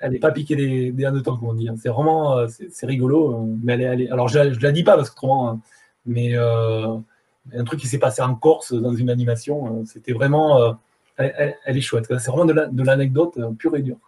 [0.00, 1.68] Elle n'est pas piquée des, des de temps, comme on dit.
[1.80, 3.46] C'est vraiment, c'est rigolo.
[3.62, 5.60] Mais elle est, alors, je, ne la dis pas parce que autrement, hein,
[6.06, 6.34] mais
[7.54, 9.66] un truc qui s'est passé en Corse dans une animation.
[9.66, 10.60] Euh, c'était vraiment.
[10.60, 10.72] Euh,
[11.16, 12.06] elle, est chouette.
[12.18, 13.98] C'est vraiment de l'anecdote euh, pure et dure.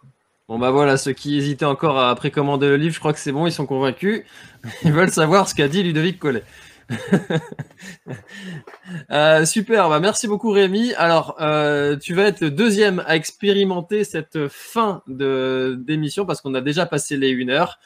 [0.49, 3.31] Bon bah voilà, ceux qui hésitaient encore à précommander le livre, je crois que c'est
[3.31, 4.23] bon, ils sont convaincus.
[4.83, 6.43] Ils veulent savoir ce qu'a dit Ludovic Collet.
[9.45, 10.93] super, bah merci beaucoup Rémi.
[10.95, 11.37] Alors,
[12.01, 16.85] tu vas être le deuxième à expérimenter cette fin de d'émission parce qu'on a déjà
[16.85, 17.79] passé les une heure.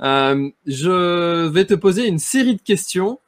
[0.00, 3.18] Euh, je vais te poser une série de questions.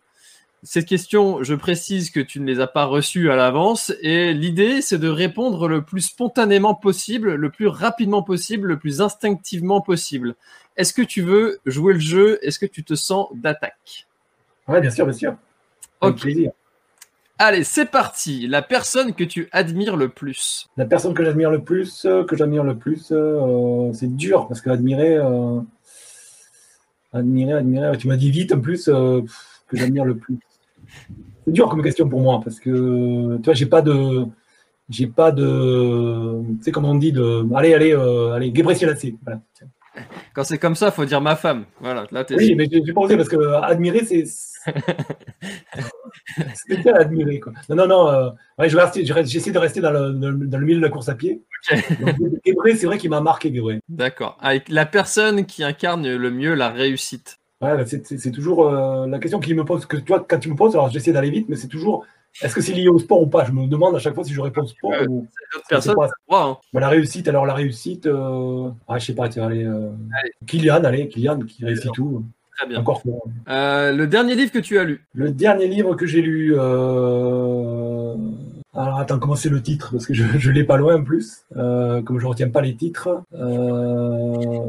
[0.64, 4.82] Cette question, je précise que tu ne les as pas reçues à l'avance et l'idée,
[4.82, 10.34] c'est de répondre le plus spontanément possible, le plus rapidement possible, le plus instinctivement possible.
[10.76, 12.38] Est-ce que tu veux jouer le jeu?
[12.42, 14.07] Est-ce que tu te sens d'attaque?
[14.68, 15.34] Ouais, bien sûr, bien sûr.
[16.00, 16.20] Avec Ok.
[16.20, 16.52] plaisir.
[17.40, 18.48] Allez, c'est parti.
[18.48, 20.66] La personne que tu admires le plus.
[20.76, 24.60] La personne que j'admire le plus, euh, que j'admire le plus, euh, c'est dur parce
[24.60, 25.60] que admirer, euh,
[27.12, 27.96] admirer, admirer.
[27.96, 29.22] Tu m'as dit vite en plus euh,
[29.68, 30.38] que j'admire le plus.
[31.44, 34.26] C'est dur comme question pour moi parce que tu vois, j'ai pas de,
[34.88, 39.16] j'ai pas de, tu sais comment on dit de, allez, allez, allez, Selassie.
[39.24, 39.40] Voilà.
[40.34, 41.64] Quand c'est comme ça, faut dire ma femme.
[41.80, 42.24] Voilà, là.
[42.30, 44.24] Oui, mais j'ai osé parce que euh, admirer, c'est.
[46.68, 47.40] C'est à admirer.
[47.40, 47.52] Quoi.
[47.68, 48.08] Non, non, non.
[48.08, 50.90] euh, ouais, je rester- je j'essaie de rester dans le, dans le- milieu de la
[50.90, 51.42] course à pied.
[51.70, 53.72] Gebre, c'est vrai qu'il m'a marqué, Gebre.
[53.88, 54.36] D'accord.
[54.40, 57.38] Avec la personne qui incarne le mieux la réussite.
[57.60, 59.86] Ouais, c'est toujours euh, la question qu'il me pose.
[59.86, 62.04] Que toi, quand tu me poses, alors j'essaie d'aller vite, mais c'est toujours
[62.42, 63.44] est-ce que c'est lié au sport ou pas?
[63.44, 65.06] Je me demande à chaque fois si je réponds sport Ouais.
[65.08, 65.26] ou
[65.68, 66.56] personne, pas- hein.
[66.72, 67.28] Bah, la réussite.
[67.28, 68.70] Alors la réussite, euh...
[68.88, 69.90] ah, je sais pas, tiens, allez, euh,
[70.20, 70.32] Allez.
[70.46, 72.24] Kylian, allez, Kylian qui réussit tout.
[72.56, 72.80] Très bien.
[72.80, 73.22] Encore fort.
[73.48, 75.04] Euh, le dernier livre que tu as lu.
[75.14, 76.54] Le dernier livre que j'ai lu.
[76.56, 78.14] Euh...
[78.74, 79.90] Alors attends, comment c'est le titre?
[79.92, 81.44] Parce que je, je l'ai pas loin en plus.
[81.56, 83.22] Euh, comme je retiens pas les titres.
[83.34, 84.64] Euh...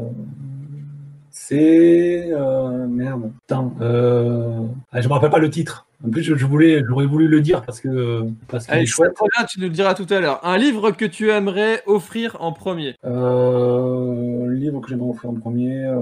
[1.30, 2.86] C'est euh...
[2.86, 3.30] merde.
[3.48, 4.60] Attends, euh...
[4.92, 5.86] ah, je me rappelle pas le titre.
[6.06, 9.12] En plus, je, voulais, j'aurais voulu le dire parce que parce qu'il Allez, est chouette.
[9.36, 10.40] bien, tu nous le diras tout à l'heure.
[10.46, 12.94] Un livre que tu aimerais offrir en premier.
[13.04, 14.50] Euh...
[14.52, 15.84] Livre que j'aimerais offrir en premier.
[15.84, 15.98] Euh...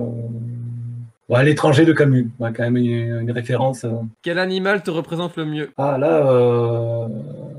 [1.28, 2.30] Ouais, l'étranger de Camus.
[2.38, 3.84] Ouais, quand même une, une référence.
[3.84, 3.90] euh.
[4.22, 5.70] Quel animal te représente le mieux?
[5.76, 7.06] Ah là, euh,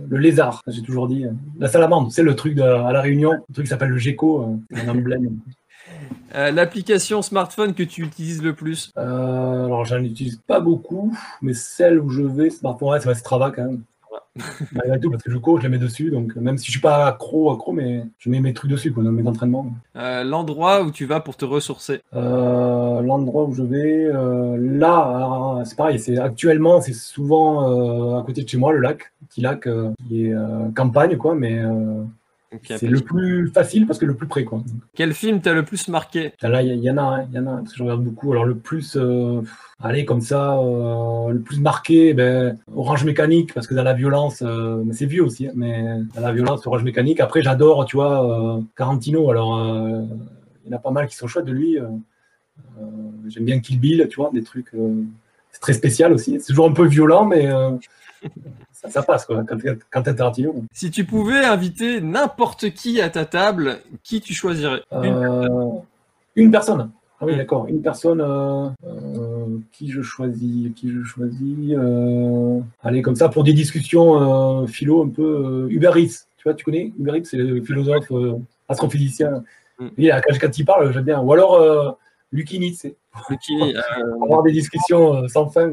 [0.09, 1.25] le lézard, j'ai toujours dit.
[1.59, 4.57] La salamandre, c'est le truc de, à la Réunion, le truc qui s'appelle le gecko,
[4.71, 5.37] c'est un emblème.
[6.35, 11.53] Euh, L'application smartphone que tu utilises le plus Euh, alors j'en utilise pas beaucoup, mais
[11.53, 13.81] celle où je vais, smartphone, ouais, c'est Strava quand même.
[14.71, 16.79] Malgré tout, parce que je cours, je les mets dessus, donc même si je suis
[16.79, 19.67] pas accro, accro, mais je mets mes trucs dessus, quoi, dans mes entraînements.
[19.95, 25.61] Euh, L'endroit où tu vas pour te ressourcer Euh, L'endroit où je vais, euh, là,
[25.65, 29.67] c'est pareil, c'est actuellement, c'est souvent à côté de chez moi, le lac, petit lac
[30.07, 30.35] qui est
[30.75, 31.61] campagne, quoi, mais
[32.53, 34.63] euh, c'est le plus facile parce que le plus près, quoi.
[34.95, 36.33] Quel film t'a le plus marqué?
[36.41, 37.83] Là, il y, y en a un, il y en a un, parce que je
[37.83, 38.31] regarde beaucoup.
[38.31, 39.41] Alors, le plus, euh,
[39.79, 44.41] allez, comme ça, euh, le plus marqué, ben, Orange Mécanique, parce que dans la violence,
[44.41, 47.19] euh, c'est vieux aussi, hein, mais dans la violence, Orange Mécanique.
[47.19, 49.29] Après, j'adore, tu vois, euh, Tarantino.
[49.29, 50.01] Alors, euh,
[50.65, 51.77] il y en a pas mal qui sont chouettes de lui.
[51.77, 51.83] euh,
[52.79, 52.83] euh,
[53.27, 54.73] J'aime bien Kill Bill, tu vois, des trucs.
[54.73, 55.03] euh,
[55.51, 56.39] c'est très spécial aussi.
[56.39, 57.71] C'est toujours un peu violent, mais euh,
[58.81, 59.57] ça, ça passe, quoi, quand,
[59.91, 60.55] quand t'es Tarantino.
[60.71, 64.81] Si tu pouvais inviter n'importe qui à ta table, qui tu choisirais?
[64.91, 65.69] Une- Euh,
[66.35, 66.89] une personne.
[67.21, 67.67] Ah oui, d'accord.
[67.67, 68.21] Une personne.
[68.21, 74.65] euh, euh, qui je choisis Qui je choisis euh, Allez, comme ça, pour des discussions
[74.67, 75.67] philo un peu.
[75.69, 76.19] Hubert Reeves.
[76.37, 78.09] Tu vois, tu connais Hubert Reeves, c'est le philosophe
[78.69, 79.43] astrophysicien.
[79.79, 79.87] Mm.
[79.97, 81.19] Lui, quand, quand il parle, j'aime bien.
[81.19, 81.97] Ou alors
[82.31, 82.95] Lucini, c'est
[83.41, 85.71] Qui, euh, avoir des discussions euh, sans fin.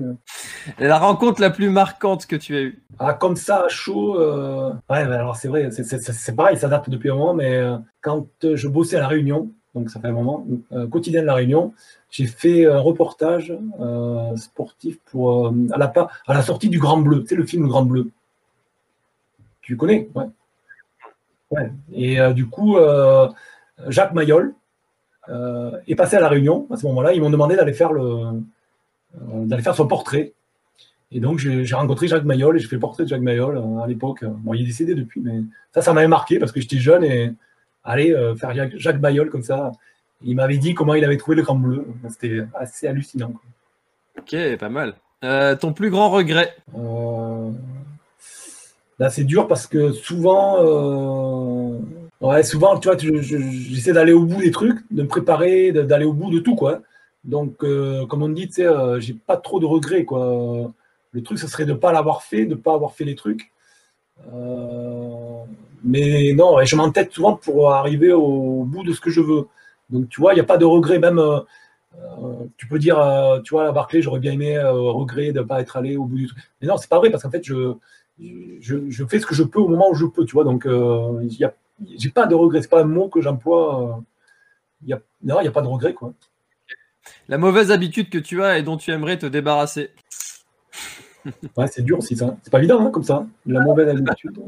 [0.79, 4.19] La rencontre la plus marquante que tu as eue Ah, comme ça, à chaud.
[4.19, 7.77] euh, Ouais, ben alors c'est vrai, c'est- pareil, ça date depuis un moment, mais euh,
[8.01, 10.47] quand je bossais à La Réunion, donc ça fait un moment,
[10.91, 11.75] quotidien de La Réunion,
[12.11, 13.53] j'ai fait un reportage
[14.37, 17.69] sportif pour, à, la, pa- à la sortie du Grand Bleu, tu sais, le film
[17.69, 18.11] Grand Bleu.
[19.61, 20.25] Tu connais Ouais.
[21.51, 21.71] ouais.
[21.93, 22.77] Et du coup,
[23.89, 24.55] Jacques Mayol
[25.29, 27.13] euh, est passé à La Réunion à ce moment-là.
[27.13, 30.33] Ils m'ont demandé d'aller faire, le, euh, d'aller faire son portrait.
[31.13, 33.79] Et donc, j'ai rencontré Jacques Mayol et j'ai fait le portrait de Jacques Mayol euh,
[33.83, 34.25] à l'époque.
[34.25, 35.41] Bon, il est décédé depuis, mais
[35.73, 37.33] ça, ça m'avait marqué parce que j'étais jeune et
[37.85, 39.73] aller euh, faire Jacques, Jacques Mayol comme ça,
[40.23, 41.87] il m'avait dit comment il avait trouvé le Grand Bleu.
[42.09, 43.31] C'était assez hallucinant.
[43.31, 43.43] quoi.
[44.19, 44.95] Ok, pas mal.
[45.25, 46.55] Euh, ton plus grand regret?
[46.77, 47.51] Euh,
[48.99, 51.66] Là, c'est dur parce que souvent, euh,
[52.21, 56.13] ouais, souvent, tu vois, j'essaie d'aller au bout des trucs, de me préparer, d'aller au
[56.13, 56.83] bout de tout, quoi.
[57.25, 60.73] Donc, euh, comme on dit, tu sais, euh, j'ai pas trop de regrets, quoi.
[61.13, 63.53] Le truc, ce serait de pas l'avoir fait, de pas avoir fait les trucs.
[64.33, 65.45] Euh,
[65.85, 69.47] mais non, et je m'entête souvent pour arriver au bout de ce que je veux.
[69.91, 71.19] Donc, tu vois, il n'y a pas de regret, même.
[71.19, 71.41] euh,
[72.57, 72.99] tu peux dire,
[73.45, 76.05] tu vois, à Barclay, j'aurais bien aimé euh, regret de ne pas être allé au
[76.05, 76.39] bout du truc.
[76.61, 77.75] Mais non, c'est pas vrai, parce qu'en fait, je,
[78.19, 80.45] je, fais ce que je peux au moment où je peux, tu vois.
[80.45, 81.55] Donc, il y a,
[81.97, 82.63] j'ai pas de regret.
[82.63, 83.99] C'est pas un mot que j'emploie.
[83.99, 84.01] euh,
[84.83, 86.13] il y a, non, il n'y a pas de regret, quoi.
[87.29, 89.91] La mauvaise habitude que tu as et dont tu aimerais te débarrasser
[91.57, 92.37] Ouais, c'est dur aussi, ça.
[92.43, 93.27] C'est pas évident, hein, comme ça.
[93.47, 94.39] La mauvaise habitude.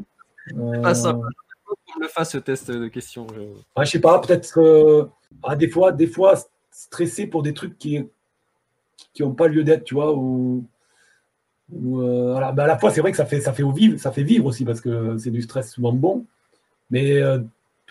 [0.57, 1.27] Euh, pas simple.
[1.65, 3.27] Qu'on le fasse ce test de questions.
[3.35, 4.59] je- ouais, je sais pas, peut-être.
[4.61, 5.11] euh,
[5.43, 6.35] ah, des fois, des fois,
[6.71, 8.07] stresser pour des trucs qui
[9.13, 10.65] qui n'ont pas lieu d'être, tu vois, ou,
[11.75, 14.11] euh, bah, à la fois c'est vrai que ça fait ça fait au vivre, ça
[14.13, 16.25] fait vivre aussi parce que c'est du stress souvent bon,
[16.91, 17.39] mais euh,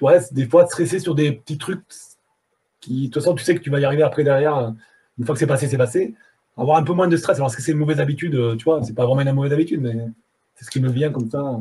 [0.02, 1.82] ouais, des fois stresser sur des petits trucs
[2.80, 4.74] qui de toute façon tu sais que tu vas y arriver après derrière,
[5.18, 6.16] une fois que c'est passé c'est passé,
[6.58, 7.38] avoir un peu moins de stress.
[7.38, 9.54] Alors est-ce que c'est une mauvaise habitude, euh, tu vois, c'est pas vraiment une mauvaise
[9.54, 9.96] habitude, mais
[10.56, 11.60] c'est ce qui me vient comme ça.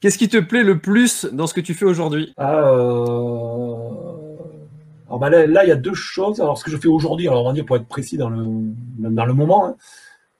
[0.00, 2.32] Qu'est-ce qui te plaît le plus dans ce que tu fais aujourd'hui?
[2.36, 4.36] Ah, euh...
[5.18, 6.40] bah là, il y a deux choses.
[6.40, 8.44] Alors, ce que je fais aujourd'hui, alors on va dire pour être précis dans le,
[8.98, 9.76] dans le moment, hein.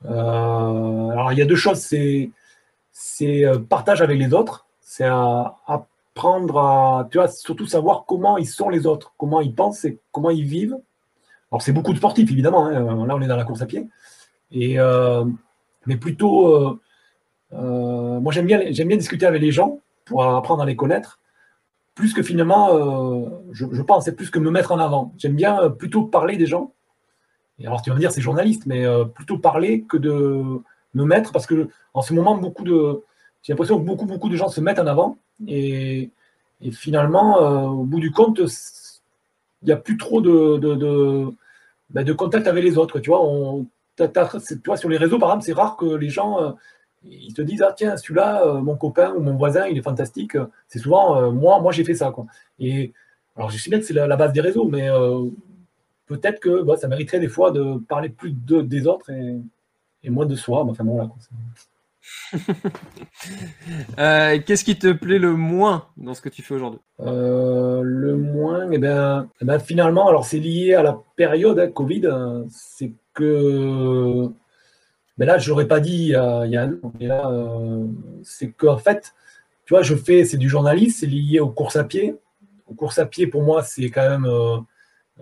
[0.04, 1.78] euh, alors il y a deux choses.
[1.78, 2.30] C'est,
[2.92, 4.65] c'est partage avec les autres.
[4.88, 9.84] C'est apprendre à, tu vois, surtout savoir comment ils sont les autres, comment ils pensent
[9.84, 10.78] et comment ils vivent.
[11.50, 12.66] Alors, c'est beaucoup de sportifs, évidemment.
[12.66, 13.04] Hein.
[13.06, 13.88] Là, on est dans la course à pied.
[14.52, 15.24] Et, euh,
[15.86, 16.80] mais plutôt
[17.52, 21.20] euh, moi, j'aime bien, j'aime bien discuter avec les gens pour apprendre à les connaître,
[21.94, 25.12] plus que finalement, euh, je, pense, c'est plus que me mettre en avant.
[25.16, 26.72] J'aime bien euh, plutôt parler des gens.
[27.58, 28.84] Et alors, tu vas me dire, c'est journaliste, mais
[29.14, 30.60] plutôt parler que de
[30.92, 33.02] me mettre, parce que en ce moment, beaucoup de,
[33.46, 36.10] j'ai l'impression que beaucoup, beaucoup de gens se mettent en avant, et,
[36.72, 38.40] finalement, au bout du compte,
[39.62, 40.58] il n'y a plus trop de,
[41.90, 42.98] ben, de, contact avec les autres.
[42.98, 43.20] Tu vois,
[43.96, 46.56] tu vois, sur les réseaux, par exemple, c'est rare que les gens
[47.08, 50.36] ils te disent ah tiens celui-là euh, mon copain ou mon voisin il est fantastique.
[50.68, 52.26] C'est souvent euh, moi moi j'ai fait ça quoi.
[52.58, 52.92] Et
[53.36, 55.24] alors je sais bien que c'est la, base des réseaux mais euh,
[56.06, 59.40] peut-être que bah, ça mériterait des fois de parler plus de, des autres et,
[60.08, 61.10] moins de soi enfin bon là
[63.96, 66.80] Qu'est-ce qui te plaît le moins dans ce que tu fais aujourd'hui?
[66.98, 72.06] Le moins, eh ben, eh ben, finalement, alors c'est lié à la période hein, Covid.
[72.06, 72.44] Hein.
[72.50, 74.30] c'est que
[75.18, 76.92] mais là, je l'aurais pas dit il un an.
[77.00, 77.86] Mais euh,
[78.22, 79.14] c'est qu'en fait,
[79.64, 82.16] tu vois, je fais, c'est du journalisme, c'est lié aux courses à pied.
[82.66, 84.58] Aux courses à pied, pour moi, c'est quand même euh,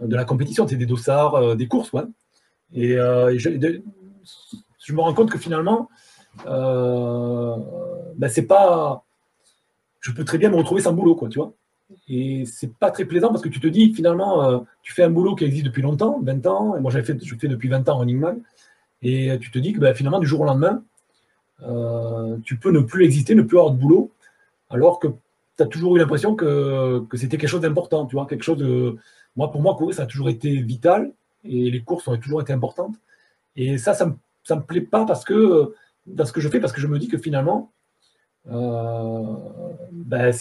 [0.03, 2.03] de la compétition, c'est des dossards, euh, des courses, ouais.
[2.73, 5.89] Et, je, me rends compte que finalement,
[6.45, 9.05] ben, c'est pas.
[10.01, 11.53] Je peux très bien me retrouver sans boulot, quoi, tu vois.
[12.09, 15.35] Et c'est pas très plaisant parce que tu te dis, finalement, tu fais un boulot
[15.35, 18.07] qui existe depuis longtemps, 20 ans, et moi, fait, je fais depuis 20 ans en
[18.07, 18.41] Man.
[19.03, 20.83] Et tu te dis que ben, finalement, du jour au lendemain,
[21.63, 24.11] euh, tu peux ne plus exister, ne plus avoir de boulot,
[24.71, 25.09] alors que
[25.57, 28.97] tu as toujours eu l'impression que, c'était quelque chose d'important, tu vois, quelque chose de...
[29.37, 31.13] Moi, pour moi, courir, ça a toujours été vital,
[31.45, 32.95] et les courses ont toujours été importantes.
[33.57, 35.75] Et ça, ça ne me, plaît pas parce que,
[36.07, 37.73] dans ce que je fais, parce que je me dis que finalement,
[38.51, 39.23] euh,
[39.93, 40.33] ben,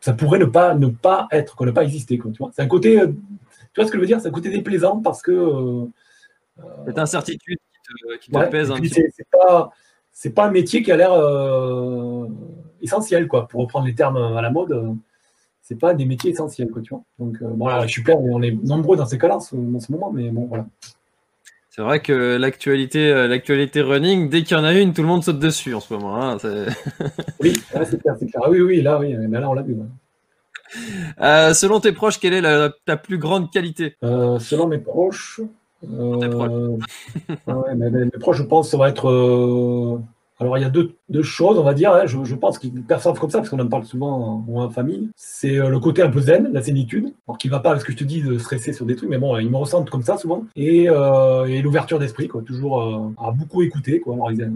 [0.00, 2.18] ça pourrait ne pas, ne pas être, ne pas exister.
[2.18, 2.50] tu vois.
[2.54, 3.00] C'est un côté,
[3.72, 4.20] tu vois ce que je veux dire?
[4.20, 5.32] C'est un côté déplaisant parce que...
[5.32, 5.86] Euh,
[6.86, 7.58] Cette incertitude
[8.20, 9.72] qui C'est pas,
[10.12, 12.26] c'est pas un métier qui a l'air euh,
[12.80, 13.48] essentiel, quoi.
[13.48, 14.92] Pour reprendre les termes à la mode, euh,
[15.62, 17.02] c'est pas des métiers essentiels, quoi, tu vois.
[17.18, 20.12] Donc, voilà, euh, je suis plein, on est nombreux dans ces cas-là en ce moment,
[20.12, 20.66] mais bon, voilà.
[21.70, 25.22] C'est vrai que l'actualité, l'actualité running, dès qu'il y en a une, tout le monde
[25.22, 26.20] saute dessus en ce moment.
[26.20, 26.36] Hein,
[27.40, 27.52] oui,
[27.84, 28.42] c'est clair, c'est clair.
[28.44, 29.76] Ah oui, oui, là, oui, mais là, on l'a vu.
[31.18, 33.96] selon tes proches, quelle est ta plus grande qualité?
[34.02, 35.40] Selon mes proches,
[35.88, 36.76] euh,
[37.76, 39.06] mes, proches, je pense, ça va être.
[40.40, 41.92] Euh, alors, il y a deux, deux choses, on va dire.
[41.92, 44.70] Hein, je, je, pense qu'ils perçoivent comme ça, parce qu'on en parle souvent en, en
[44.70, 45.10] famille.
[45.16, 47.12] C'est euh, le côté un peu zen, la zénitude.
[47.28, 49.10] Alors, qui va pas avec ce que je te dis de stresser sur des trucs,
[49.10, 50.44] mais bon, ils me ressentent comme ça souvent.
[50.56, 52.42] Et, et l'ouverture d'esprit, quoi.
[52.42, 54.14] Toujours à beaucoup écouter, quoi.
[54.14, 54.50] Alors, ils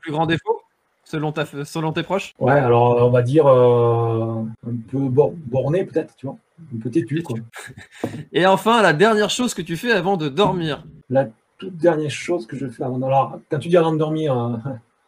[0.00, 0.60] plus grand défaut
[1.04, 2.34] selon, ta, selon tes proches?
[2.38, 4.46] Ouais, alors on va dire un
[4.90, 6.36] peu borné peut-être, tu vois.
[6.72, 7.36] Une petite huile, quoi.
[8.32, 10.84] Et enfin, la dernière chose que tu fais avant de dormir?
[11.10, 13.38] La toute dernière chose que je fais avant de dormir.
[13.50, 14.56] Quand tu dis avant de dormir, euh,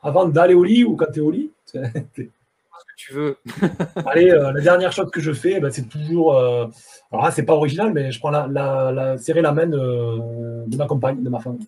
[0.07, 3.37] avant d'aller au lit ou quand tu es au lit Ce que tu veux.
[4.07, 6.37] Allez, euh, la dernière chose que je fais, bah, c'est toujours.
[6.37, 6.67] Euh,
[7.11, 10.87] alors là, c'est pas original, mais je prends la, la, serrer la main de, ma
[10.87, 11.59] compagne, de ma femme.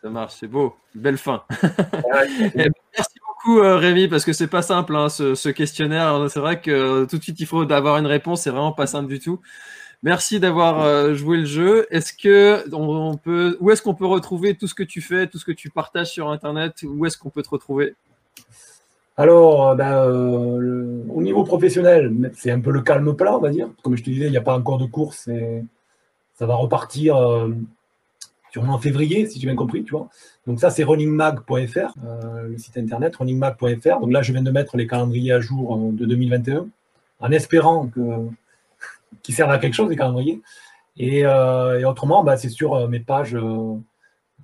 [0.00, 0.74] Ça marche, c'est beau.
[0.94, 1.42] Belle fin.
[2.54, 6.26] merci beaucoup, euh, Rémi, parce que c'est pas simple hein, ce, questionnaire.
[6.30, 8.42] C'est vrai que euh, tout de suite, il faut d'avoir une réponse.
[8.42, 9.40] C'est vraiment pas simple du tout.
[10.02, 11.86] Merci d'avoir euh, joué le jeu.
[11.90, 15.38] Est-ce que on, peut, où est-ce qu'on peut retrouver tout ce que tu fais, tout
[15.38, 16.84] ce que tu partages sur Internet?
[16.84, 17.94] Où est-ce qu'on peut te retrouver?
[19.16, 23.68] Alors, ben, au niveau professionnel, c'est un peu le calme plat, on va dire.
[23.82, 25.62] Comme je te disais, il n'y a pas encore de course et
[26.34, 27.16] ça va repartir
[28.52, 29.84] sûrement en février, si j'ai bien compris.
[30.46, 34.00] Donc ça, c'est runningmag.fr, euh, le site internet, runningmag.fr.
[34.00, 36.66] Donc là, je viens de mettre les calendriers à jour euh, de 2021,
[37.20, 38.00] en espérant que
[39.22, 40.40] qu'ils servent à quelque chose, les calendriers.
[40.96, 43.36] Et, euh, autrement, bah, c'est sur mes pages,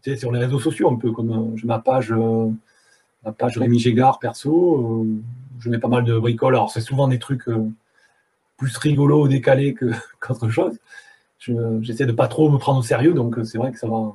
[0.03, 2.13] sais, sur les réseaux sociaux un peu, comme je ma page,
[3.25, 5.07] ma page Rémi Gégard perso,
[5.61, 6.55] je mets pas mal de bricoles.
[6.55, 7.49] Alors c'est souvent des trucs
[8.59, 9.75] plus rigolos, décalés
[10.21, 10.79] qu'autre chose.
[11.39, 14.13] j'essaie de pas trop me prendre au sérieux, donc c'est vrai que ça va.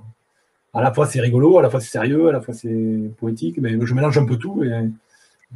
[0.76, 3.58] À la fois c'est rigolo, à la fois c'est sérieux, à la fois c'est poétique,
[3.60, 4.64] mais je mélange un peu tout.
[4.64, 4.90] Et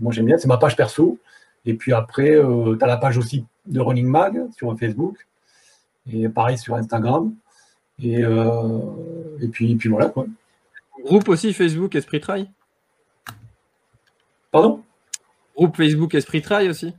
[0.02, 1.19] moi j'aime bien, c'est ma page perso.
[1.68, 5.27] Et puis après, tu as la page aussi de Running Mag sur Facebook,
[6.11, 7.34] et pareil sur Instagram.
[8.02, 10.26] Et, et, puis, et puis voilà quoi.
[11.03, 12.49] Groupe aussi Facebook Esprit Trail?
[14.52, 14.81] Pardon?
[15.56, 16.94] Groupe Facebook Esprit Trail aussi?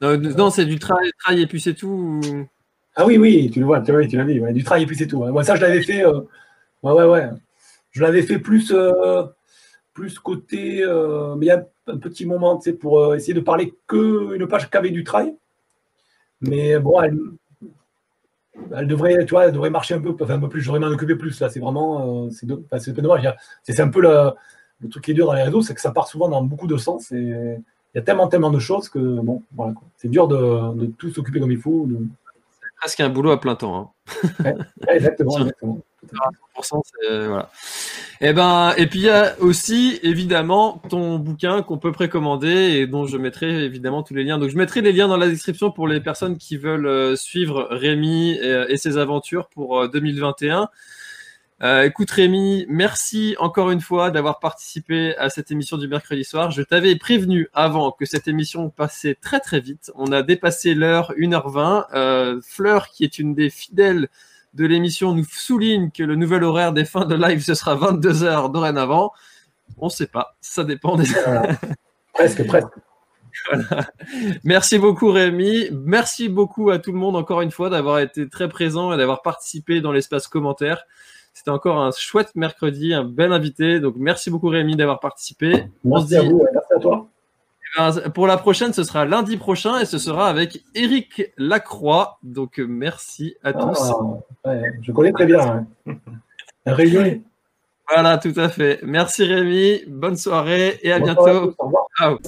[0.00, 2.20] Non, c'est du trail, trail et puis c'est tout.
[2.94, 5.24] Ah oui, oui, tu le vois, tu, l'as dit, du trail et puis c'est tout.
[5.24, 6.04] Moi, ça, je l'avais fait.
[6.04, 6.20] Euh,
[6.82, 7.28] ouais, ouais, ouais.
[7.90, 9.24] Je l'avais fait plus, euh,
[9.98, 10.82] plus côté.
[10.82, 14.70] Euh, mais il y a un petit moment, pour essayer de parler que une page
[14.70, 15.34] qu'avec du trail.
[16.40, 17.18] Mais bon, elle,
[18.76, 20.60] elle devrait, tu vois, elle devrait marcher un peu, enfin, un peu plus.
[20.60, 21.40] J'aurais m'en occuper plus.
[21.40, 23.28] Là, c'est vraiment, c'est, un peu dommage.
[23.64, 24.30] C'est, un peu le,
[24.80, 26.68] le, truc qui est dur dans les réseaux, c'est que ça part souvent dans beaucoup
[26.68, 27.16] de sens et
[27.94, 31.10] il y a tellement, tellement de choses que bon, voilà, c'est dur de, de, tout
[31.10, 31.86] s'occuper comme il faut.
[31.86, 31.98] De...
[32.80, 33.94] Presque un boulot à plein temps.
[34.06, 34.54] Hein.
[34.88, 35.38] exactement.
[35.38, 35.82] exactement.
[37.02, 37.50] voilà.
[38.20, 42.48] Et, eh ben, et puis il y a aussi évidemment ton bouquin qu'on peut précommander
[42.48, 44.38] et dont je mettrai évidemment tous les liens.
[44.38, 47.68] Donc je mettrai les liens dans la description pour les personnes qui veulent euh, suivre
[47.70, 50.68] Rémi et, ses aventures pour 2021.
[51.60, 56.52] Euh, écoute Rémi, merci encore une fois d'avoir participé à cette émission du mercredi soir.
[56.52, 59.90] Je t'avais prévenu avant que cette émission passait très très vite.
[59.96, 61.86] On a dépassé l'heure 1h20.
[61.94, 64.08] Euh, Fleur, qui est une des fidèles
[64.54, 68.52] de l'émission nous souligne que le nouvel horaire des fins de live, ce sera 22h
[68.52, 69.12] dorénavant.
[69.78, 71.08] On ne sait pas, ça dépend des...
[72.14, 72.68] presque, presque.
[74.44, 75.70] Merci beaucoup Rémi.
[75.72, 79.22] Merci beaucoup à tout le monde encore une fois d'avoir été très présent et d'avoir
[79.22, 80.84] participé dans l'espace commentaire.
[81.38, 83.78] C'était encore un chouette mercredi, un bel invité.
[83.78, 85.66] Donc merci beaucoup Rémi d'avoir participé.
[85.84, 87.06] Merci à vous, merci à toi.
[87.76, 92.18] Ben, pour la prochaine, ce sera lundi prochain et ce sera avec Eric Lacroix.
[92.24, 93.92] Donc, merci à ah, tous.
[94.82, 95.64] je connais très bien.
[95.86, 95.96] Hein.
[97.90, 98.80] Voilà, tout à fait.
[98.82, 101.54] Merci Rémi, bonne soirée et à bientôt.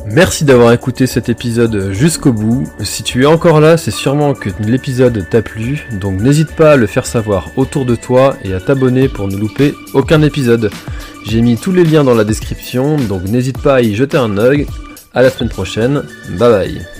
[0.06, 2.64] Merci d'avoir écouté cet épisode jusqu'au bout.
[2.80, 6.76] Si tu es encore là, c'est sûrement que l'épisode t'a plu, donc n'hésite pas à
[6.76, 10.70] le faire savoir autour de toi et à t'abonner pour ne louper aucun épisode.
[11.26, 14.38] J'ai mis tous les liens dans la description, donc n'hésite pas à y jeter un
[14.38, 14.66] œil.
[15.12, 16.04] À la semaine prochaine.
[16.38, 16.99] Bye bye.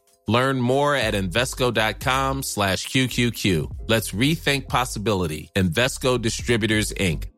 [0.27, 3.69] Learn more at Invesco.com slash QQQ.
[3.87, 5.49] Let's rethink possibility.
[5.55, 7.31] Investco Distributors, Inc.